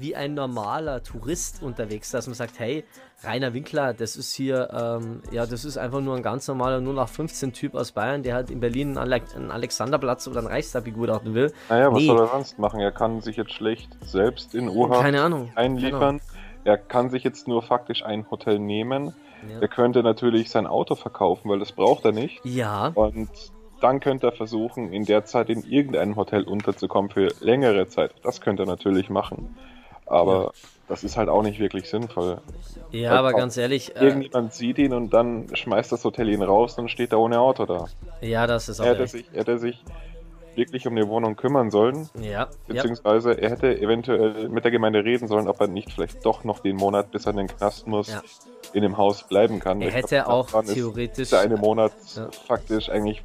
wie 0.00 0.14
ein 0.14 0.34
normaler 0.34 1.02
Tourist 1.02 1.60
unterwegs, 1.60 2.12
dass 2.12 2.28
man 2.28 2.34
sagt, 2.34 2.60
hey, 2.60 2.84
Rainer 3.24 3.52
Winkler, 3.52 3.94
das 3.94 4.14
ist 4.14 4.32
hier, 4.32 4.68
ähm, 4.72 5.22
ja, 5.32 5.44
das 5.44 5.64
ist 5.64 5.76
einfach 5.76 6.00
nur 6.00 6.14
ein 6.14 6.22
ganz 6.22 6.46
normaler 6.46 6.78
0815-Typ 6.78 7.74
aus 7.74 7.90
Bayern, 7.90 8.22
der 8.22 8.36
halt 8.36 8.50
in 8.50 8.60
Berlin 8.60 8.90
einen, 8.96 8.98
Ale 8.98 9.20
einen 9.34 9.50
Alexanderplatz 9.50 10.28
oder 10.28 10.38
einen 10.38 10.46
Reichstag 10.46 10.84
begutachten 10.84 11.34
will. 11.34 11.52
Naja, 11.68 11.90
was 11.92 11.98
Nee. 11.98 12.06
soll 12.06 12.20
er 12.20 12.28
sonst 12.28 12.60
machen? 12.60 12.78
Er 12.78 12.92
kann 12.92 13.20
sich 13.22 13.36
jetzt 13.36 13.52
schlecht 13.52 13.90
selbst 14.04 14.54
in 14.54 14.68
Urhaft 14.68 15.00
Keine 15.02 15.20
Ahnung. 15.22 15.50
einliefern. 15.56 16.20
Er 16.62 16.78
kann 16.78 17.10
sich 17.10 17.24
jetzt 17.24 17.48
nur 17.48 17.62
faktisch 17.62 18.04
ein 18.04 18.30
Hotel 18.30 18.60
nehmen. 18.60 19.14
Ja. 19.50 19.60
Er 19.62 19.68
könnte 19.68 20.04
natürlich 20.04 20.50
sein 20.50 20.68
Auto 20.68 20.94
verkaufen, 20.94 21.48
weil 21.50 21.58
das 21.58 21.72
braucht 21.72 22.04
er 22.04 22.12
nicht. 22.12 22.40
Ja, 22.44 22.88
Und 22.94 23.30
dann 23.80 24.00
könnte 24.00 24.26
er 24.28 24.32
versuchen, 24.32 24.92
in 24.92 25.04
der 25.04 25.24
Zeit 25.24 25.50
in 25.50 25.62
irgendeinem 25.64 26.16
Hotel 26.16 26.42
unterzukommen 26.44 27.10
für 27.10 27.28
längere 27.40 27.88
Zeit. 27.88 28.12
Das 28.22 28.40
könnte 28.40 28.64
er 28.64 28.66
natürlich 28.66 29.08
machen. 29.10 29.56
Aber 30.06 30.52
das 30.88 31.04
ist 31.04 31.16
halt 31.18 31.28
auch 31.28 31.42
nicht 31.42 31.60
wirklich 31.60 31.88
sinnvoll. 31.88 32.38
ja, 32.92 33.10
Weil 33.10 33.18
aber 33.18 33.28
auch 33.28 33.36
ganz 33.36 33.56
ehrlich, 33.58 33.94
äh, 33.94 34.06
Irgendjemand 34.06 34.54
sieht 34.54 34.78
ihn 34.78 34.94
und 34.94 35.10
dann 35.12 35.54
schmeißt 35.54 35.92
das 35.92 36.02
Hotel 36.04 36.30
ihn 36.30 36.42
raus 36.42 36.78
und 36.78 36.90
steht 36.90 37.12
da 37.12 37.16
ohne 37.18 37.38
Auto 37.40 37.66
da. 37.66 37.86
ja, 38.22 38.46
das 38.46 38.68
ist 38.70 38.80
auch 38.80 38.84
Er 38.86 38.92
hätte 38.92 39.02
echt. 39.02 39.12
sich, 39.12 39.26
er 39.32 39.40
hätte 39.40 39.58
sich 39.58 39.84
wirklich 40.56 40.86
um 40.88 40.96
eine 40.96 41.06
Wohnung 41.08 41.36
kümmern 41.36 41.70
sollen. 41.70 42.08
Ja, 42.20 42.22
ja, 42.30 42.48
Beziehungsweise 42.66 43.32
er 43.40 43.50
hätte 43.50 43.78
eventuell 43.78 44.48
mit 44.48 44.64
der 44.64 44.70
Gemeinde 44.72 45.04
reden 45.04 45.28
sollen, 45.28 45.46
ob 45.46 45.60
er 45.60 45.68
nicht 45.68 45.92
vielleicht 45.92 46.24
doch 46.24 46.42
noch 46.42 46.60
den 46.60 46.74
Monat, 46.76 47.10
bis 47.12 47.26
er 47.26 47.30
in 47.32 47.36
den 47.36 47.46
Knast 47.48 47.86
muss, 47.86 48.08
Ja. 48.08 48.22
in 48.72 48.82
dem 48.82 48.96
Haus 48.96 49.22
bleiben 49.28 49.60
kann. 49.60 49.80
er 49.82 49.88
Ich 49.88 49.94
hätte 49.94 50.16
glaub, 50.16 50.26
auch 50.28 50.46
daran 50.50 50.64
ist 50.64 50.74
theoretisch. 50.74 51.30
Der 51.30 51.40
eine 51.40 51.58
Monat 51.58 51.92
Ja. 52.16 52.28
faktisch 52.48 52.88
eigentlich 52.88 53.22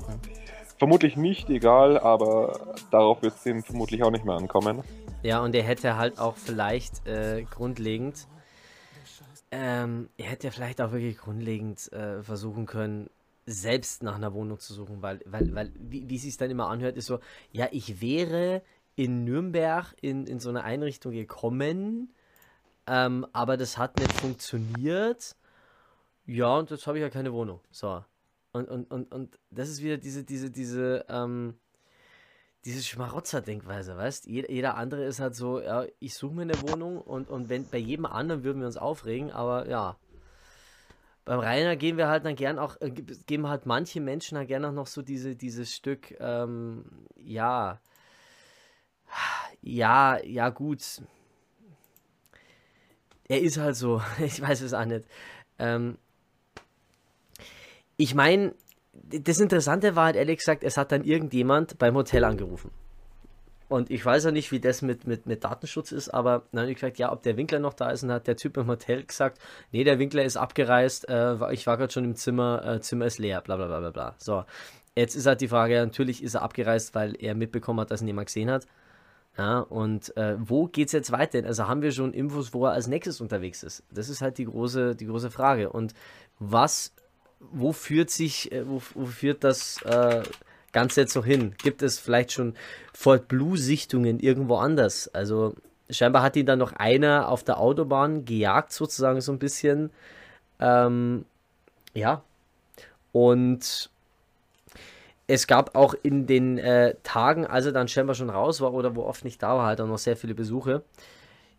vermutlich 0.84 1.16
nicht 1.16 1.50
egal, 1.50 1.98
aber 1.98 2.76
darauf 2.92 3.22
wird 3.22 3.36
es 3.36 3.46
ihm 3.46 3.64
vermutlich 3.64 4.04
auch 4.04 4.12
nicht 4.12 4.26
mehr 4.26 4.36
ankommen. 4.36 4.84
Ja, 5.22 5.40
und 5.40 5.56
er 5.56 5.64
hätte 5.64 5.96
halt 5.96 6.20
auch 6.20 6.36
vielleicht 6.36 7.08
äh, 7.08 7.46
grundlegend, 7.50 8.28
ähm, 9.50 10.10
er 10.18 10.26
hätte 10.26 10.52
vielleicht 10.52 10.82
auch 10.82 10.92
wirklich 10.92 11.18
grundlegend 11.18 11.90
äh, 11.94 12.22
versuchen 12.22 12.66
können, 12.66 13.10
selbst 13.46 14.04
nach 14.04 14.16
einer 14.16 14.34
Wohnung 14.34 14.60
zu 14.60 14.74
suchen, 14.74 15.02
weil, 15.02 15.22
weil, 15.26 15.56
weil 15.56 15.72
wie, 15.80 16.14
es 16.14 16.24
sich 16.24 16.36
dann 16.36 16.52
immer 16.52 16.68
anhört, 16.68 16.98
ist 16.98 17.06
so, 17.06 17.20
ja, 17.54 17.70
ich 17.72 18.02
wäre 18.02 18.62
in 18.98 19.24
Nürnberg 19.24 19.96
in, 20.02 20.28
in 20.28 20.42
so 20.42 20.50
eine 20.50 20.66
Einrichtung 20.66 21.14
gekommen, 21.14 22.14
ähm, 22.88 23.26
aber 23.32 23.56
das 23.56 23.78
hat 23.78 24.00
nicht 24.00 24.12
funktioniert. 24.12 25.38
Ja, 26.26 26.58
und 26.58 26.72
jetzt 26.72 26.86
habe 26.88 26.98
ich 26.98 27.04
ja 27.04 27.10
keine 27.10 27.32
Wohnung. 27.32 27.62
So. 27.72 28.04
Und, 28.54 28.70
und, 28.70 28.92
und, 28.92 29.12
und 29.12 29.40
das 29.50 29.68
ist 29.68 29.82
wieder 29.82 29.98
diese, 29.98 30.24
diese, 30.24 30.52
diese, 30.52 31.06
ähm, 31.10 31.56
diese 32.66 32.84
Schmarotzer-Denkweise, 32.84 33.98
weißt 33.98 34.28
jeder, 34.28 34.52
jeder 34.52 34.78
andere 34.78 35.04
ist 35.06 35.20
halt 35.20 35.36
so, 35.36 35.60
ja, 35.60 35.86
ich 36.00 36.14
suche 36.14 36.36
mir 36.36 36.42
eine 36.44 36.62
Wohnung 36.62 37.02
und, 37.02 37.30
und 37.30 37.50
wenn 37.50 37.68
bei 37.68 37.80
jedem 37.80 38.06
anderen 38.06 38.44
würden 38.44 38.60
wir 38.60 38.68
uns 38.68 38.78
aufregen, 38.78 39.32
aber 39.32 39.68
ja. 39.68 39.98
Beim 41.26 41.40
Rainer 41.40 41.76
gehen 41.78 41.98
wir 41.98 42.10
halt 42.10 42.26
dann 42.26 42.36
gern 42.36 42.60
auch, 42.60 42.80
äh, 42.80 42.92
ge- 42.92 43.18
geben 43.26 43.48
halt 43.48 43.66
manche 43.66 44.00
Menschen 44.00 44.36
dann 44.36 44.46
gern 44.46 44.66
auch 44.66 44.72
noch 44.72 44.88
so 44.88 45.02
diese, 45.02 45.36
dieses 45.36 45.74
Stück, 45.74 46.16
ähm, 46.20 46.86
ja, 47.16 47.80
ja, 49.62 50.20
ja, 50.24 50.50
gut. 50.50 51.02
Er 53.28 53.42
ist 53.42 53.58
halt 53.58 53.76
so, 53.76 54.02
ich 54.20 54.42
weiß 54.42 54.62
es 54.62 54.74
auch 54.74 54.86
nicht. 54.86 55.06
Ähm, 55.60 55.98
ich 57.98 58.16
meine, 58.16 58.54
das 58.94 59.40
Interessante 59.40 59.96
war 59.96 60.06
halt 60.06 60.16
ehrlich 60.16 60.40
gesagt, 60.40 60.64
es 60.64 60.78
hat 60.78 60.92
dann 60.92 61.04
irgendjemand 61.04 61.78
beim 61.78 61.96
Hotel 61.96 62.24
angerufen. 62.24 62.72
Und 63.70 63.90
ich 63.90 64.06
weiß 64.06 64.26
ja 64.26 64.32
nicht, 64.32 64.52
wie 64.52 64.60
das 64.60 64.84
mit, 64.84 65.08
mit, 65.08 65.26
mit 65.26 65.44
Datenschutz 65.44 65.92
ist, 65.92 66.10
aber 66.10 66.44
dann 66.52 66.62
habe 66.62 66.72
ich 66.72 66.78
gesagt, 66.78 67.00
ja, 67.00 67.12
ob 67.12 67.24
der 67.24 67.38
Winkler 67.38 67.58
noch 67.58 67.74
da 67.74 67.90
ist. 67.90 68.04
Und 68.04 68.12
hat 68.12 68.28
der 68.28 68.36
Typ 68.36 68.58
im 68.58 68.68
Hotel 68.68 69.04
gesagt, 69.04 69.40
nee, 69.72 69.84
der 69.84 69.98
Winkler 69.98 70.24
ist 70.24 70.38
abgereist, 70.38 71.10
äh, 71.10 71.52
ich 71.52 71.66
war 71.66 71.78
gerade 71.78 71.92
schon 71.92 72.04
im 72.04 72.16
Zimmer, 72.16 72.64
äh, 72.64 72.82
Zimmer 72.82 73.06
ist 73.06 73.18
leer, 73.18 73.42
bla 73.42 73.56
bla 73.56 73.66
bla 73.66 73.80
bla 73.80 73.90
bla. 73.90 74.16
So, 74.20 74.44
jetzt 74.96 75.16
ist 75.16 75.26
halt 75.26 75.42
die 75.42 75.48
Frage, 75.48 75.80
natürlich 75.80 76.22
ist 76.22 76.36
er 76.36 76.44
abgereist, 76.44 76.94
weil 76.94 77.16
er 77.20 77.34
mitbekommen 77.34 77.80
hat, 77.80 77.90
dass 77.90 78.02
ihn 78.02 78.08
jemand 78.08 78.28
gesehen 78.28 78.52
hat. 78.52 78.68
Ja, 79.38 79.62
und 79.62 80.16
äh, 80.18 80.36
wo 80.38 80.68
geht's 80.68 80.92
jetzt 80.92 81.12
weiter? 81.12 81.44
Also 81.44 81.68
haben 81.68 81.82
wir 81.82 81.92
schon 81.92 82.14
Infos, 82.14 82.54
wo 82.54 82.66
er 82.66 82.74
als 82.74 82.86
nächstes 82.86 83.22
unterwegs 83.22 83.64
ist? 83.64 83.84
Das 83.92 84.08
ist 84.08 84.22
halt 84.22 84.38
die 84.38 84.46
große, 84.46 84.96
die 84.96 85.08
große 85.08 85.32
Frage. 85.32 85.72
Und 85.72 85.96
was, 86.38 86.94
wo 87.52 87.74
führt 87.74 88.10
sich, 88.10 88.52
äh, 88.52 88.68
wo, 88.68 88.82
wo 88.94 89.06
führt 89.06 89.44
das 89.44 89.82
äh, 89.84 90.24
Ganze 90.72 91.02
jetzt 91.02 91.16
noch 91.16 91.26
hin? 91.26 91.54
Gibt 91.62 91.82
es 91.82 92.00
vielleicht 92.00 92.32
schon 92.32 92.56
Ford 92.94 93.28
Blue-Sichtungen 93.28 94.20
irgendwo 94.20 94.56
anders? 94.58 95.08
Also 95.14 95.56
scheinbar 95.90 96.24
hat 96.24 96.36
ihn 96.36 96.46
dann 96.46 96.60
noch 96.60 96.74
einer 96.74 97.30
auf 97.30 97.44
der 97.44 97.60
Autobahn 97.60 98.26
gejagt, 98.26 98.74
sozusagen 98.74 99.22
so 99.22 99.32
ein 99.32 99.40
bisschen. 99.40 99.92
Ähm, 100.60 101.26
ja. 101.94 102.24
Und 103.12 103.90
es 105.28 105.48
gab 105.48 105.76
auch 105.76 105.94
in 106.04 106.26
den 106.26 106.58
äh, 106.58 106.96
Tagen, 107.04 107.46
als 107.46 107.66
er 107.66 107.72
dann 107.72 107.88
scheinbar 107.88 108.16
schon 108.16 108.30
raus 108.30 108.62
war 108.62 108.74
oder 108.74 108.96
wo 108.96 109.04
oft 109.04 109.24
nicht 109.24 109.42
da 109.42 109.56
war, 109.56 109.68
halt 109.68 109.82
auch 109.82 109.88
noch 109.88 109.98
sehr 109.98 110.18
viele 110.18 110.34
Besuche. 110.34 110.84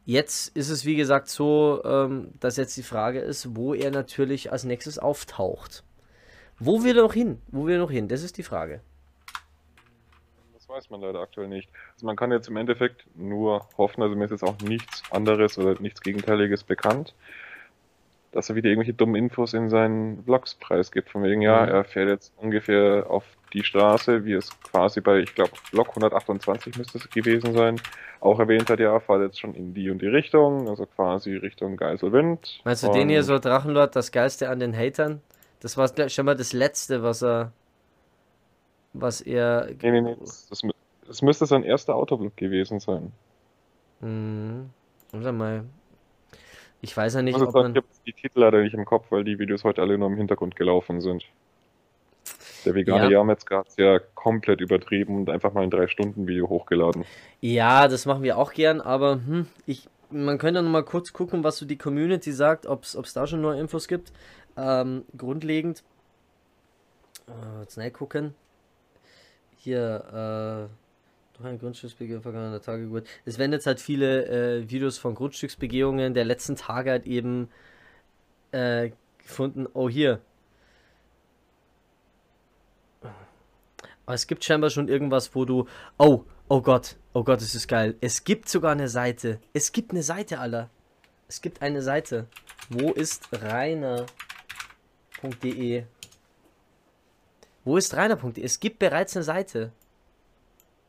Jetzt 0.06 0.54
ist 0.56 0.68
es 0.68 0.84
wie 0.84 0.96
gesagt 0.96 1.28
so, 1.28 1.82
ähm, 1.84 2.28
dass 2.40 2.56
jetzt 2.58 2.76
die 2.76 2.82
Frage 2.82 3.20
ist, 3.20 3.56
wo 3.56 3.72
er 3.74 3.90
natürlich 3.90 4.52
als 4.52 4.64
nächstes 4.64 4.98
auftaucht. 4.98 5.82
Wo 6.58 6.84
will 6.84 6.96
er 6.96 7.04
noch 7.04 7.14
hin? 7.14 7.40
Wo 7.48 7.66
will 7.66 7.74
er 7.76 7.80
noch 7.80 7.90
hin? 7.90 8.08
Das 8.08 8.22
ist 8.22 8.36
die 8.36 8.42
Frage. 8.42 8.80
Das 10.52 10.68
weiß 10.68 10.90
man 10.90 11.00
leider 11.00 11.20
aktuell 11.20 11.48
nicht. 11.48 11.68
Also 11.94 12.06
man 12.06 12.16
kann 12.16 12.32
jetzt 12.32 12.48
im 12.48 12.56
Endeffekt 12.56 13.06
nur 13.16 13.66
hoffen, 13.78 14.02
also 14.02 14.14
mir 14.14 14.24
ist 14.26 14.30
jetzt 14.30 14.44
auch 14.44 14.58
nichts 14.60 15.02
anderes 15.10 15.58
oder 15.58 15.80
nichts 15.80 16.00
Gegenteiliges 16.00 16.64
bekannt, 16.64 17.14
dass 18.32 18.50
er 18.50 18.56
wieder 18.56 18.68
irgendwelche 18.68 18.94
dummen 18.94 19.14
Infos 19.16 19.54
in 19.54 19.68
seinen 19.70 20.22
Vlogs 20.24 20.54
preisgibt. 20.54 21.10
Von 21.10 21.22
wegen, 21.22 21.40
ja, 21.40 21.62
Mhm. 21.62 21.68
er 21.72 21.84
fährt 21.84 22.08
jetzt 22.08 22.32
ungefähr 22.36 23.06
auf 23.08 23.24
die 23.54 23.64
Straße, 23.64 24.24
wie 24.24 24.34
es 24.34 24.50
quasi 24.62 25.00
bei, 25.00 25.20
ich 25.20 25.34
glaube, 25.34 25.52
Vlog 25.54 25.88
128 25.90 26.76
müsste 26.76 26.98
es 26.98 27.08
gewesen 27.10 27.54
sein, 27.54 27.80
auch 28.20 28.38
erwähnt 28.40 28.68
hat, 28.70 28.80
ja, 28.80 28.98
fahrt 29.00 29.22
jetzt 29.22 29.40
schon 29.40 29.54
in 29.54 29.72
die 29.74 29.90
und 29.90 30.02
die 30.02 30.08
Richtung, 30.08 30.68
also 30.68 30.86
quasi 30.86 31.36
Richtung 31.36 31.76
Geiselwind. 31.76 32.60
Meinst 32.64 32.82
du 32.82 32.92
den 32.92 33.08
hier 33.08 33.20
Und- 33.20 33.24
so 33.24 33.38
Drachenlord, 33.38 33.96
das 33.96 34.12
Geilste 34.12 34.48
an 34.50 34.60
den 34.60 34.76
Hatern? 34.76 35.22
Das 35.60 35.76
war 35.78 35.90
ich, 35.98 36.12
schon 36.12 36.26
mal 36.26 36.36
das 36.36 36.52
Letzte, 36.52 37.02
was 37.02 37.22
er, 37.22 37.52
was 38.92 39.20
er, 39.20 39.68
Nee, 39.82 39.90
nee, 39.90 40.00
nee, 40.00 40.16
das, 40.20 40.48
das, 40.48 40.62
mü- 40.62 40.74
das 41.06 41.22
müsste 41.22 41.46
sein 41.46 41.62
erster 41.64 41.94
Autoblog 41.94 42.36
gewesen 42.36 42.80
sein. 42.80 43.12
hm, 44.00 44.70
warte 45.12 45.32
mal. 45.32 45.64
Ich 46.80 46.94
weiß 46.96 47.14
ja 47.14 47.20
Ich 47.20 47.24
nicht, 47.24 47.32
muss 47.32 47.42
jetzt 47.42 47.48
ob 47.48 47.52
sagen, 47.54 47.68
ich 47.68 47.74
man, 47.74 47.76
habe 47.76 47.86
die 48.06 48.12
Titel 48.12 48.40
leider 48.40 48.60
nicht 48.62 48.74
im 48.74 48.84
Kopf, 48.84 49.06
weil 49.10 49.24
die 49.24 49.38
Videos 49.38 49.64
heute 49.64 49.80
alle 49.82 49.96
nur 49.98 50.08
im 50.08 50.16
Hintergrund 50.16 50.54
gelaufen 50.56 51.00
sind. 51.00 51.24
Der 52.64 52.74
vegane 52.74 53.04
Ja. 53.04 53.10
Jahrmetzger 53.10 53.58
hat 53.58 53.68
es 53.68 53.76
ja 53.76 53.98
komplett 54.14 54.60
übertrieben 54.60 55.16
und 55.16 55.30
einfach 55.30 55.52
mal 55.52 55.62
ein 55.62 55.70
3-Stunden-Video 55.70 56.48
hochgeladen. 56.48 57.04
Ja, 57.40 57.88
das 57.88 58.06
machen 58.06 58.22
wir 58.22 58.38
auch 58.38 58.52
gern, 58.52 58.80
aber 58.80 59.14
hm, 59.14 59.46
ich, 59.66 59.88
man 60.10 60.38
könnte 60.38 60.62
noch 60.62 60.70
mal 60.70 60.84
kurz 60.84 61.12
gucken, 61.12 61.44
was 61.44 61.58
so 61.58 61.66
die 61.66 61.78
Community 61.78 62.32
sagt, 62.32 62.66
ob 62.66 62.84
es 62.84 63.12
da 63.12 63.26
schon 63.26 63.40
neue 63.40 63.60
Infos 63.60 63.88
gibt. 63.88 64.12
Ähm, 64.56 65.04
grundlegend, 65.16 65.82
äh, 67.28 67.60
jetzt 67.60 67.74
schnell 67.74 67.90
gucken. 67.90 68.34
Hier, 69.56 70.68
äh, 70.70 70.84
durch 71.36 71.48
eine 71.48 71.58
Grundstücksbegehung 71.58 72.22
vergangener 72.22 72.60
Tage 72.60 72.86
gut. 72.86 73.04
Es 73.24 73.38
werden 73.38 73.52
jetzt 73.52 73.66
halt 73.66 73.80
viele 73.80 74.26
äh, 74.26 74.70
Videos 74.70 74.98
von 74.98 75.14
Grundstücksbegehungen 75.14 76.14
der 76.14 76.24
letzten 76.24 76.56
Tage 76.56 76.90
halt 76.90 77.06
eben 77.06 77.48
äh, 78.52 78.90
gefunden. 79.18 79.66
Oh, 79.72 79.88
hier. 79.88 80.20
Aber 84.06 84.14
es 84.14 84.26
gibt 84.26 84.44
scheinbar 84.44 84.70
schon 84.70 84.88
irgendwas, 84.88 85.34
wo 85.34 85.44
du. 85.44 85.66
Oh, 85.98 86.24
oh 86.48 86.60
Gott, 86.60 86.96
oh 87.12 87.24
Gott, 87.24 87.40
es 87.40 87.54
ist 87.54 87.68
geil. 87.68 87.96
Es 88.00 88.24
gibt 88.24 88.48
sogar 88.48 88.72
eine 88.72 88.88
Seite. 88.88 89.40
Es 89.52 89.72
gibt 89.72 89.92
eine 89.92 90.02
Seite, 90.02 90.38
aller. 90.38 90.70
Es 91.28 91.40
gibt 91.40 91.62
eine 91.62 91.82
Seite. 91.82 92.26
Wo 92.68 92.92
ist 92.92 93.28
Rainer.de? 93.32 94.06
Wo 97.64 97.76
ist 97.76 97.94
Rainer.de? 97.94 98.44
Es 98.44 98.60
gibt 98.60 98.78
bereits 98.78 99.16
eine 99.16 99.24
Seite. 99.24 99.72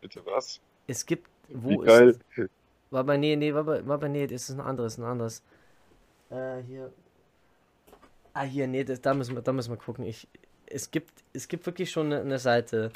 Bitte 0.01 0.25
was? 0.25 0.59
Es 0.87 1.05
gibt. 1.05 1.29
Wie 1.47 1.75
Wo 1.75 1.79
geil. 1.79 2.17
ist. 2.35 2.49
War 2.91 3.03
bei, 3.03 3.17
nee, 3.17 3.35
nee, 3.35 3.53
war 3.53 3.63
bei, 3.63 3.85
war 3.87 3.97
bei, 3.97 4.07
nee, 4.07 4.27
das 4.27 4.49
ist 4.49 4.51
ein 4.51 4.61
anderes, 4.61 4.97
ein 4.97 5.03
anderes. 5.03 5.41
Äh, 6.29 6.61
hier. 6.63 6.93
Ah, 8.33 8.43
hier, 8.43 8.67
nee, 8.67 8.83
das, 8.83 9.01
da, 9.01 9.13
müssen 9.13 9.35
wir, 9.35 9.41
da 9.41 9.53
müssen 9.53 9.71
wir 9.71 9.77
gucken. 9.77 10.05
Ich, 10.05 10.27
es, 10.67 10.91
gibt, 10.91 11.11
es 11.33 11.47
gibt 11.47 11.65
wirklich 11.65 11.91
schon 11.91 12.11
eine, 12.11 12.39
Seite. 12.39 12.91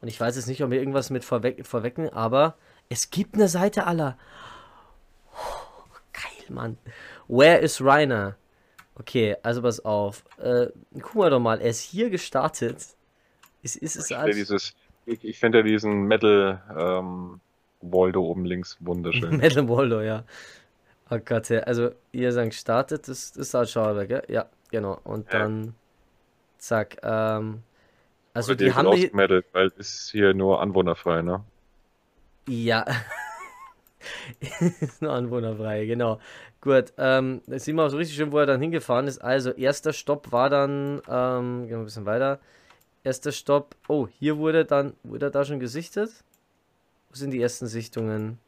Und 0.00 0.08
ich 0.08 0.20
weiß 0.20 0.36
jetzt 0.36 0.46
nicht, 0.46 0.62
ob 0.62 0.70
wir 0.70 0.78
irgendwas 0.78 1.10
mit 1.10 1.24
vorweg, 1.24 1.66
vorwecken, 1.66 2.08
aber 2.10 2.56
es 2.88 3.10
gibt 3.10 3.34
eine 3.34 3.48
Seite 3.48 3.86
aller. 3.86 4.16
Oh, 5.32 5.84
geil, 6.12 6.54
Mann. 6.54 6.78
Where 7.26 7.58
is 7.58 7.82
Rainer? 7.82 8.36
Okay, 8.94 9.36
also 9.42 9.62
pass 9.62 9.84
auf. 9.84 10.24
Äh, 10.38 10.68
gucken 11.00 11.20
wir 11.20 11.30
doch 11.30 11.40
mal. 11.40 11.60
Er 11.60 11.70
ist 11.70 11.80
hier 11.80 12.10
gestartet. 12.10 12.96
Ist, 13.62 13.76
ist 13.76 13.96
es 13.96 14.10
Ich 14.10 14.16
finde 14.16 14.22
als. 14.22 14.36
dieses, 14.36 14.74
ich, 15.06 15.24
ich 15.24 15.38
finde 15.38 15.58
ja 15.58 15.64
diesen 15.64 16.04
Metal 16.04 16.62
ähm, 16.76 17.40
Waldo 17.80 18.22
oben 18.22 18.44
links 18.44 18.76
wunderschön. 18.80 19.36
Metal 19.38 19.68
Waldo, 19.68 20.00
ja. 20.00 20.24
Oh 21.10 21.18
Gott, 21.24 21.48
ja. 21.48 21.60
Also, 21.60 21.90
ihr 22.12 22.32
sagt 22.32 22.50
gestartet, 22.50 23.08
das, 23.08 23.30
ist 23.30 23.54
halt 23.54 23.70
schade, 23.70 24.06
gell? 24.06 24.22
Ja, 24.28 24.46
genau. 24.70 25.00
Und 25.04 25.32
Ja. 25.32 25.40
dann. 25.40 25.74
Zack. 26.58 26.98
Ähm, 27.02 27.62
also, 28.34 28.52
Oder 28.52 28.64
die 28.64 28.72
haben 28.72 28.86
ausgemeldet, 28.86 29.46
weil 29.52 29.68
es 29.68 29.76
ist 29.76 30.10
hier 30.10 30.34
nur 30.34 30.60
anwohnerfrei, 30.60 31.22
ne? 31.22 31.44
Ja. 32.48 32.84
ist 34.40 35.02
nur 35.02 35.12
anwohnerfrei, 35.12 35.86
genau. 35.86 36.20
Gut, 36.60 36.92
ähm, 36.98 37.40
da 37.46 37.58
sehen 37.58 37.76
wir 37.76 37.84
auch 37.84 37.88
so 37.88 37.96
richtig 37.96 38.16
schön, 38.16 38.32
wo 38.32 38.38
er 38.38 38.46
dann 38.46 38.60
hingefahren 38.60 39.06
ist. 39.06 39.18
Also, 39.18 39.50
erster 39.50 39.92
Stopp 39.92 40.32
war 40.32 40.50
dann, 40.50 41.00
ähm, 41.08 41.62
gehen 41.62 41.70
wir 41.70 41.78
ein 41.78 41.84
bisschen 41.84 42.06
weiter. 42.06 42.40
Erster 43.04 43.32
Stopp, 43.32 43.76
oh, 43.86 44.08
hier 44.08 44.38
wurde 44.38 44.64
dann, 44.64 44.94
wurde 45.04 45.26
er 45.26 45.30
da 45.30 45.44
schon 45.44 45.60
gesichtet? 45.60 46.10
Wo 47.10 47.16
sind 47.16 47.30
die 47.30 47.40
ersten 47.40 47.66
Sichtungen? 47.66 48.38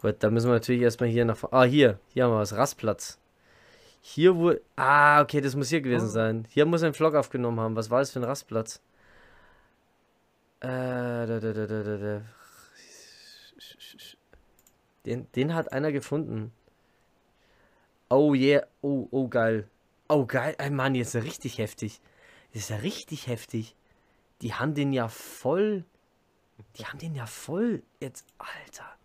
Gut, 0.00 0.16
da 0.20 0.30
müssen 0.30 0.48
wir 0.48 0.54
natürlich 0.54 0.80
erstmal 0.80 1.10
hier 1.10 1.26
nach, 1.26 1.44
ah, 1.52 1.64
hier, 1.64 2.00
hier 2.08 2.24
haben 2.24 2.32
wir 2.32 2.38
was, 2.38 2.56
Rastplatz. 2.56 3.18
Hier 4.00 4.34
wurde, 4.34 4.62
ah, 4.76 5.20
okay, 5.20 5.42
das 5.42 5.54
muss 5.54 5.68
hier 5.68 5.82
gewesen 5.82 6.08
sein. 6.08 6.46
Hier 6.48 6.64
muss 6.64 6.80
er 6.80 6.86
einen 6.86 6.94
Vlog 6.94 7.14
aufgenommen 7.14 7.60
haben. 7.60 7.76
Was 7.76 7.90
war 7.90 7.98
das 7.98 8.10
für 8.10 8.20
ein 8.20 8.24
Rastplatz? 8.24 8.80
Äh, 10.60 10.68
da, 10.68 11.26
da, 11.26 11.40
da, 11.52 11.66
da, 11.66 11.82
da, 11.82 11.96
da. 11.98 12.22
Den, 15.04 15.30
den 15.32 15.54
hat 15.54 15.72
einer 15.72 15.92
gefunden. 15.92 16.52
Oh 18.08 18.34
yeah. 18.34 18.66
Oh, 18.80 19.06
oh 19.10 19.28
geil. 19.28 19.68
Oh 20.08 20.24
geil. 20.24 20.54
Ey 20.58 20.70
Mann, 20.70 20.94
jetzt 20.94 21.08
ist 21.08 21.14
ja 21.14 21.20
richtig 21.20 21.58
heftig. 21.58 22.00
Das 22.52 22.62
ist 22.62 22.70
ja 22.70 22.76
richtig 22.76 23.26
heftig. 23.26 23.76
Die 24.40 24.54
haben 24.54 24.74
den 24.74 24.94
ja 24.94 25.08
voll. 25.08 25.84
Die 26.76 26.86
haben 26.86 26.98
den 26.98 27.14
ja 27.14 27.26
voll. 27.26 27.82
Jetzt, 28.00 28.26
Alter. 28.38 28.99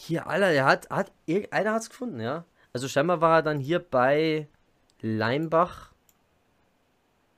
Hier, 0.00 0.28
Alter, 0.28 0.52
der 0.52 0.64
hat, 0.64 0.88
hat, 0.90 1.10
irgendeiner 1.26 1.74
hat's 1.74 1.90
gefunden, 1.90 2.20
ja. 2.20 2.44
Also 2.72 2.86
scheinbar 2.86 3.20
war 3.20 3.38
er 3.38 3.42
dann 3.42 3.58
hier 3.58 3.80
bei 3.80 4.46
Leimbach. 5.00 5.92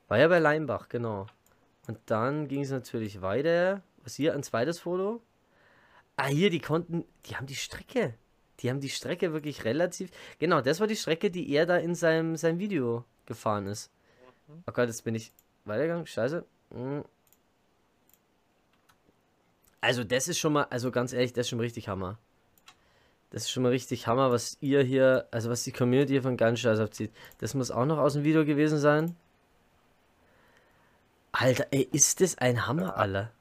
War 0.07 0.19
ja 0.19 0.27
bei 0.27 0.37
Leimbach, 0.37 0.87
genau. 0.87 1.25
Und 1.87 1.97
dann 2.05 2.47
ging 2.47 2.61
es 2.61 2.69
natürlich 2.69 3.23
weiter. 3.23 3.81
Was 4.03 4.13
hier, 4.13 4.35
ein 4.35 4.43
zweites 4.43 4.79
Foto? 4.79 5.23
Ah, 6.17 6.27
hier, 6.27 6.51
die 6.51 6.59
konnten, 6.59 7.03
die 7.25 7.35
haben 7.35 7.47
die 7.47 7.55
Strecke. 7.55 8.13
Die 8.59 8.69
haben 8.69 8.79
die 8.79 8.89
Strecke 8.89 9.33
wirklich 9.33 9.65
relativ. 9.65 10.11
Genau, 10.37 10.61
das 10.61 10.79
war 10.79 10.85
die 10.85 10.95
Strecke, 10.95 11.31
die 11.31 11.51
er 11.51 11.65
da 11.65 11.77
in 11.77 11.95
seinem, 11.95 12.37
seinem 12.37 12.59
Video 12.59 13.05
gefahren 13.25 13.65
ist. 13.65 13.91
Oh 14.67 14.71
Gott, 14.71 14.87
jetzt 14.87 15.03
bin 15.03 15.15
ich 15.15 15.33
weitergegangen. 15.65 16.05
Scheiße. 16.05 16.45
Hm. 16.75 17.03
Also, 19.81 20.03
das 20.03 20.27
ist 20.27 20.37
schon 20.37 20.53
mal, 20.53 20.65
also 20.65 20.91
ganz 20.91 21.11
ehrlich, 21.11 21.33
das 21.33 21.47
ist 21.47 21.49
schon 21.49 21.59
richtig 21.59 21.87
Hammer. 21.87 22.19
Das 23.31 23.43
ist 23.43 23.51
schon 23.51 23.63
mal 23.63 23.69
richtig 23.69 24.07
Hammer, 24.07 24.29
was 24.31 24.57
ihr 24.59 24.83
hier, 24.83 25.25
also 25.31 25.49
was 25.49 25.63
die 25.63 25.71
Community 25.71 26.13
hier 26.13 26.21
von 26.21 26.37
ganz 26.37 26.59
Scheiß 26.59 26.79
abzieht. 26.79 27.11
Das 27.39 27.53
muss 27.53 27.71
auch 27.71 27.85
noch 27.85 27.97
aus 27.97 28.13
dem 28.13 28.23
Video 28.23 28.45
gewesen 28.45 28.77
sein. 28.77 29.15
Alter, 31.31 31.65
ey, 31.71 31.87
ist 31.91 32.19
das 32.19 32.37
ein 32.37 32.67
Hammer, 32.67 32.97
Alter. 32.97 33.31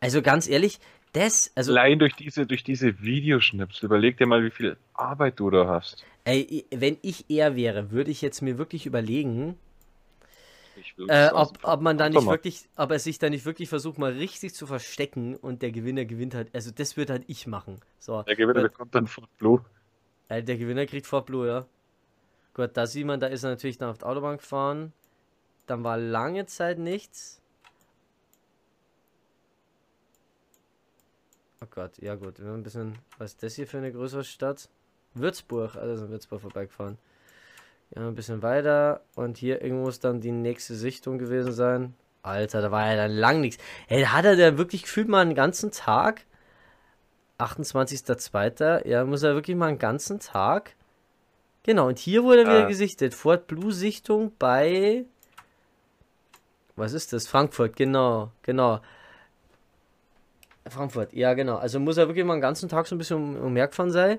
Also 0.00 0.22
ganz 0.22 0.48
ehrlich, 0.48 0.80
das, 1.12 1.50
also, 1.54 1.72
Allein 1.72 1.98
durch 1.98 2.14
diese, 2.14 2.46
durch 2.46 2.64
diese 2.64 3.00
Videoschnipsel, 3.00 3.86
überleg 3.86 4.16
dir 4.18 4.26
mal, 4.26 4.42
wie 4.42 4.50
viel 4.50 4.76
Arbeit 4.94 5.38
du 5.38 5.50
da 5.50 5.66
hast. 5.66 6.04
ey, 6.24 6.64
wenn 6.70 6.96
ich 7.02 7.26
er 7.28 7.56
wäre, 7.56 7.90
würde 7.90 8.10
ich 8.10 8.22
jetzt 8.22 8.42
mir 8.42 8.58
wirklich 8.58 8.86
überlegen, 8.86 9.56
äh, 11.08 11.28
ob, 11.32 11.58
ob 11.62 11.80
man 11.80 11.98
da 11.98 12.08
nicht 12.08 12.26
wirklich, 12.26 12.68
ob 12.76 12.90
er 12.90 12.98
sich 12.98 13.18
da 13.18 13.30
nicht 13.30 13.44
wirklich 13.44 13.68
versucht, 13.68 13.98
mal 13.98 14.12
richtig 14.12 14.54
zu 14.54 14.66
verstecken 14.66 15.36
und 15.36 15.62
der 15.62 15.70
Gewinner 15.72 16.04
gewinnt 16.04 16.34
halt. 16.34 16.54
Also 16.54 16.70
das 16.70 16.96
würde 16.96 17.14
halt 17.14 17.24
ich 17.26 17.46
machen. 17.46 17.80
So, 17.98 18.22
Der 18.22 18.36
Gewinner 18.36 18.60
Weil- 18.62 18.68
bekommt 18.68 18.94
dann 18.94 19.06
Fort 19.06 19.28
Blue. 19.38 19.64
äh, 20.28 20.42
der 20.42 20.56
Gewinner 20.58 20.86
kriegt 20.86 21.06
Fort 21.06 21.26
Blue, 21.26 21.46
ja. 21.46 21.66
Gut, 22.54 22.70
da 22.74 22.86
sieht 22.86 23.06
man, 23.06 23.20
da 23.20 23.26
ist 23.26 23.42
er 23.44 23.50
natürlich 23.50 23.78
dann 23.78 23.90
auf 23.90 23.98
der 23.98 24.08
Autobahn 24.08 24.38
gefahren. 24.38 24.92
Dann 25.66 25.82
war 25.84 25.98
lange 25.98 26.46
Zeit 26.46 26.78
nichts. 26.78 27.40
Oh 31.62 31.66
Gott, 31.70 31.98
ja 31.98 32.14
gut, 32.14 32.38
wir 32.38 32.46
haben 32.48 32.56
ein 32.60 32.62
bisschen, 32.62 32.98
was 33.18 33.32
ist 33.32 33.42
das 33.42 33.54
hier 33.54 33.66
für 33.66 33.78
eine 33.78 33.92
größere 33.92 34.24
Stadt? 34.24 34.68
Würzburg, 35.14 35.76
also 35.76 36.04
in 36.04 36.10
Würzburg 36.10 36.42
vorbeigefahren. 36.42 36.98
Ja, 37.94 38.06
ein 38.06 38.14
bisschen 38.14 38.42
weiter 38.42 39.00
und 39.14 39.38
hier 39.38 39.62
irgendwo 39.62 39.84
muss 39.84 40.00
dann 40.00 40.20
die 40.20 40.32
nächste 40.32 40.74
Sichtung 40.74 41.18
gewesen 41.18 41.52
sein. 41.52 41.94
Alter, 42.22 42.60
da 42.60 42.70
war 42.72 42.86
ja 42.90 42.96
dann 42.96 43.12
lang 43.12 43.40
nichts. 43.40 43.62
Ey, 43.88 44.02
hat 44.04 44.24
er 44.24 44.36
da 44.36 44.58
wirklich 44.58 44.82
gefühlt 44.82 45.08
mal 45.08 45.20
einen 45.20 45.34
ganzen 45.36 45.70
Tag? 45.70 46.22
28.02. 47.38 48.86
Ja, 48.86 49.04
muss 49.04 49.22
er 49.22 49.34
wirklich 49.34 49.56
mal 49.56 49.68
einen 49.68 49.78
ganzen 49.78 50.18
Tag. 50.18 50.74
Genau, 51.62 51.88
und 51.88 51.98
hier 51.98 52.24
wurde 52.24 52.42
wieder 52.42 52.64
Ah. 52.64 52.68
gesichtet. 52.68 53.14
Fort 53.14 53.46
Blue 53.46 53.72
Sichtung 53.72 54.32
bei. 54.38 55.04
Was 56.74 56.92
ist 56.92 57.12
das? 57.12 57.26
Frankfurt, 57.26 57.76
genau, 57.76 58.30
genau. 58.42 58.80
Frankfurt, 60.68 61.12
ja, 61.12 61.34
genau. 61.34 61.56
Also 61.56 61.78
muss 61.78 61.96
er 61.96 62.08
wirklich 62.08 62.24
mal 62.24 62.34
einen 62.34 62.42
ganzen 62.42 62.68
Tag 62.68 62.86
so 62.86 62.94
ein 62.94 62.98
bisschen 62.98 63.16
um, 63.16 63.36
ummerkfahren 63.36 63.92
sein. 63.92 64.18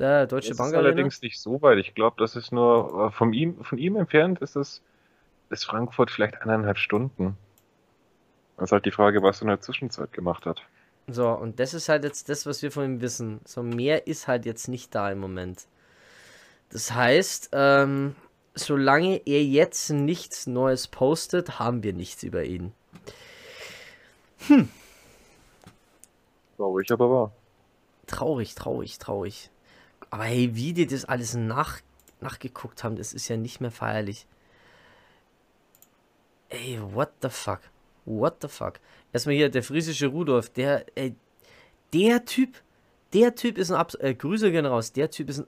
Der 0.00 0.26
Deutsche 0.26 0.48
Das 0.48 0.56
Bank 0.56 0.70
ist 0.70 0.74
Arena. 0.76 0.88
allerdings 0.88 1.20
nicht 1.20 1.38
so 1.38 1.60
weit. 1.60 1.78
Ich 1.78 1.94
glaube, 1.94 2.16
das 2.18 2.34
ist 2.34 2.52
nur 2.52 3.08
äh, 3.08 3.10
von 3.12 3.34
ihm, 3.34 3.62
von 3.62 3.78
ihm 3.78 3.96
entfernt 3.96 4.40
ist 4.40 4.56
es 4.56 4.82
ist 5.50 5.64
Frankfurt 5.64 6.10
vielleicht 6.10 6.40
eineinhalb 6.42 6.78
Stunden. 6.78 7.36
Das 8.56 8.68
ist 8.68 8.72
halt 8.72 8.86
die 8.86 8.92
Frage, 8.92 9.22
was 9.22 9.38
er 9.38 9.42
in 9.42 9.48
der 9.48 9.60
Zwischenzeit 9.60 10.12
gemacht 10.12 10.46
hat. 10.46 10.62
So, 11.06 11.28
und 11.28 11.60
das 11.60 11.74
ist 11.74 11.88
halt 11.88 12.04
jetzt 12.04 12.28
das, 12.28 12.46
was 12.46 12.62
wir 12.62 12.70
von 12.70 12.84
ihm 12.84 13.00
wissen. 13.00 13.40
So, 13.44 13.62
mehr 13.62 14.06
ist 14.06 14.28
halt 14.28 14.46
jetzt 14.46 14.68
nicht 14.68 14.94
da 14.94 15.10
im 15.10 15.18
Moment. 15.18 15.66
Das 16.70 16.92
heißt, 16.92 17.50
ähm, 17.52 18.14
solange 18.54 19.20
er 19.26 19.42
jetzt 19.42 19.90
nichts 19.90 20.46
Neues 20.46 20.88
postet, 20.88 21.58
haben 21.58 21.82
wir 21.82 21.92
nichts 21.92 22.22
über 22.22 22.44
ihn. 22.44 22.72
Glaube 26.56 26.82
ich 26.82 26.90
aber 26.92 27.10
wahr. 27.10 27.32
Traurig, 28.06 28.54
traurig, 28.54 28.98
traurig. 28.98 29.50
Aber 30.10 30.24
hey, 30.24 30.50
wie 30.54 30.72
die 30.72 30.86
das 30.86 31.04
alles 31.04 31.34
nach, 31.34 31.80
nachgeguckt 32.20 32.82
haben, 32.84 32.96
das 32.96 33.12
ist 33.12 33.28
ja 33.28 33.36
nicht 33.36 33.60
mehr 33.60 33.70
feierlich. 33.70 34.26
Ey, 36.48 36.80
what 36.82 37.10
the 37.22 37.28
fuck? 37.28 37.60
What 38.04 38.38
the 38.42 38.48
fuck? 38.48 38.80
Erstmal 39.12 39.36
hier 39.36 39.50
der 39.50 39.62
friesische 39.62 40.08
Rudolf, 40.08 40.50
der, 40.50 40.84
ey, 40.96 41.14
der 41.92 42.24
Typ, 42.24 42.56
der 43.12 43.34
Typ 43.34 43.56
ist 43.58 43.70
ein 43.70 43.76
Abs 43.76 43.94
äh, 43.96 44.14
Grüße 44.14 44.50
gehen 44.50 44.66
raus, 44.66 44.92
der 44.92 45.10
Typ 45.10 45.28
ist 45.30 45.40
ein. 45.40 45.46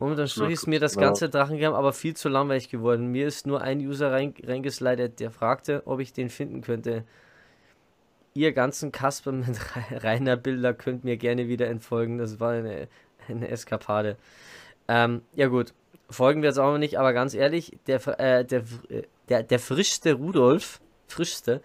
Momentan 0.00 0.24
Absolut 0.26 0.52
ist 0.52 0.66
mir 0.68 0.78
das 0.78 0.96
ganze 0.96 1.28
Drachengame 1.28 1.76
aber 1.76 1.92
viel 1.92 2.14
zu 2.14 2.28
langweilig 2.28 2.68
geworden. 2.68 3.08
Mir 3.08 3.26
ist 3.26 3.48
nur 3.48 3.62
ein 3.62 3.80
User 3.80 4.12
rein, 4.12 4.32
reingeslidet, 4.44 5.18
der 5.18 5.32
fragte, 5.32 5.82
ob 5.86 5.98
ich 5.98 6.12
den 6.12 6.28
finden 6.30 6.60
könnte. 6.60 7.04
Ihr 8.32 8.52
ganzen 8.52 8.92
Kasper 8.92 9.32
mit 9.32 9.48
re- 9.76 10.04
reiner 10.04 10.36
Bilder 10.36 10.72
könnt 10.72 11.02
mir 11.02 11.16
gerne 11.16 11.48
wieder 11.48 11.66
entfolgen. 11.66 12.18
Das 12.18 12.38
war 12.38 12.52
eine, 12.52 12.86
eine 13.36 13.48
Eskapade. 13.48 14.16
Ähm, 14.88 15.22
ja 15.34 15.48
gut, 15.48 15.74
folgen 16.10 16.42
wir 16.42 16.48
jetzt 16.48 16.58
auch 16.58 16.72
noch 16.72 16.78
nicht, 16.78 16.98
aber 16.98 17.12
ganz 17.12 17.34
ehrlich, 17.34 17.78
der, 17.86 18.06
äh, 18.18 18.44
der, 18.44 18.64
äh, 18.88 19.02
der, 19.28 19.42
der 19.42 19.58
frischste 19.58 20.14
Rudolf, 20.14 20.80
frischste, 21.08 21.60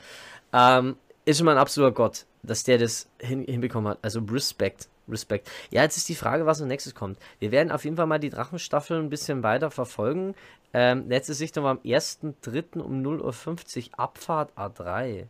ähm, 0.51 0.97
ist 1.25 1.37
schon 1.37 1.45
mal 1.45 1.53
ein 1.53 1.57
absoluter 1.57 1.93
Gott, 1.93 2.25
dass 2.43 2.63
der 2.63 2.77
das 2.77 3.09
hin, 3.19 3.45
hinbekommen 3.45 3.91
hat. 3.91 3.99
Also 4.01 4.19
Respekt, 4.19 4.89
Respekt. 5.07 5.49
Ja, 5.69 5.83
jetzt 5.83 5.97
ist 5.97 6.09
die 6.09 6.15
Frage, 6.15 6.45
was 6.45 6.61
als 6.61 6.67
nächstes 6.67 6.95
kommt. 6.95 7.17
Wir 7.39 7.51
werden 7.51 7.71
auf 7.71 7.85
jeden 7.85 7.95
Fall 7.95 8.07
mal 8.07 8.19
die 8.19 8.29
Drachenstaffel 8.29 8.99
ein 8.99 9.09
bisschen 9.09 9.43
weiter 9.43 9.71
verfolgen. 9.71 10.35
Ähm, 10.73 11.07
letzte 11.07 11.33
Sichtung 11.33 11.63
war 11.63 11.71
am 11.71 11.79
1.3. 11.79 12.79
um 12.79 13.01
0.50 13.01 13.91
Uhr, 13.91 13.99
Abfahrt 13.99 14.57
A3. 14.57 15.27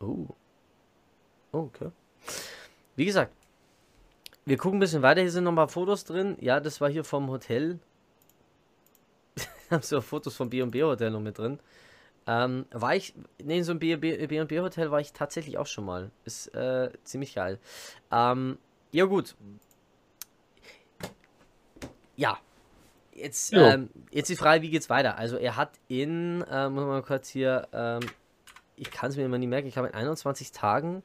Oh. 0.00 0.26
Oh, 1.52 1.58
okay. 1.58 1.90
Wie 2.96 3.04
gesagt, 3.04 3.32
wir 4.44 4.56
gucken 4.56 4.78
ein 4.78 4.80
bisschen 4.80 5.02
weiter. 5.02 5.20
Hier 5.20 5.30
sind 5.30 5.44
noch 5.44 5.52
ein 5.52 5.56
paar 5.56 5.68
Fotos 5.68 6.04
drin. 6.04 6.36
Ja, 6.40 6.60
das 6.60 6.80
war 6.80 6.88
hier 6.88 7.04
vom 7.04 7.30
Hotel. 7.30 7.78
haben 9.70 9.82
so 9.82 10.00
Fotos 10.00 10.36
vom 10.36 10.50
B&B 10.50 10.82
Hotel 10.82 11.10
noch 11.10 11.20
mit 11.20 11.38
drin. 11.38 11.60
Ähm, 12.26 12.66
war 12.70 12.94
ich, 12.94 13.14
in 13.38 13.64
so 13.64 13.72
einem 13.72 13.80
B&B 13.80 14.60
Hotel 14.60 14.90
war 14.90 15.00
ich 15.00 15.12
tatsächlich 15.12 15.58
auch 15.58 15.66
schon 15.66 15.84
mal. 15.84 16.10
Ist 16.24 16.48
äh, 16.54 16.90
ziemlich 17.04 17.34
geil. 17.34 17.58
Ähm, 18.10 18.58
ja 18.92 19.04
gut. 19.04 19.34
Ja. 22.16 22.38
Jetzt, 23.12 23.52
ähm, 23.52 23.90
jetzt 24.10 24.30
die 24.30 24.36
Frage, 24.36 24.62
wie 24.62 24.70
geht's 24.70 24.88
weiter? 24.88 25.18
Also 25.18 25.36
er 25.36 25.56
hat 25.56 25.72
in, 25.88 26.42
äh, 26.42 26.68
muss 26.68 26.80
man 26.80 26.88
mal 26.88 27.02
kurz 27.02 27.28
hier, 27.28 27.68
ähm, 27.72 28.00
ich 28.76 28.90
kann 28.90 29.10
es 29.10 29.16
mir 29.16 29.24
immer 29.24 29.36
nie 29.36 29.46
merken, 29.46 29.68
ich 29.68 29.76
habe 29.76 29.88
in 29.88 29.94
21 29.94 30.52
Tagen, 30.52 31.02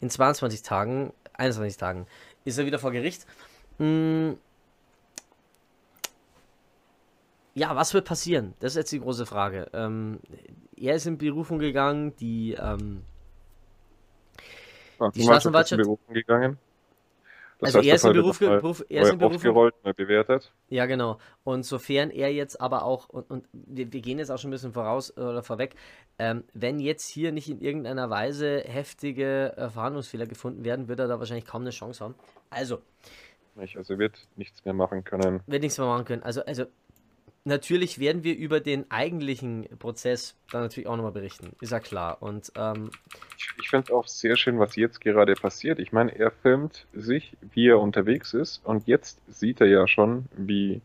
in 0.00 0.08
22 0.08 0.62
Tagen 0.62 1.12
21 1.36 1.76
Tagen 1.76 2.06
ist 2.44 2.58
er 2.58 2.66
wieder 2.66 2.78
vor 2.78 2.92
Gericht. 2.92 3.26
Hm. 3.78 4.36
Ja, 7.54 7.74
was 7.74 7.94
wird 7.94 8.06
passieren? 8.06 8.54
Das 8.60 8.72
ist 8.72 8.76
jetzt 8.76 8.92
die 8.92 9.00
große 9.00 9.24
Frage. 9.24 9.70
Ähm, 9.72 10.20
er 10.76 10.94
ist 10.96 11.06
in 11.06 11.16
Berufung 11.16 11.58
gegangen, 11.58 12.14
die, 12.16 12.52
ähm, 12.52 13.02
Die 15.14 15.22
Staatsanwaltschaft- 15.22 15.72
in 15.80 15.84
Berufung 15.84 16.14
gegangen. 16.14 16.58
Das 17.58 17.74
Also 17.74 17.78
heißt, 17.78 17.88
er 17.88 17.94
ist 17.94 18.04
wird 18.04 18.14
Beruf 18.16 18.38
Beruf- 18.38 18.84
er 18.88 19.02
ist 19.02 19.12
in 19.12 19.22
aufgerollt, 19.22 19.74
neu 19.82 19.94
bewertet. 19.94 20.52
Ja, 20.68 20.84
genau. 20.84 21.18
Und 21.42 21.64
sofern 21.64 22.10
er 22.10 22.30
jetzt 22.32 22.60
aber 22.60 22.84
auch, 22.84 23.08
und, 23.08 23.30
und 23.30 23.46
wir, 23.52 23.90
wir 23.92 24.00
gehen 24.02 24.18
jetzt 24.18 24.30
auch 24.30 24.38
schon 24.38 24.50
ein 24.50 24.52
bisschen 24.52 24.74
voraus 24.74 25.16
oder 25.16 25.42
vorweg, 25.42 25.74
ähm, 26.18 26.44
wenn 26.52 26.80
jetzt 26.80 27.08
hier 27.08 27.32
nicht 27.32 27.48
in 27.48 27.60
irgendeiner 27.60 28.10
Weise 28.10 28.60
heftige 28.66 29.56
äh, 29.56 29.70
Verhandlungsfehler 29.70 30.26
gefunden 30.26 30.64
werden, 30.64 30.88
wird 30.88 31.00
er 31.00 31.08
da 31.08 31.18
wahrscheinlich 31.18 31.46
kaum 31.46 31.62
eine 31.62 31.70
Chance 31.70 32.04
haben. 32.04 32.14
Also, 32.50 32.78
Nicht, 33.54 33.76
also 33.78 33.94
er 33.94 33.98
wird 34.00 34.28
nichts 34.36 34.62
mehr 34.66 34.74
machen 34.74 35.02
können. 35.04 35.40
wird 35.46 35.62
nichts 35.62 35.78
mehr 35.78 35.86
machen 35.86 36.04
können. 36.04 36.22
Also, 36.22 36.44
also 36.44 36.64
natürlich 37.46 37.98
werden 37.98 38.24
wir 38.24 38.36
über 38.36 38.60
den 38.60 38.90
eigentlichen 38.90 39.66
Prozess 39.78 40.34
dann 40.50 40.62
natürlich 40.62 40.88
auch 40.88 40.96
nochmal 40.96 41.12
berichten. 41.12 41.54
Ist 41.60 41.72
ja 41.72 41.80
klar. 41.80 42.20
Und 42.20 42.52
ähm, 42.56 42.90
Ich, 43.38 43.48
ich 43.62 43.68
finde 43.70 43.84
es 43.86 43.90
auch 43.92 44.06
sehr 44.08 44.36
schön, 44.36 44.58
was 44.58 44.76
jetzt 44.76 45.00
gerade 45.00 45.34
passiert. 45.34 45.78
Ich 45.78 45.92
meine, 45.92 46.14
er 46.18 46.30
filmt 46.30 46.86
sich, 46.92 47.36
wie 47.54 47.68
er 47.68 47.80
unterwegs 47.80 48.34
ist, 48.34 48.60
und 48.64 48.86
jetzt 48.86 49.20
sieht 49.28 49.60
er 49.60 49.66
ja 49.68 49.86
schon, 49.88 50.26
wie, 50.36 50.80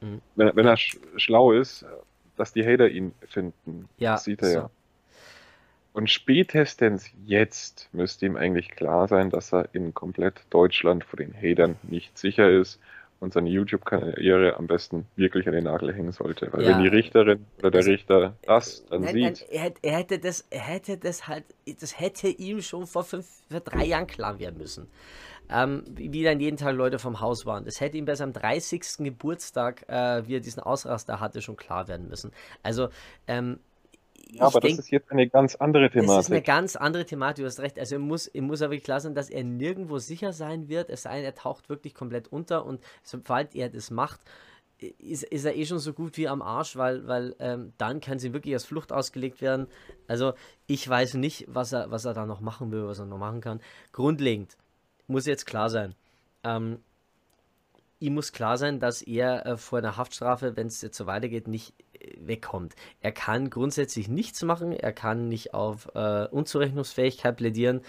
Mhm. 0.00 0.20
wenn, 0.36 0.48
er- 0.48 0.56
wenn 0.56 0.66
er 0.66 0.76
sch 0.76 0.98
schlau 1.16 1.52
ist, 1.52 1.84
dass 2.36 2.52
die 2.52 2.64
Hater 2.66 2.88
ihn 2.88 3.12
finden. 3.28 3.88
ja, 3.98 4.12
das 4.12 4.24
sieht 4.24 4.42
er 4.42 4.48
so. 4.48 4.58
ja. 4.58 4.70
Und 5.92 6.10
spätestens 6.10 7.10
jetzt 7.24 7.88
müsste 7.92 8.26
ihm 8.26 8.36
eigentlich 8.36 8.70
klar 8.70 9.08
sein, 9.08 9.30
dass 9.30 9.52
er 9.52 9.68
in 9.72 9.94
komplett 9.94 10.42
Deutschland 10.50 11.04
vor 11.04 11.16
den 11.16 11.34
Hatern 11.34 11.76
nicht 11.82 12.18
sicher 12.18 12.50
ist 12.50 12.78
und 13.20 13.32
seine 13.32 13.48
YouTube-Karriere 13.50 14.56
am 14.56 14.66
besten 14.66 15.06
wirklich 15.16 15.46
an 15.46 15.52
den 15.54 15.64
Nagel 15.64 15.92
hängen 15.94 16.12
sollte. 16.12 16.52
Weil 16.52 16.62
Ja. 16.64 16.68
wenn 16.70 16.82
die 16.82 16.88
Richterin 16.88 17.46
oder 17.58 17.70
der 17.70 17.86
Richter 17.86 18.36
das 18.42 18.84
dann 18.86 19.02
Nein, 19.02 19.14
sieht, 19.14 19.46
nein, 19.50 19.72
er, 19.82 19.92
hätte- 19.98 20.18
das, 20.18 20.46
er 20.50 20.60
hätte 20.60 20.98
das 20.98 21.26
halt, 21.26 21.44
das 21.80 21.98
hätte 21.98 22.28
ihm 22.28 22.60
schon 22.62 22.86
vor 22.86 23.04
fünf, 23.04 23.26
vor 23.50 23.60
drei 23.60 23.84
Jahren 23.86 24.06
klar 24.06 24.38
werden 24.38 24.58
müssen. 24.58 24.88
Ähm, 25.48 25.84
wie 25.94 26.24
dann 26.24 26.40
jeden 26.40 26.56
Tag 26.56 26.74
Leute 26.74 26.98
vom 26.98 27.20
Haus 27.20 27.46
waren. 27.46 27.64
Das 27.64 27.80
hätte 27.80 27.96
ihm 27.96 28.04
bis 28.04 28.20
am 28.20 28.32
30. 28.32 29.04
Geburtstag, 29.04 29.84
äh, 29.88 30.26
wie 30.26 30.34
er 30.36 30.40
diesen 30.40 30.60
Ausraster 30.60 31.20
hatte, 31.20 31.40
schon 31.40 31.56
klar 31.56 31.86
werden 31.86 32.08
müssen. 32.08 32.32
Also, 32.64 32.88
ähm, 33.28 33.60
ja, 34.30 34.42
aber 34.42 34.60
denk- 34.60 34.76
das 34.76 34.86
ist 34.86 34.90
jetzt 34.90 35.10
eine 35.10 35.28
ganz 35.28 35.54
andere 35.54 35.84
das 35.90 36.04
ist 36.04 36.10
eine 36.10 36.22
Thematik. 36.24 36.44
ganz 36.46 36.76
andere 36.76 37.06
Thematik, 37.06 37.42
du 37.44 37.46
hast 37.46 37.60
recht. 37.60 37.78
Also, 37.78 37.96
ihm 37.96 38.02
muss, 38.02 38.26
ihm 38.34 38.46
muss 38.46 38.62
aber 38.62 38.72
wirklich 38.72 38.84
klar 38.84 39.00
sein, 39.00 39.14
dass 39.14 39.30
er 39.30 39.44
nirgendwo 39.44 39.98
sicher 39.98 40.32
sein 40.32 40.68
wird, 40.68 40.90
es 40.90 41.02
sei 41.02 41.16
denn, 41.16 41.24
er 41.24 41.34
taucht 41.34 41.68
wirklich 41.68 41.94
komplett 41.94 42.28
unter 42.28 42.64
und 42.66 42.80
sobald 43.02 43.54
er 43.54 43.68
das 43.68 43.90
macht, 43.90 44.20
ist, 44.98 45.22
ist 45.22 45.44
er 45.44 45.56
eh 45.56 45.64
schon 45.64 45.78
so 45.78 45.92
gut 45.94 46.16
wie 46.18 46.28
am 46.28 46.42
Arsch, 46.42 46.76
weil, 46.76 47.06
weil 47.06 47.34
ähm, 47.38 47.72
dann 47.78 48.00
kann 48.00 48.18
sie 48.18 48.34
wirklich 48.34 48.52
als 48.52 48.66
Flucht 48.66 48.92
ausgelegt 48.92 49.40
werden. 49.40 49.68
Also, 50.06 50.34
ich 50.66 50.86
weiß 50.86 51.14
nicht, 51.14 51.46
was 51.48 51.72
er, 51.72 51.90
was 51.90 52.04
er 52.04 52.12
da 52.12 52.26
noch 52.26 52.40
machen 52.40 52.72
will, 52.72 52.86
was 52.86 52.98
er 52.98 53.06
noch 53.06 53.16
machen 53.18 53.40
kann. 53.40 53.60
Grundlegend 53.92 54.56
muss 55.06 55.24
jetzt 55.26 55.46
klar 55.46 55.70
sein. 55.70 55.94
Ähm, 56.44 56.80
ihm 58.00 58.14
muss 58.14 58.32
klar 58.32 58.58
sein, 58.58 58.80
dass 58.80 59.02
er 59.02 59.46
äh, 59.46 59.56
vor 59.56 59.78
einer 59.78 59.96
Haftstrafe, 59.96 60.56
wenn 60.56 60.66
es 60.66 60.82
jetzt 60.82 60.96
so 60.98 61.06
weitergeht, 61.06 61.48
nicht 61.48 61.74
äh, 61.94 62.16
wegkommt. 62.20 62.74
Er 63.00 63.12
kann 63.12 63.50
grundsätzlich 63.50 64.08
nichts 64.08 64.42
machen, 64.42 64.72
er 64.72 64.92
kann 64.92 65.28
nicht 65.28 65.54
auf 65.54 65.88
äh, 65.94 66.26
Unzurechnungsfähigkeit 66.26 67.36
plädieren. 67.36 67.80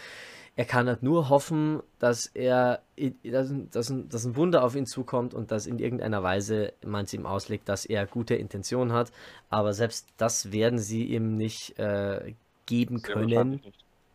Er 0.55 0.66
kann 0.66 0.88
halt 0.88 1.03
nur 1.03 1.30
hoffen, 1.30 1.84
dass 1.99 2.26
er 2.26 2.82
dass, 3.24 3.51
ein- 3.51 3.70
dass, 3.70 3.93
dass 4.10 4.26
ein 4.26 4.36
Wunder 4.36 4.64
auf 4.64 4.76
ihn 4.76 4.88
zukommt 4.88 5.36
und 5.36 5.51
dass 5.51 5.68
in 5.68 5.78
irgendeiner 5.78 6.24
Weise 6.24 6.74
man 6.84 7.05
es 7.05 7.14
ihm 7.14 7.28
auslegt, 7.28 7.70
dass 7.70 7.86
er 7.86 8.08
gute 8.08 8.34
Intentionen 8.34 8.91
hat. 8.91 9.12
Aber 9.49 9.74
selbst 9.74 10.08
das 10.18 10.51
werden 10.51 10.80
sie 10.80 11.03
ihm 11.05 11.36
nicht 11.38 11.78
äh, 11.78 12.34
geben 12.66 12.97
Sehr 12.97 13.14
können. 13.14 13.62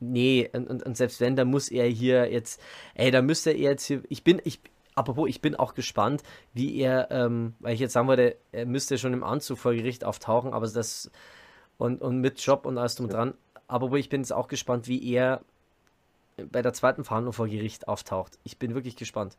Nee, 0.01 0.51
und, 0.53 0.69
und, 0.69 0.83
und 0.83 0.97
selbst 0.97 1.21
wenn, 1.21 1.37
dann 1.37 1.47
muss 1.49 1.69
er 1.69 1.87
hier 1.87 2.29
jetzt, 2.29 2.61
ey, 2.95 3.13
da 3.13 3.23
müsste 3.23 3.51
er 3.51 3.59
jetzt 3.59 3.85
hier, 3.85 4.03
ich 4.09 4.25
bin, 4.25 4.41
ich, 4.43 4.59
apropos, 4.95 5.29
ich 5.29 5.41
bin 5.41 5.57
auch 5.57 5.75
gespannt, 5.75 6.23
wie 6.53 6.79
er, 6.81 7.11
ähm, 7.11 7.55
weil 7.61 7.75
ich 7.75 7.81
jetzt 7.81 7.93
sagen 7.93 8.09
wollte, 8.09 8.37
er 8.53 8.67
müsste 8.67 8.99
schon 8.99 9.13
im 9.13 9.25
Anzug 9.25 9.59
vor 9.59 9.75
Gericht 9.75 10.05
auftauchen, 10.05 10.53
aber 10.53 10.67
das, 10.69 11.11
und, 11.79 12.01
und 12.01 12.21
mit 12.21 12.41
Job 12.41 12.67
und 12.67 12.79
alles 12.79 12.95
drum 12.95 13.09
dran, 13.09 13.35
aber 13.69 13.93
ich 13.97 14.09
bin 14.09 14.21
jetzt 14.21 14.33
auch 14.33 14.49
gespannt, 14.49 14.89
wie 14.89 15.13
er 15.13 15.43
bei 16.51 16.63
der 16.63 16.73
zweiten 16.73 17.05
Verhandlung 17.05 17.33
vor 17.33 17.49
Gericht 17.49 17.89
auftaucht. 17.89 18.39
Ich 18.45 18.59
bin 18.59 18.75
wirklich 18.75 18.97
gespannt. 18.97 19.37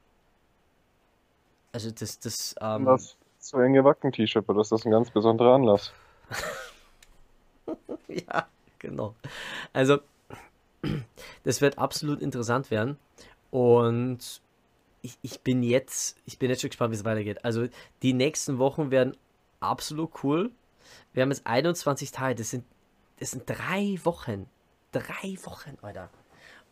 Also 1.72 1.90
das, 1.92 2.20
das, 2.20 2.56
ähm, 2.62 2.86
Das 2.86 3.18
zu 3.40 3.58
enge 3.58 3.84
Wacken-T-Shirt, 3.84 4.46
aber 4.48 4.60
das 4.60 4.72
ist 4.72 4.86
ein 4.86 4.92
ganz 4.92 5.10
besonderer 5.12 5.56
Anlass. 5.56 5.92
Ja, 8.08 8.48
genau. 8.78 9.16
Also, 9.72 10.00
das 11.44 11.62
wird 11.62 11.80
absolut 11.80 12.22
interessant 12.22 12.70
werden. 12.70 12.98
Und 13.50 14.42
ich, 15.04 15.20
ich 15.22 15.42
bin 15.42 15.62
jetzt, 15.62 16.18
ich 16.26 16.40
bin 16.40 16.50
jetzt 16.50 16.62
schon 16.62 16.70
gespannt, 16.70 16.92
wie 16.92 16.96
es 16.96 17.06
weitergeht. 17.06 17.46
Also, 17.46 17.68
die 18.02 18.14
nächsten 18.14 18.58
Wochen 18.58 18.90
werden 18.90 19.16
absolut 19.60 20.24
cool. 20.24 20.52
Wir 21.14 21.22
haben 21.22 21.30
jetzt 21.30 21.46
21 21.46 22.12
Tage, 22.12 22.36
das 22.36 22.50
sind, 22.50 22.64
das 23.20 23.32
sind 23.32 23.44
drei 23.46 24.00
Wochen. 24.04 24.48
Drei 24.92 25.38
Wochen, 25.44 25.78
Alter. 25.82 26.10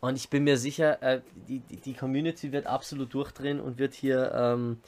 Und 0.00 0.16
ich 0.16 0.30
bin 0.30 0.44
mir 0.44 0.56
sicher, 0.56 1.00
äh, 1.02 1.20
die, 1.46 1.60
die, 1.60 1.94
Community 1.94 2.50
wird 2.50 2.66
absolut 2.66 3.14
durchdrehen 3.14 3.60
und 3.60 3.78
wird 3.78 3.94
hier 3.94 4.32
ähm, 4.34 4.80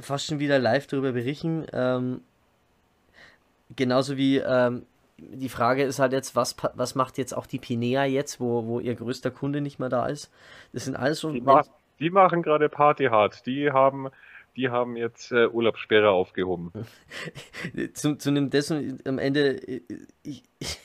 fast 0.00 0.26
schon 0.26 0.38
wieder 0.38 0.58
live 0.58 0.86
darüber 0.86 1.12
berichten. 1.12 1.66
Ähm, 1.72 2.20
genauso 3.74 4.16
wie 4.16 4.36
ähm, 4.36 4.86
die 5.16 5.48
Frage 5.48 5.82
ist 5.82 5.98
halt 5.98 6.12
jetzt, 6.12 6.36
was, 6.36 6.54
was 6.74 6.94
macht 6.94 7.18
jetzt 7.18 7.34
auch 7.34 7.46
die 7.46 7.58
Pinea 7.58 8.04
jetzt, 8.04 8.38
wo, 8.38 8.66
wo 8.66 8.80
ihr 8.80 8.94
größter 8.94 9.30
Kunde 9.30 9.60
nicht 9.60 9.78
mehr 9.78 9.88
da 9.88 10.06
ist? 10.06 10.30
Das 10.72 10.84
sind 10.84 10.94
alles 10.94 11.20
schon. 11.20 11.34
Die, 11.34 11.40
ma 11.40 11.64
die 11.98 12.10
machen 12.10 12.42
gerade 12.42 12.68
Party 12.68 13.06
hart. 13.06 13.46
Die 13.46 13.70
haben, 13.70 14.08
die 14.56 14.68
haben 14.68 14.96
jetzt 14.96 15.32
äh, 15.32 15.46
Urlaubssperre 15.46 16.10
aufgehoben. 16.10 16.72
zu, 17.94 18.16
zu 18.16 18.30
einem 18.30 18.50
dessen 18.50 19.00
am 19.06 19.18
Ende, 19.18 19.56
äh, 19.68 19.82
ich, 20.22 20.42
ich, 20.58 20.78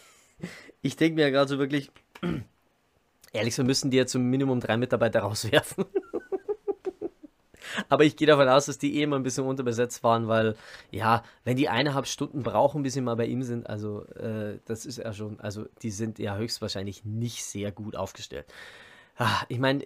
ich 0.81 0.95
denke 0.95 1.15
mir 1.15 1.21
ja 1.23 1.29
gerade 1.29 1.49
so 1.49 1.59
wirklich, 1.59 1.91
ehrlich, 3.33 3.57
wir 3.57 3.65
müssen 3.65 3.91
die 3.91 3.97
ja 3.97 4.05
zum 4.05 4.23
Minimum 4.23 4.59
drei 4.59 4.77
Mitarbeiter 4.77 5.21
rauswerfen. 5.21 5.85
Aber 7.87 8.03
ich 8.03 8.15
gehe 8.15 8.27
davon 8.27 8.47
aus, 8.49 8.65
dass 8.65 8.77
die 8.77 8.97
eh 8.97 9.03
immer 9.03 9.15
ein 9.15 9.23
bisschen 9.23 9.45
unterbesetzt 9.45 10.03
waren, 10.03 10.27
weil, 10.27 10.55
ja, 10.91 11.23
wenn 11.43 11.55
die 11.55 11.69
eineinhalb 11.69 12.07
Stunden 12.07 12.41
brauchen, 12.43 12.83
bis 12.83 12.93
sie 12.93 13.01
mal 13.01 13.15
bei 13.15 13.25
ihm 13.25 13.43
sind, 13.43 13.69
also 13.69 14.05
äh, 14.15 14.59
das 14.65 14.85
ist 14.85 14.97
ja 14.97 15.13
schon, 15.13 15.39
also 15.39 15.65
die 15.81 15.91
sind 15.91 16.19
ja 16.19 16.35
höchstwahrscheinlich 16.35 17.05
nicht 17.05 17.45
sehr 17.45 17.71
gut 17.71 17.95
aufgestellt. 17.95 18.47
Ah, 19.21 19.43
Ich 19.49 19.59
meine, 19.59 19.85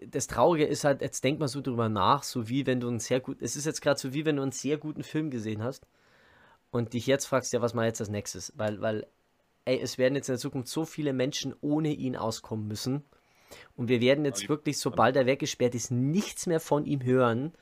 das 0.00 0.26
Traurige 0.26 0.64
ist 0.64 0.84
halt, 0.84 1.02
jetzt 1.02 1.22
denk 1.22 1.38
mal 1.38 1.48
so 1.48 1.60
drüber 1.60 1.90
nach, 1.90 2.22
so 2.22 2.48
wie 2.48 2.66
wenn 2.66 2.80
du 2.80 2.88
einen 2.88 2.98
sehr 2.98 3.20
gut, 3.20 3.42
es 3.42 3.56
ist 3.56 3.66
jetzt 3.66 3.82
gerade 3.82 4.00
so 4.00 4.14
wie 4.14 4.24
wenn 4.24 4.36
du 4.36 4.42
einen 4.42 4.52
sehr 4.52 4.78
guten 4.78 5.02
Film 5.02 5.30
gesehen 5.30 5.62
hast 5.62 5.86
und 6.70 6.94
dich 6.94 7.06
jetzt 7.06 7.26
fragst, 7.26 7.52
ja, 7.52 7.60
was 7.60 7.74
mal 7.74 7.84
jetzt 7.84 8.00
als 8.00 8.08
nächstes? 8.08 8.54
Weil, 8.56 8.80
weil, 8.80 9.06
ey, 9.66 9.78
es 9.78 9.98
werden 9.98 10.14
jetzt 10.14 10.30
in 10.30 10.32
der 10.32 10.40
Zukunft 10.40 10.68
so 10.68 10.86
viele 10.86 11.12
Menschen 11.12 11.54
ohne 11.60 11.90
ihn 11.90 12.16
auskommen 12.16 12.66
müssen. 12.66 13.04
Und 13.76 13.88
wir 13.88 14.00
werden 14.00 14.24
jetzt 14.24 14.48
wirklich, 14.48 14.78
sobald 14.78 15.14
er 15.14 15.26
weggesperrt 15.26 15.74
ist, 15.74 15.90
nichts 15.90 16.46
mehr 16.46 16.58
von 16.58 16.86
ihm 16.86 17.04
hören. 17.04 17.52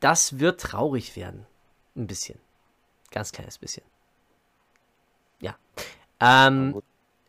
Das 0.00 0.40
wird 0.40 0.60
traurig 0.60 1.14
werden. 1.14 1.46
Ein 1.94 2.08
bisschen. 2.08 2.40
Ganz 3.12 3.30
kleines 3.30 3.56
bisschen. 3.58 3.84
Ja. 5.40 5.56
Ähm. 6.18 6.82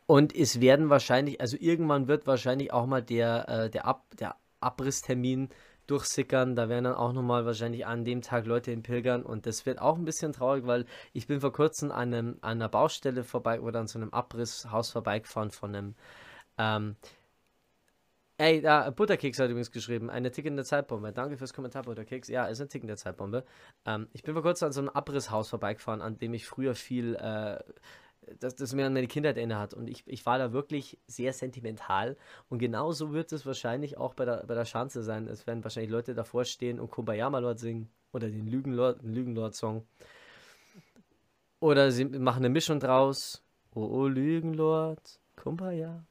Und 0.06 0.36
es 0.36 0.60
werden 0.62 0.90
wahrscheinlich, 0.90 1.40
also 1.42 1.58
irgendwann 1.60 2.08
wird 2.08 2.28
wahrscheinlich 2.28 2.74
auch 2.74 2.86
mal 2.86 3.02
der, 3.02 3.48
äh, 3.48 3.70
der, 3.70 3.86
Ab, 3.86 4.06
der 4.20 4.36
Abrisstermin 4.60 5.50
durchsickern. 5.88 6.56
Da 6.56 6.70
werden 6.70 6.86
dann 6.86 6.96
auch 6.96 7.14
nochmal 7.14 7.46
wahrscheinlich 7.46 7.86
an 7.86 8.06
dem 8.06 8.22
Tag 8.22 8.46
Leute 8.46 8.72
in 8.72 8.84
Pilgern. 8.84 9.24
Und 9.24 9.46
das 9.46 9.66
wird 9.66 9.80
auch 9.80 9.98
ein 9.98 10.06
bisschen 10.06 10.34
traurig, 10.34 10.66
weil 10.66 10.86
ich 11.14 11.28
bin 11.28 11.42
vor 11.42 11.54
kurzem 11.54 11.92
an, 11.92 12.14
einem, 12.14 12.38
an 12.42 12.58
einer 12.58 12.70
Baustelle 12.70 13.24
vorbei 13.24 13.62
oder 13.62 13.80
an 13.80 13.88
so 13.88 14.00
einem 14.00 14.10
Abrisshaus 14.12 14.92
vorbeigefahren 14.92 15.52
von 15.52 15.76
einem. 15.76 15.96
Ähm, 16.58 16.96
ey, 18.38 18.62
da, 18.62 18.90
Butterkeks 18.90 19.40
hat 19.40 19.50
übrigens 19.50 19.72
geschrieben, 19.72 20.10
eine 20.10 20.32
tickende 20.32 20.64
Zeitbombe. 20.64 21.12
Danke 21.12 21.38
fürs 21.38 21.54
Kommentar, 21.54 21.84
Butterkeks. 21.84 22.28
Ja, 22.28 22.46
ist 22.46 22.60
eine 22.60 22.70
tickende 22.70 22.96
Zeitbombe. 22.96 23.46
Ähm, 23.86 24.08
ich 24.14 24.24
bin 24.24 24.34
vor 24.34 24.44
kurzem 24.44 24.68
an 24.68 24.72
so 24.74 24.82
einem 24.82 24.90
Abrisshaus 24.90 25.50
vorbeigefahren, 25.50 26.02
an 26.02 26.18
dem 26.18 26.34
ich 26.34 26.46
früher 26.46 26.76
viel 26.76 27.16
äh, 27.16 27.60
das, 28.40 28.56
das 28.56 28.74
mir 28.74 28.86
an 28.86 28.94
meine 28.94 29.08
Kindheit 29.08 29.38
erinnert. 29.38 29.74
Und 29.74 29.90
ich, 29.90 30.04
ich 30.06 30.26
war 30.26 30.38
da 30.38 30.54
wirklich 30.54 31.00
sehr 31.08 31.34
sentimental. 31.34 32.18
Und 32.50 32.60
genauso 32.60 33.14
wird 33.14 33.32
es 33.32 33.46
wahrscheinlich 33.46 33.98
auch 33.98 34.14
bei 34.14 34.26
der, 34.26 34.44
bei 34.46 34.56
der 34.56 34.66
Schanze 34.66 35.04
sein. 35.04 35.28
Es 35.28 35.48
werden 35.48 35.64
wahrscheinlich 35.64 35.92
Leute 35.92 36.14
davor 36.14 36.46
stehen 36.46 36.80
und 36.80 36.92
Kumbaya 36.92 37.30
Malord 37.30 37.60
singen 37.60 37.90
oder 38.12 38.28
den 38.28 38.48
Lügenlord, 38.48 39.02
den 39.02 39.14
Lügenlord-Song. 39.14 39.86
Oder 41.60 41.92
sie 41.92 42.06
machen 42.06 42.40
eine 42.40 42.50
Mischung 42.50 42.80
draus. 42.80 43.42
Oh, 43.74 43.86
oh 43.86 44.08
Lügenlord, 44.08 45.20
Kumbaya. 45.36 46.04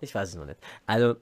Ich 0.00 0.14
weiß 0.14 0.30
es 0.30 0.34
noch 0.36 0.46
nicht. 0.46 0.60
Also, 0.86 1.16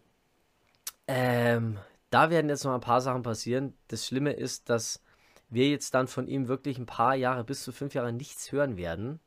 ähm, 1.07 1.79
da 2.11 2.31
werden 2.31 2.49
jetzt 2.49 2.65
noch 2.65 2.75
ein 2.75 2.81
paar 2.81 3.01
Sachen 3.01 3.23
passieren. 3.23 3.75
Das 3.89 4.07
Schlimme 4.07 4.33
ist, 4.33 4.69
dass 4.71 5.03
wir 5.51 5.69
jetzt 5.69 5.95
dann 5.95 6.07
von 6.07 6.29
ihm 6.29 6.49
wirklich 6.49 6.79
ein 6.79 6.87
paar 6.87 7.15
Jahre, 7.15 7.45
bis 7.45 7.63
zu 7.63 7.73
fünf 7.73 7.95
Jahre 7.95 8.13
nichts 8.13 8.53
hören 8.53 8.77
werden. 8.77 9.21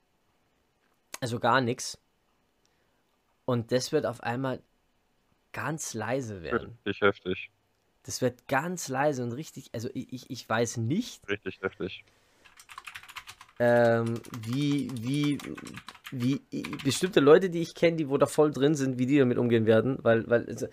Also 1.21 1.39
gar 1.39 1.61
nichts. 1.61 1.97
Und 3.45 3.71
das 3.71 3.91
wird 3.91 4.05
auf 4.05 4.21
einmal 4.23 4.61
ganz 5.53 5.93
leise 5.93 6.41
werden. 6.41 6.77
Richtig 6.85 7.01
heftig. 7.01 7.49
Das 8.03 8.21
wird 8.21 8.47
ganz 8.47 8.87
leise 8.87 9.23
und 9.23 9.31
richtig, 9.33 9.69
also 9.73 9.87
ich, 9.93 10.29
ich- 10.29 10.49
weiß 10.49 10.77
nicht, 10.77 11.27
Richtig 11.29 11.61
heftig. 11.61 12.03
ähm, 13.59 14.19
wie, 14.47 14.89
wie, 15.01 15.37
wie 16.11 16.41
bestimmte 16.83 17.19
Leute, 17.19 17.51
die 17.51 17.61
ich 17.61 17.75
kenne, 17.75 17.97
die 17.97 18.09
wo 18.09 18.17
da 18.17 18.25
voll 18.25 18.51
drin 18.51 18.73
sind, 18.73 18.97
wie 18.97 19.05
die 19.05 19.19
damit 19.19 19.37
umgehen 19.37 19.67
werden, 19.67 19.99
weil, 20.01 20.27
weil 20.27 20.47
also, 20.47 20.67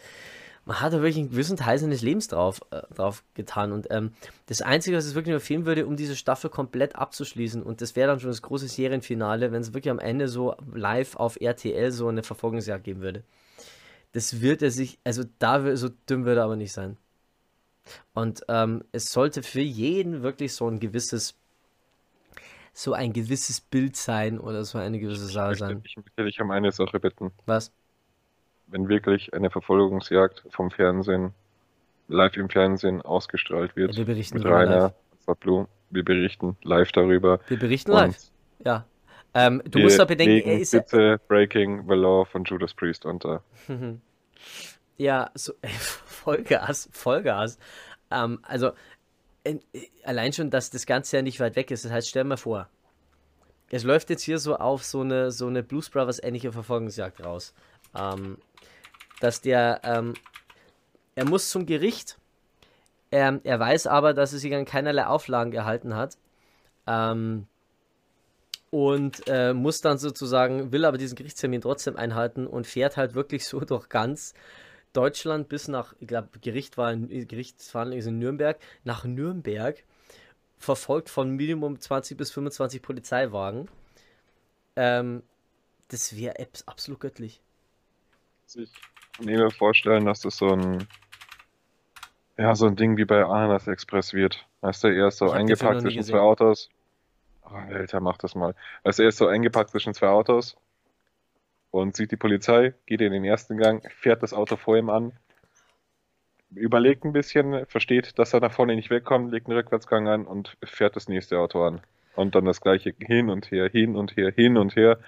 man 0.69 0.83
hat 0.83 0.93
da 0.93 0.99
wirklich 0.99 1.17
einen 1.17 1.31
gewissen 1.31 1.57
Teil 1.57 1.79
seines 1.79 2.03
Lebens 2.03 2.29
drauf, 2.29 2.61
äh, 2.71 2.83
drauf 2.95 3.25
getan. 3.33 3.73
Und 3.73 3.87
ähm, 3.91 4.13
das 4.47 4.61
Einzige, 4.61 4.99
was 4.99 5.07
es 5.07 5.15
wirklich 5.15 5.31
nur 5.31 5.41
fehlen 5.41 5.65
würde, 5.65 5.87
um 5.87 5.97
diese 5.97 6.15
Staffel 6.15 6.51
komplett 6.51 6.95
abzuschließen, 6.95 7.63
und 7.63 7.81
das 7.81 7.97
wäre 7.97 8.09
dann 8.09 8.21
schon 8.21 8.29
das 8.29 8.43
große 8.43 8.69
Serienfinale, 8.69 9.51
wenn 9.51 9.63
es 9.63 9.73
wirklich 9.73 9.91
am 9.91 9.99
Ende 9.99 10.29
so 10.29 10.55
live 10.75 11.17
auf 11.17 11.41
RTL 11.41 11.91
so 11.91 12.09
eine 12.09 12.23
Verfolgungsjagd 12.23 12.85
geben 12.85 13.01
würde. 13.01 13.25
Das 14.13 14.43
wird 14.43 14.61
er 14.61 14.71
sich, 14.71 14.99
also 15.05 15.23
da 15.39 15.75
so 15.75 15.89
dumm 16.05 16.27
würde 16.27 16.43
er 16.43 16.45
aber 16.45 16.57
nicht 16.57 16.75
sein. 16.75 16.99
Und 18.13 18.43
ähm, 18.49 18.85
es 18.93 19.11
sollte 19.11 19.43
für 19.43 19.63
jeden 19.63 20.23
wirklich 20.23 20.53
so 20.53 20.69
ein 20.69 20.81
gewisses 20.81 21.35
so 22.75 22.93
ein 22.93 23.15
gewisses 23.15 23.63
Bild 23.63 23.97
sein 23.97 24.39
oder 24.39 24.65
so 24.65 24.77
eine 24.77 25.01
gewisse 25.01 25.27
Sache 25.27 25.55
Ich 25.55 25.61
möchte, 25.61 25.75
sein. 25.75 25.83
ich 25.85 25.97
möchte 25.97 26.25
dich 26.25 26.41
um 26.43 26.51
eine 26.51 26.73
Sache 26.73 27.01
bitten. 27.01 27.33
Was? 27.47 27.73
Wenn 28.71 28.89
wirklich 28.89 29.33
eine 29.33 29.51
Verfolgungsjagd 29.51 30.45
vom 30.51 30.71
Fernsehen, 30.71 31.33
live 32.09 32.37
im 32.37 32.49
Fernsehen 32.49 33.03
ausgestrahlt 33.03 33.77
wird, 33.77 33.97
Wir 33.97 34.05
berichten 34.05 34.39
mit 34.39 34.47
Rainer 34.47 34.93
live. 35.27 35.39
Blue, 35.41 35.69
wir 35.91 36.05
berichten 36.05 36.57
live 36.63 36.93
darüber. 36.93 37.41
Wir 37.49 37.59
berichten 37.59 37.93
live. 37.93 38.17
Ja. 38.65 38.87
Ähm, 39.35 39.63
du 39.71 39.81
musst 39.81 39.99
doch 39.99 40.07
bedenken, 40.07 40.49
er 40.49 40.59
ist 40.59 40.73
bitte 40.73 41.21
Breaking 41.29 41.87
the 41.87 41.95
Law 41.95 42.25
von 42.25 42.45
Judas 42.45 42.73
Priest 42.75 43.05
unter. 43.05 43.43
ja 44.97 45.31
so, 45.35 45.53
Vollgas, 46.07 46.89
Vollgas. 46.93 47.59
Ähm, 48.11 48.39
also, 48.43 48.73
äh, 49.45 49.59
allein 50.05 50.33
schon, 50.33 50.51
dass 50.51 50.71
das 50.71 50.87
Ganze 50.87 51.17
ja 51.17 51.23
nicht 51.23 51.41
weit 51.41 51.57
weg 51.57 51.71
ist. 51.71 51.85
Das 51.85 51.93
heißt, 51.93 52.09
stell 52.09 52.25
dir 52.25 52.31
mal 52.31 52.37
vor, 52.37 52.69
es 53.71 53.85
läuft 53.85 54.09
jetzt 54.11 54.23
hier 54.23 54.39
so 54.39 54.57
auf 54.57 54.83
so 54.83 55.03
eine, 55.03 55.31
so 55.31 55.47
eine 55.47 55.63
Blues 55.63 55.91
Brothers 55.91 56.23
ähnliche 56.23 56.53
Verfolgungsjagd 56.53 57.25
raus. 57.25 57.55
Ähm, 57.95 58.39
dass 59.21 59.41
der, 59.41 59.81
ähm, 59.85 60.15
er 61.15 61.25
muss 61.25 61.51
zum 61.51 61.67
Gericht. 61.67 62.19
Ähm, 63.11 63.41
er 63.45 63.59
weiß 63.59 63.87
aber, 63.87 64.15
dass 64.15 64.33
er 64.33 64.39
sich 64.39 64.55
an 64.55 64.65
keinerlei 64.65 65.07
Auflagen 65.07 65.51
gehalten 65.51 65.95
hat. 65.95 66.19
Ähm, 66.87 67.47
und 68.71 69.23
äh, 69.27 69.55
muss 69.55 69.81
dann 69.81 69.99
sozusagen, 69.99 70.73
will 70.73 70.85
aber 70.85 70.99
diesen 70.99 71.17
Gerichtstermin 71.17 71.63
trotzdem 71.63 71.97
einhalten 71.97 72.47
und 72.47 72.67
fährt 72.67 72.97
halt 72.97 73.15
wirklich 73.15 73.47
so 73.47 73.61
durch 73.65 73.89
ganz 73.89 74.35
Deutschland 74.93 75.49
bis 75.49 75.69
nach, 75.69 75.95
ich 76.01 76.09
glaube, 76.09 76.39
Gericht 76.41 76.77
war 76.77 76.93
ist 76.93 78.07
in 78.07 78.19
Nürnberg, 78.19 78.59
nach 78.85 79.05
Nürnberg, 79.05 79.83
verfolgt 80.59 81.09
von 81.09 81.31
Minimum 81.31 81.81
20 81.81 82.17
bis 82.17 82.31
25 82.31 82.83
Polizeiwagen. 82.83 83.69
Ähm, 84.77 85.23
das 85.89 86.17
wäre 86.17 86.35
absolut 86.67 87.01
göttlich. 87.01 87.41
Ich 88.47 88.55
kann 88.55 88.98
mir 89.19 89.51
vorstellen, 89.51 90.07
dass 90.07 90.21
das 90.21 90.37
so 90.37 90.49
ein 90.49 90.87
ja, 92.39 92.55
so 92.55 92.67
ein 92.67 92.77
Ding 92.77 92.97
wie 92.97 93.05
bei 93.05 93.25
Ananas 93.25 93.67
Express 93.67 94.15
wird. 94.15 94.47
Weißt 94.61 94.85
du, 94.85 94.89
er 94.89 95.09
ist 95.09 95.19
so 95.19 95.27
Ich 95.27 95.33
eingepackt 95.33 95.81
zwischen 95.81 95.99
gesehen. 95.99 96.13
zwei 96.15 96.21
Autos. 96.21 96.71
Oh, 97.45 97.55
Alter, 97.55 98.01
mach 98.01 98.17
das 98.17 98.35
mal. 98.35 98.55
Weißt 98.85 98.99
du, 98.99 99.03
er 99.03 99.09
ist 99.09 99.19
so 99.19 99.27
eingepackt 99.27 99.71
zwischen 99.71 99.93
zwei 99.93 100.09
Autos 100.09 100.57
und 101.71 101.97
sieht 101.97 102.13
die 102.13 102.17
Polizei, 102.17 102.75
geht 102.87 103.01
in 103.01 103.13
den 103.13 103.25
ersten 103.25 103.57
Gang, 103.57 103.91
fährt 103.91 104.23
das 104.23 104.33
Auto 104.33 104.57
vor 104.57 104.77
ihm 104.77 104.89
an, 104.89 105.13
überlegt 106.55 107.05
ein 107.05 107.13
bisschen, 107.13 107.67
versteht, 107.67 108.19
dass 108.19 108.33
er 108.33 108.41
nach 108.41 108.53
vorne 108.53 108.77
nicht 108.77 108.91
wegkommt, 108.91 109.33
legt 109.33 109.49
einen 109.49 109.57
Rückwärtsgang 109.57 110.09
an 110.09 110.25
und 110.25 110.57
fährt 110.63 110.97
das 110.97 111.09
nächste 111.09 111.39
Auto 111.39 111.65
an. 111.65 111.81
Und 112.15 112.35
dann 112.35 112.45
das 112.45 112.61
gleiche 112.61 112.95
hin 112.99 113.31
und 113.31 113.51
her, 113.51 113.69
hin 113.69 113.97
und 113.97 114.17
her, 114.17 114.33
hin 114.35 114.57
und 114.57 114.77
her, 114.77 114.99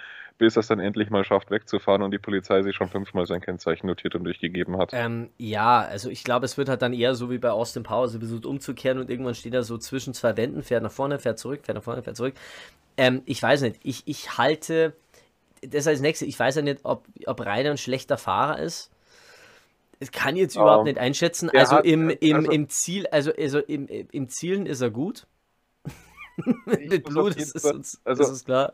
bis 0.41 0.57
er 0.57 0.61
es 0.61 0.67
dann 0.67 0.81
endlich 0.81 1.11
mal 1.11 1.23
schafft, 1.25 1.51
wegzufahren 1.51 2.03
und 2.03 2.11
die 2.11 2.19
Polizei 2.19 2.63
sich 2.63 2.75
schon 2.75 2.89
fünfmal 2.89 3.27
sein 3.27 3.41
Kennzeichen 3.41 3.87
notiert 3.87 4.15
und 4.17 4.25
durchgegeben 4.25 4.77
hat. 4.79 4.91
Ähm, 4.93 5.31
ja, 5.39 5.81
also 5.83 6.11
ich 6.11 6.25
glaube, 6.25 6.47
es 6.47 6.59
wird 6.59 6.69
halt 6.69 6.83
dann 6.83 6.93
eher 6.93 7.15
so 7.15 7.31
wie 7.31 7.39
bei 7.39 7.51
Austin 7.51 7.83
Powers, 7.85 8.17
versucht 8.17 8.47
umzukehren 8.47 8.99
und 8.99 9.11
irgendwann 9.11 9.35
steht 9.35 9.55
er 9.55 9.63
so 9.63 9.79
zwischen 9.79 10.15
zwei 10.15 10.37
Wänden, 10.37 10.63
fährt 10.63 10.83
nach 10.83 10.91
vorne, 10.91 11.19
fährt 11.19 11.39
zurück, 11.39 11.61
fährt 11.65 11.77
nach 11.77 11.85
vorne, 11.85 12.03
fährt 12.03 12.17
zurück. 12.17 12.35
Ähm, 12.97 13.23
ich 13.27 13.43
weiß 13.43 13.61
nicht, 13.63 13.77
ich, 13.85 14.03
ich 14.07 14.37
halte, 14.39 14.95
das 15.63 15.87
als 15.87 16.01
nächstes, 16.01 16.27
ich 16.27 16.39
weiß 16.39 16.57
ja 16.57 16.63
nicht, 16.63 16.81
ob, 16.85 17.05
ob 17.27 17.41
Rainer 17.45 17.71
ein 17.71 17.79
schlechter 17.79 18.17
Fahrer 18.19 18.59
ist. 18.59 18.91
Das 20.01 20.11
kann 20.11 20.35
ich 20.35 20.41
jetzt 20.43 20.57
Ja. 20.57 20.63
überhaupt 20.63 20.87
nicht 20.87 20.99
einschätzen. 20.99 21.51
Also 21.51 21.77
hat- 21.77 21.85
im, 21.85 22.09
im, 22.09 22.37
also- 22.37 22.51
im 22.51 22.69
Ziel, 22.71 23.07
also, 23.09 23.31
also 23.39 23.59
im, 23.59 23.87
im 23.89 24.29
Zielen 24.31 24.65
ist 24.67 24.81
er 24.81 24.91
gut. 24.91 25.27
Mit 26.65 27.05
Blut 27.05 27.31
jeden 27.37 27.43
ist, 27.43 27.55
ist 27.57 27.65
uns 27.67 28.01
also- 28.05 28.23
ist 28.23 28.29
uns 28.31 28.45
klar. 28.47 28.73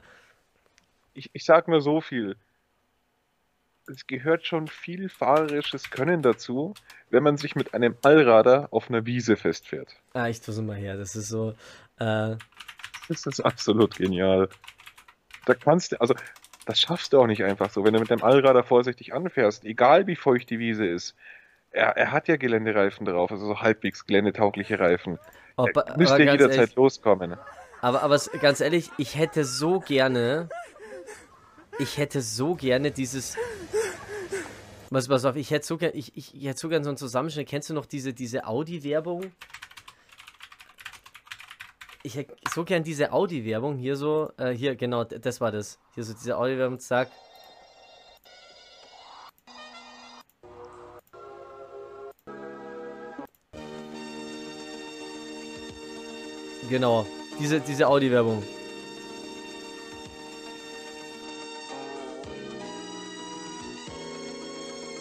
Ich, 1.16 1.30
ich 1.32 1.44
sag 1.44 1.68
nur 1.68 1.80
so 1.80 2.00
viel. 2.00 2.36
Es 3.88 4.06
gehört 4.06 4.44
schon 4.46 4.66
viel 4.66 5.08
fahrerisches 5.08 5.90
Können 5.90 6.20
dazu, 6.22 6.74
wenn 7.10 7.22
man 7.22 7.36
sich 7.36 7.54
mit 7.54 7.72
einem 7.72 7.96
Allrader 8.02 8.68
auf 8.72 8.88
einer 8.90 9.06
Wiese 9.06 9.36
festfährt. 9.36 9.94
Ah, 10.12 10.28
ich 10.28 10.40
tue 10.40 10.52
es 10.54 10.60
mal 10.60 10.74
her. 10.76 10.96
Das 10.96 11.14
ist 11.14 11.28
so. 11.28 11.50
Äh, 11.98 12.36
Das 13.08 13.24
ist 13.26 13.40
absolut 13.40 13.96
genial. 13.96 14.48
Da 15.44 15.54
kannst 15.54 15.92
du, 15.92 16.00
also, 16.00 16.14
das 16.64 16.80
schaffst 16.80 17.12
du 17.12 17.20
auch 17.20 17.28
nicht 17.28 17.44
einfach 17.44 17.70
so, 17.70 17.84
wenn 17.84 17.92
du 17.94 18.00
mit 18.00 18.10
dem 18.10 18.24
Allrader 18.24 18.64
vorsichtig 18.64 19.14
anfährst, 19.14 19.64
egal 19.64 20.08
wie 20.08 20.16
feucht 20.16 20.50
die 20.50 20.58
Wiese 20.58 20.84
ist. 20.86 21.14
Er, 21.70 21.96
er 21.96 22.10
hat 22.10 22.26
ja 22.26 22.36
Geländereifen 22.36 23.06
drauf, 23.06 23.30
also 23.30 23.46
so 23.46 23.60
halbwegs 23.60 24.04
geländetaugliche 24.06 24.80
Reifen. 24.80 25.20
ob, 25.54 25.76
Er 25.76 25.96
müsste 25.96 26.22
jederzeit 26.24 26.58
ehrlich- 26.58 26.74
loskommen. 26.74 27.36
Aber, 27.82 28.02
aber 28.02 28.18
ganz 28.40 28.60
ehrlich, 28.60 28.90
ich 28.98 29.16
hätte 29.16 29.44
so 29.44 29.78
gerne. 29.78 30.48
Ich 31.78 31.98
hätte 31.98 32.22
so 32.22 32.54
gerne 32.54 32.90
dieses. 32.90 33.36
Was, 34.88 35.08
pass 35.08 35.24
auf, 35.24 35.36
ich 35.36 35.50
hätte 35.50 35.66
so 35.66 35.76
gerne, 35.76 35.94
ich, 35.94 36.16
ich, 36.16 36.34
ich 36.34 36.56
so 36.56 36.68
gerne 36.68 36.84
so 36.84 36.90
einen 36.90 36.96
Zusammenschnitt. 36.96 37.48
Kennst 37.48 37.68
du 37.68 37.74
noch 37.74 37.86
diese, 37.86 38.14
diese 38.14 38.46
Audi-Werbung? 38.46 39.32
Ich 42.02 42.14
hätte 42.14 42.36
so 42.54 42.64
gern 42.64 42.84
diese 42.84 43.12
Audi-Werbung 43.12 43.76
hier 43.76 43.96
so, 43.96 44.30
äh, 44.38 44.52
hier, 44.52 44.76
genau, 44.76 45.04
das 45.04 45.40
war 45.40 45.50
das. 45.50 45.78
Hier 45.94 46.04
so 46.04 46.14
diese 46.14 46.38
Audi-Werbung, 46.38 46.78
zack. 46.78 47.10
Genau, 56.70 57.06
diese, 57.38 57.60
diese 57.60 57.86
Audi-Werbung. 57.86 58.42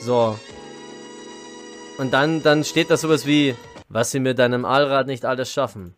So. 0.05 0.37
Und 1.97 2.13
dann, 2.13 2.43
dann 2.43 2.63
steht 2.63 2.91
da 2.91 2.97
sowas 2.97 3.25
wie, 3.25 3.55
was 3.89 4.11
sie 4.11 4.19
mit 4.19 4.37
deinem 4.37 4.63
Allrad 4.63 5.07
nicht 5.07 5.25
alles 5.25 5.51
schaffen. 5.51 5.95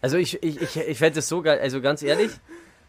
Also 0.00 0.16
ich, 0.16 0.40
ich, 0.44 0.62
ich, 0.62 0.76
ich 0.76 0.98
fände 0.98 1.18
es 1.18 1.28
so 1.28 1.42
geil, 1.42 1.58
also 1.58 1.80
ganz 1.80 2.04
ehrlich, 2.04 2.30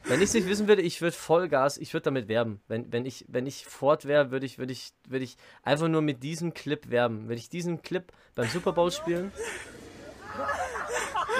wenn 0.03 0.19
ich 0.19 0.25
es 0.25 0.33
nicht 0.35 0.47
wissen 0.47 0.67
würde, 0.67 0.83
ich 0.83 1.01
würde 1.01 1.17
Vollgas, 1.17 1.79
ich 1.79 1.91
würde 1.93 2.03
damit 2.03 2.27
werben. 2.27 2.61
Wenn, 2.67 2.91
wenn 2.93 3.07
ich, 3.07 3.25
wenn 3.27 3.47
ich 3.47 3.65
Ford 3.65 4.05
wäre, 4.05 4.29
würde 4.29 4.45
ich, 4.45 4.59
würde 4.59 4.71
ich, 4.71 4.91
würde 5.07 5.25
ich 5.25 5.35
einfach 5.63 5.87
nur 5.87 6.03
mit 6.03 6.21
diesem 6.21 6.53
Clip 6.53 6.91
werben. 6.91 7.29
Würde 7.29 7.39
ich 7.39 7.49
diesen 7.49 7.81
Clip 7.81 8.11
beim 8.35 8.47
Super 8.47 8.73
Bowl 8.73 8.91
spielen? 8.91 9.31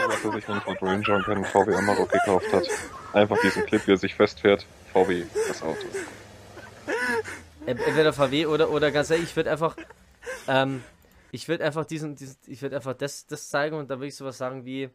Was 0.10 0.26
er 0.26 0.32
sich 0.32 0.46
Ford 0.46 0.82
Ranger 0.82 1.16
und 1.18 1.28
einen 1.30 1.46
VW 1.46 1.76
Amarok 1.76 2.12
gekauft 2.12 2.52
hat. 2.52 2.68
Einfach 3.14 3.38
diesen 3.42 3.66
Clip, 3.66 3.86
wie 3.88 3.92
er 3.94 3.98
sich 3.98 4.16
festfährt. 4.16 4.66
VW, 4.92 5.24
das 5.48 5.62
Auto. 5.62 5.86
Ent- 7.66 7.80
Entweder 7.82 8.12
VW 8.14 8.48
oder, 8.48 8.70
oder 8.72 8.92
ganz 8.92 9.10
ehrlich, 9.12 9.30
ich 9.30 9.36
würde 9.36 9.52
einfach, 9.52 9.76
ähm, 10.48 10.84
ich 11.32 11.48
würde 11.48 11.64
einfach 11.64 11.86
diesen, 11.86 12.16
diesen 12.16 12.38
ich 12.48 12.62
würde 12.64 12.76
einfach 12.76 12.96
das, 12.96 13.28
das 13.28 13.50
zeigen 13.50 13.76
und 13.78 13.90
dann 13.92 14.00
würde 14.00 14.08
ich 14.08 14.16
sowas 14.16 14.38
sagen 14.38 14.66
wie 14.66 14.90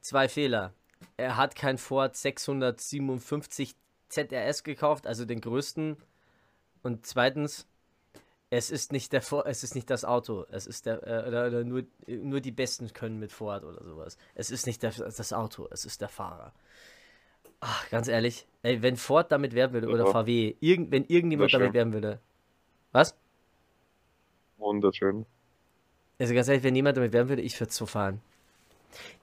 zwei 0.00 0.28
Fehler. 0.28 0.72
Er 1.16 1.36
hat 1.36 1.54
kein 1.54 1.78
Ford 1.78 2.16
657 2.16 3.76
ZRS 4.08 4.64
gekauft, 4.64 5.06
also 5.06 5.24
den 5.24 5.40
größten. 5.40 5.96
Und 6.82 7.06
zweitens, 7.06 7.66
es 8.56 8.70
ist 8.70 8.92
nicht 8.92 9.12
der 9.12 9.20
Ford, 9.20 9.46
es 9.46 9.64
ist 9.64 9.74
nicht 9.74 9.90
das 9.90 10.04
Auto, 10.04 10.46
es 10.50 10.66
ist 10.66 10.86
der 10.86 11.02
äh, 11.02 11.28
oder, 11.28 11.48
oder 11.48 11.64
nur, 11.64 11.82
nur 12.06 12.40
die 12.40 12.52
Besten 12.52 12.92
können 12.92 13.18
mit 13.18 13.32
Ford 13.32 13.64
oder 13.64 13.82
sowas. 13.84 14.16
Es 14.36 14.50
ist 14.50 14.66
nicht 14.66 14.82
der, 14.82 14.92
das 14.92 15.32
Auto, 15.32 15.66
es 15.70 15.84
ist 15.84 16.00
der 16.00 16.08
Fahrer. 16.08 16.52
Ach, 17.60 17.90
Ganz 17.90 18.08
ehrlich, 18.08 18.46
ey, 18.62 18.80
wenn 18.82 18.96
Ford 18.96 19.32
damit 19.32 19.54
werben 19.54 19.74
würde 19.74 19.88
oder 19.88 20.04
Ja. 20.04 20.12
VW, 20.12 20.54
irgend, 20.60 20.92
wenn 20.92 21.04
irgendjemand 21.06 21.52
damit 21.52 21.72
werben 21.72 21.92
würde. 21.92 22.20
Was? 22.92 23.16
Wunderschön. 24.58 25.26
Also 26.20 26.32
ganz 26.32 26.46
ehrlich, 26.46 26.62
wenn 26.62 26.76
jemand 26.76 26.96
damit 26.96 27.12
werben 27.12 27.28
würde, 27.30 27.42
ich 27.42 27.58
würde 27.58 27.72
so 27.72 27.86
fahren. 27.86 28.20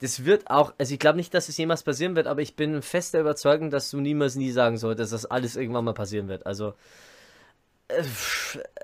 Das 0.01 0.25
wird 0.25 0.49
auch, 0.49 0.73
also 0.77 0.93
ich 0.93 0.99
glaube 0.99 1.15
nicht, 1.15 1.33
dass 1.33 1.47
es 1.47 1.57
jemals 1.57 1.83
passieren 1.83 2.17
wird, 2.17 2.27
aber 2.27 2.41
ich 2.41 2.57
bin 2.57 2.81
fest 2.81 3.13
der 3.13 3.21
Überzeugung, 3.21 3.69
dass 3.69 3.89
du 3.91 4.01
niemals 4.01 4.35
nie 4.35 4.51
sagen 4.51 4.77
solltest, 4.77 5.13
dass 5.13 5.21
das 5.21 5.31
alles 5.31 5.55
irgendwann 5.55 5.85
mal 5.85 5.93
passieren 5.93 6.27
wird. 6.27 6.45
Also, 6.45 6.73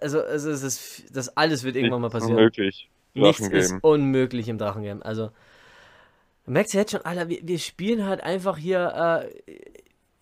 also, 0.01 0.21
also 0.21 0.49
es 0.51 0.63
ist, 0.63 1.15
das 1.15 1.35
alles 1.37 1.63
wird 1.63 1.75
irgendwann 1.75 2.01
mal 2.01 2.09
passieren. 2.09 2.37
Unmöglich. 2.37 2.89
Nichts 3.13 3.47
ist 3.47 3.75
unmöglich 3.81 4.47
im 4.47 4.57
Drachengame. 4.57 5.03
Also, 5.03 5.31
du 6.45 6.51
merkst 6.51 6.73
ja 6.73 6.81
jetzt 6.81 6.91
schon, 6.91 7.01
Alter, 7.01 7.29
wir, 7.29 7.39
wir 7.41 7.59
spielen 7.59 8.05
halt 8.05 8.21
einfach 8.21 8.57
hier, 8.57 9.27
äh, 9.47 9.53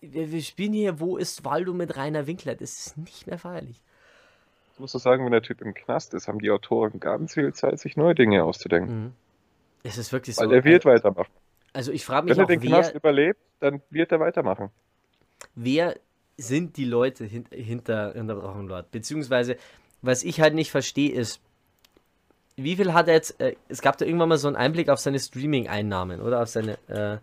wir, 0.00 0.32
wir 0.32 0.42
spielen 0.42 0.72
hier, 0.72 0.98
wo 1.00 1.16
ist 1.16 1.44
Waldo 1.44 1.74
mit 1.74 1.96
Rainer 1.96 2.26
Winkler? 2.26 2.54
Das 2.54 2.78
ist 2.78 2.96
nicht 2.96 3.26
mehr 3.26 3.38
feierlich. 3.38 3.82
Ich 4.74 4.80
muss 4.80 4.92
so 4.92 4.98
sagen, 4.98 5.24
wenn 5.24 5.32
der 5.32 5.42
Typ 5.42 5.62
im 5.62 5.72
Knast 5.74 6.14
ist, 6.14 6.28
haben 6.28 6.38
die 6.38 6.50
Autoren 6.50 7.00
ganz 7.00 7.34
viel 7.34 7.52
Zeit, 7.54 7.78
sich 7.78 7.96
neue 7.96 8.14
Dinge 8.14 8.44
auszudenken. 8.44 9.04
Mhm. 9.04 9.12
Es 9.82 9.98
ist 9.98 10.12
wirklich 10.12 10.36
Weil 10.36 10.48
so. 10.48 10.54
er 10.54 10.64
wird 10.64 10.84
also, 10.84 10.96
weitermachen. 10.96 11.32
also 11.72 11.92
ich 11.92 12.04
frage 12.04 12.26
mich 12.26 12.32
Wenn 12.32 12.40
er 12.40 12.44
auch, 12.44 12.48
den 12.48 12.60
Knast 12.60 12.90
wer, 12.90 12.96
überlebt, 12.96 13.40
dann 13.60 13.80
wird 13.90 14.12
er 14.12 14.20
weitermachen. 14.20 14.70
wer 15.54 15.96
sind 16.36 16.76
die 16.76 16.84
Leute 16.84 17.24
hin, 17.24 17.46
hinter, 17.50 18.12
hinter 18.12 18.34
Drachenlord? 18.34 18.90
Beziehungsweise, 18.90 19.56
was 20.02 20.22
ich 20.22 20.40
halt 20.40 20.54
nicht 20.54 20.70
verstehe, 20.70 21.12
ist, 21.12 21.40
wie 22.56 22.76
viel 22.76 22.94
hat 22.94 23.08
er 23.08 23.14
jetzt, 23.14 23.40
äh, 23.40 23.56
es 23.68 23.82
gab 23.82 23.98
da 23.98 24.04
irgendwann 24.04 24.30
mal 24.30 24.38
so 24.38 24.48
einen 24.48 24.56
Einblick 24.56 24.88
auf 24.88 24.98
seine 24.98 25.18
Streaming-Einnahmen, 25.18 26.20
oder? 26.20 26.42
Auf 26.42 26.48
seine, 26.48 26.78
äh, 26.88 27.18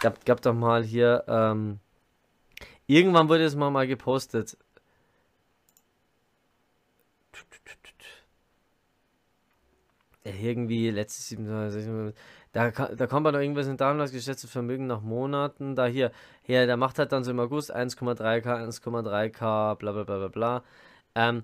gab, 0.00 0.24
gab 0.24 0.42
doch 0.42 0.54
mal 0.54 0.84
hier, 0.84 1.24
ähm, 1.26 1.80
irgendwann 2.86 3.28
wurde 3.28 3.44
es 3.44 3.56
mal, 3.56 3.70
mal 3.70 3.86
gepostet. 3.86 4.56
Irgendwie 10.26 10.88
letztes 10.90 11.36
da, 12.54 12.70
da 12.70 13.06
kommt 13.08 13.24
man 13.24 13.34
doch 13.34 13.40
irgendwas 13.40 13.66
in 13.66 13.76
das 13.76 14.12
geschätzte 14.12 14.46
Vermögen 14.46 14.86
nach 14.86 15.00
Monaten. 15.02 15.74
Da 15.74 15.86
hier, 15.86 16.12
hier, 16.42 16.66
der 16.66 16.76
macht 16.76 17.00
halt 17.00 17.10
dann 17.10 17.24
so 17.24 17.32
im 17.32 17.40
August 17.40 17.74
1,3k, 17.74 18.44
1,3k, 18.44 19.74
bla 19.74 19.92
bla 19.92 20.04
bla 20.04 20.18
bla 20.18 20.28
bla. 20.28 20.64
Ähm, 21.16 21.42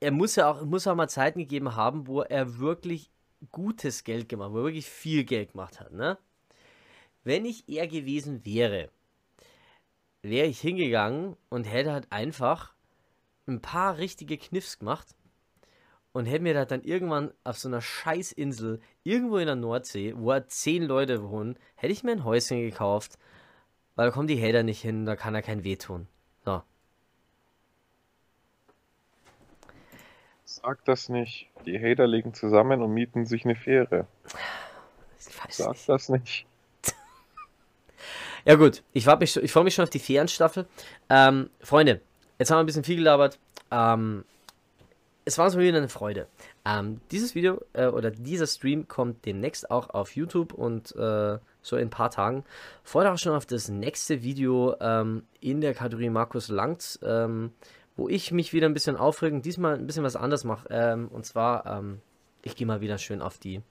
er 0.00 0.10
muss 0.10 0.36
ja 0.36 0.50
auch, 0.50 0.62
muss 0.62 0.86
auch 0.86 0.94
mal 0.94 1.08
Zeiten 1.08 1.38
gegeben 1.38 1.76
haben, 1.76 2.06
wo 2.06 2.20
er 2.20 2.58
wirklich 2.58 3.10
gutes 3.52 4.04
Geld 4.04 4.28
gemacht, 4.28 4.52
wo 4.52 4.58
er 4.58 4.64
wirklich 4.64 4.86
viel 4.86 5.24
Geld 5.24 5.52
gemacht 5.52 5.80
hat, 5.80 5.92
ne? 5.92 6.18
Wenn 7.24 7.46
ich 7.46 7.66
er 7.66 7.88
gewesen 7.88 8.44
wäre, 8.44 8.90
wäre 10.20 10.46
ich 10.46 10.60
hingegangen 10.60 11.38
und 11.48 11.64
hätte 11.64 11.92
halt 11.92 12.12
einfach 12.12 12.74
ein 13.46 13.62
paar 13.62 13.96
richtige 13.96 14.36
Kniffs 14.36 14.78
gemacht 14.78 15.14
und 16.14 16.26
hätte 16.26 16.44
mir 16.44 16.54
da 16.54 16.64
dann 16.64 16.82
irgendwann 16.82 17.32
auf 17.42 17.58
so 17.58 17.68
einer 17.68 17.80
Scheißinsel 17.80 18.80
irgendwo 19.02 19.38
in 19.38 19.46
der 19.46 19.56
Nordsee, 19.56 20.14
wo 20.16 20.32
halt 20.32 20.50
zehn 20.50 20.84
Leute 20.84 21.28
wohnen, 21.28 21.58
hätte 21.74 21.92
ich 21.92 22.04
mir 22.04 22.12
ein 22.12 22.24
Häuschen 22.24 22.60
gekauft, 22.60 23.18
weil 23.96 24.06
da 24.06 24.12
kommen 24.12 24.28
die 24.28 24.40
Hater 24.40 24.62
nicht 24.62 24.80
hin, 24.80 25.06
da 25.06 25.16
kann 25.16 25.34
er 25.34 25.42
kein 25.42 25.64
Weh 25.64 25.74
tun. 25.74 26.06
So. 26.44 26.62
Sag 30.44 30.84
das 30.84 31.08
nicht. 31.08 31.50
Die 31.66 31.78
Hater 31.80 32.06
legen 32.06 32.32
zusammen 32.32 32.80
und 32.80 32.94
mieten 32.94 33.26
sich 33.26 33.44
eine 33.44 33.56
Fähre. 33.56 34.06
Sag 35.18 35.74
nicht. 35.74 35.88
das 35.88 36.08
nicht. 36.08 36.46
Ja 38.44 38.56
gut, 38.56 38.84
ich, 38.92 39.06
mich, 39.06 39.36
ich 39.36 39.52
freue 39.52 39.64
mich 39.64 39.74
schon 39.74 39.84
auf 39.84 39.90
die 39.90 39.98
Ferienstaffel. 39.98 40.66
Ähm, 41.08 41.50
Freunde, 41.60 42.02
jetzt 42.38 42.50
haben 42.50 42.58
wir 42.58 42.62
ein 42.62 42.66
bisschen 42.66 42.84
viel 42.84 42.96
gelabert. 42.96 43.38
Ähm, 43.70 44.24
es 45.24 45.38
war 45.38 45.46
uns 45.46 45.56
wieder 45.56 45.78
eine 45.78 45.88
Freude. 45.88 46.26
Ähm, 46.64 47.00
dieses 47.10 47.34
Video 47.34 47.60
äh, 47.72 47.86
oder 47.86 48.10
dieser 48.10 48.46
Stream 48.46 48.88
kommt 48.88 49.24
demnächst 49.24 49.70
auch 49.70 49.90
auf 49.90 50.14
YouTube 50.16 50.52
und 50.52 50.94
äh, 50.96 51.38
so 51.62 51.76
in 51.76 51.88
ein 51.88 51.90
paar 51.90 52.10
Tagen. 52.10 52.44
Freut 52.82 53.06
auch 53.06 53.18
schon 53.18 53.34
auf 53.34 53.46
das 53.46 53.68
nächste 53.68 54.22
Video 54.22 54.76
ähm, 54.80 55.24
in 55.40 55.60
der 55.60 55.74
Kategorie 55.74 56.10
Markus 56.10 56.48
Langt, 56.48 56.98
ähm, 57.02 57.52
wo 57.96 58.08
ich 58.08 58.32
mich 58.32 58.52
wieder 58.52 58.68
ein 58.68 58.74
bisschen 58.74 58.96
aufregen, 58.96 59.40
diesmal 59.40 59.74
ein 59.74 59.86
bisschen 59.86 60.04
was 60.04 60.16
anderes 60.16 60.44
mache. 60.44 60.68
Ähm, 60.70 61.08
und 61.08 61.24
zwar, 61.24 61.64
ähm, 61.66 62.00
ich 62.42 62.56
gehe 62.56 62.66
mal 62.66 62.82
wieder 62.82 62.98
schön 62.98 63.22
auf 63.22 63.38
die 63.38 63.62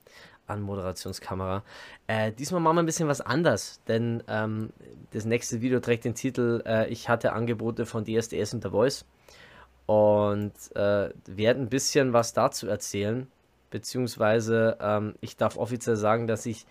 Anmoderationskamera. 0.48 1.64
Äh, 2.08 2.32
diesmal 2.32 2.62
machen 2.62 2.78
wir 2.78 2.84
ein 2.84 2.88
bisschen 2.88 3.08
was 3.08 3.22
anders, 3.22 3.82
denn 3.88 4.24
ähm, 4.28 4.72
das 5.12 5.26
nächste 5.26 5.62
Video 5.62 5.80
trägt 5.80 6.04
den 6.06 6.16
Titel 6.16 6.64
äh, 6.66 6.90
Ich 6.90 7.10
hatte 7.10 7.34
Angebote 7.34 7.86
von 7.86 8.06
DSDS 8.06 8.56
und 8.56 8.64
The 8.64 8.70
Voice 8.70 9.06
und 9.86 10.54
äh, 10.76 11.10
werde 11.26 11.60
ein 11.60 11.70
bisschen 11.70 12.14
was 12.14 12.34
dazu 12.34 12.68
erzählen, 12.68 13.28
beziehungsweise 13.70 14.78
ähm, 14.80 15.16
ich 15.22 15.36
darf 15.38 15.58
offiziell 15.58 15.96
sagen, 15.96 16.28
dass 16.28 16.46
ich 16.46 16.66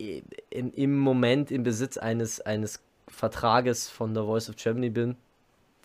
i- 0.00 0.22
im, 0.50 0.98
Moment 0.98 1.50
im 1.50 1.62
Besitz 1.62 1.96
eines, 1.98 2.40
eines 2.40 2.82
Vertrages 3.08 3.88
von 3.88 4.14
The 4.14 4.22
Voice 4.22 4.48
of 4.48 4.56
Germany 4.56 4.90
bin, 4.90 5.16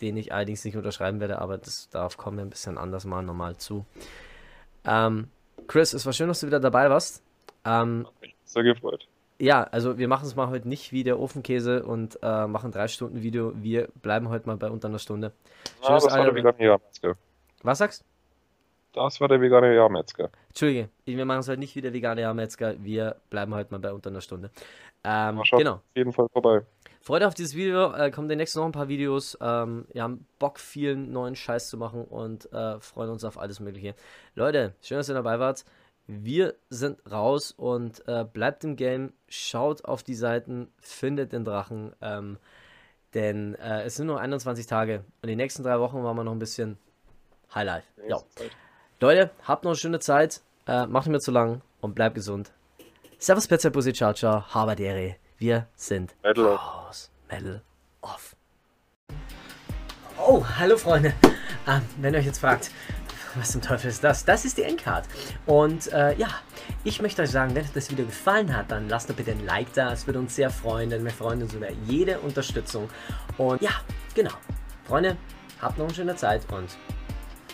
den 0.00 0.16
ich 0.16 0.32
allerdings 0.32 0.64
nicht 0.64 0.76
unterschreiben 0.76 1.20
werde, 1.20 1.40
aber 1.40 1.58
das 1.58 1.88
darauf 1.90 2.16
kommen 2.16 2.38
wir 2.38 2.44
ein 2.44 2.50
bisschen 2.50 2.78
anders 2.78 3.04
mal 3.04 3.22
normal 3.22 3.56
zu. 3.56 3.84
Ähm, 4.84 5.28
Chris, 5.66 5.92
es 5.92 6.06
war 6.06 6.12
schön, 6.12 6.28
dass 6.28 6.40
du 6.40 6.46
wieder 6.46 6.60
dabei 6.60 6.88
warst. 6.88 7.22
Ähm, 7.64 8.06
sehr 8.44 8.62
gefreut. 8.62 9.06
Ja, 9.38 9.62
also 9.62 9.98
wir 9.98 10.08
machen 10.08 10.26
es 10.26 10.34
mal 10.34 10.48
heute 10.48 10.68
nicht 10.68 10.92
wie 10.92 11.04
der 11.04 11.18
Ofenkäse 11.20 11.84
und 11.84 12.18
äh, 12.22 12.46
machen 12.46 12.72
drei 12.72 12.88
Stunden 12.88 13.22
Video. 13.22 13.52
Wir 13.54 13.88
bleiben 14.02 14.28
heute 14.28 14.46
mal 14.46 14.56
bei 14.56 14.68
unter 14.68 14.88
einer 14.88 14.98
Stunde. 14.98 15.32
Ah, 15.82 15.94
dass 15.94 16.04
das 16.04 16.16
war 16.16 16.24
der 16.24 16.34
vegane 16.34 16.64
Jahrmetzger. 16.64 17.16
Was 17.62 17.78
sagst 17.78 18.04
Das 18.92 19.20
war 19.20 19.28
der 19.28 19.40
vegane 19.40 19.74
Jahrmetzger. 19.74 20.30
Entschuldige, 20.48 20.88
wir 21.04 21.24
machen 21.24 21.40
es 21.40 21.48
heute 21.48 21.60
nicht 21.60 21.76
wie 21.76 21.80
der 21.80 21.92
vegane 21.92 22.20
Jahrmetzger. 22.22 22.74
Wir 22.82 23.16
bleiben 23.30 23.54
heute 23.54 23.70
mal 23.70 23.78
bei 23.78 23.92
unter 23.92 24.10
einer 24.10 24.20
Stunde. 24.20 24.50
Ähm, 25.04 25.40
genau. 25.56 25.74
Auf 25.74 25.82
jeden 25.94 26.12
Fall 26.12 26.28
vorbei. 26.32 26.62
Freut 27.00 27.22
euch 27.22 27.28
auf 27.28 27.34
dieses 27.34 27.54
Video. 27.54 27.94
Äh, 27.94 28.10
kommen 28.10 28.28
demnächst 28.28 28.56
noch 28.56 28.64
ein 28.64 28.72
paar 28.72 28.88
Videos. 28.88 29.38
Ähm, 29.40 29.86
wir 29.92 30.02
haben 30.02 30.26
Bock, 30.40 30.58
vielen 30.58 31.12
neuen 31.12 31.36
Scheiß 31.36 31.68
zu 31.68 31.76
machen 31.76 32.04
und 32.04 32.52
äh, 32.52 32.80
freuen 32.80 33.10
uns 33.10 33.24
auf 33.24 33.38
alles 33.38 33.60
Mögliche. 33.60 33.94
Leute, 34.34 34.74
schön, 34.82 34.98
dass 34.98 35.08
ihr 35.08 35.14
dabei 35.14 35.38
wart. 35.38 35.64
Wir 36.10 36.54
sind 36.70 36.98
raus 37.10 37.52
und 37.52 38.02
äh, 38.08 38.24
bleibt 38.24 38.64
im 38.64 38.76
Game. 38.76 39.12
Schaut 39.28 39.84
auf 39.84 40.02
die 40.02 40.14
Seiten, 40.14 40.72
findet 40.80 41.32
den 41.32 41.44
Drachen. 41.44 41.94
Ähm, 42.00 42.38
denn 43.12 43.54
äh, 43.56 43.82
es 43.82 43.96
sind 43.96 44.06
nur 44.06 44.18
21 44.18 44.66
Tage 44.66 45.04
und 45.22 45.28
die 45.28 45.36
nächsten 45.36 45.62
drei 45.62 45.78
Wochen 45.80 46.02
machen 46.02 46.16
wir 46.16 46.24
noch 46.24 46.32
ein 46.32 46.38
bisschen 46.38 46.78
Highlife. 47.54 47.86
Ja. 48.08 48.16
Leute, 49.00 49.30
habt 49.46 49.64
noch 49.64 49.72
eine 49.72 49.76
schöne 49.76 50.00
Zeit. 50.00 50.40
Äh, 50.66 50.86
macht 50.86 51.06
nicht 51.06 51.12
mehr 51.12 51.20
zu 51.20 51.30
lang 51.30 51.60
und 51.82 51.94
bleibt 51.94 52.14
gesund. 52.14 52.52
Servus, 53.18 53.46
Pezza, 53.46 53.68
Bussi, 53.68 53.92
Ciao, 53.92 54.14
Ciao, 54.14 54.42
Haberdere. 54.54 55.16
Wir 55.36 55.68
sind 55.76 56.16
Metal 56.22 56.46
raus. 56.46 57.10
Metal 57.30 57.62
off. 58.00 58.34
Oh, 60.18 60.42
hallo 60.56 60.78
Freunde. 60.78 61.12
Ähm, 61.66 61.82
wenn 61.98 62.14
ihr 62.14 62.20
euch 62.20 62.26
jetzt 62.26 62.38
fragt, 62.38 62.70
was 63.34 63.52
zum 63.52 63.62
Teufel 63.62 63.90
ist 63.90 64.02
das? 64.04 64.24
Das 64.24 64.44
ist 64.44 64.58
die 64.58 64.62
Endcard. 64.62 65.06
Und 65.46 65.92
äh, 65.92 66.16
ja, 66.16 66.28
ich 66.84 67.00
möchte 67.00 67.22
euch 67.22 67.30
sagen, 67.30 67.54
wenn 67.54 67.64
euch 67.64 67.72
das 67.72 67.90
Video 67.90 68.06
gefallen 68.06 68.56
hat, 68.56 68.70
dann 68.70 68.88
lasst 68.88 69.10
doch 69.10 69.14
bitte 69.14 69.32
ein 69.32 69.44
Like 69.44 69.72
da. 69.74 69.92
Es 69.92 70.06
würde 70.06 70.18
uns 70.18 70.34
sehr 70.34 70.50
freuen, 70.50 70.90
denn 70.90 71.04
wir 71.04 71.10
freuen 71.10 71.42
uns 71.42 71.54
über 71.54 71.70
jede 71.86 72.18
Unterstützung. 72.20 72.88
Und 73.36 73.60
ja, 73.62 73.70
genau. 74.14 74.32
Freunde, 74.86 75.16
habt 75.60 75.78
noch 75.78 75.86
eine 75.86 75.94
schöne 75.94 76.16
Zeit 76.16 76.42
und 76.52 76.76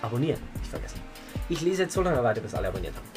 abonnieren 0.03 0.41
nicht 0.59 0.71
vergessen. 0.71 1.01
Ich 1.49 1.61
lese 1.61 1.83
jetzt 1.83 1.95
so 1.95 2.03
lange 2.03 2.23
weiter, 2.23 2.41
bis 2.41 2.55
alle 2.55 2.69
abonniert 2.69 2.95
haben. 2.95 3.14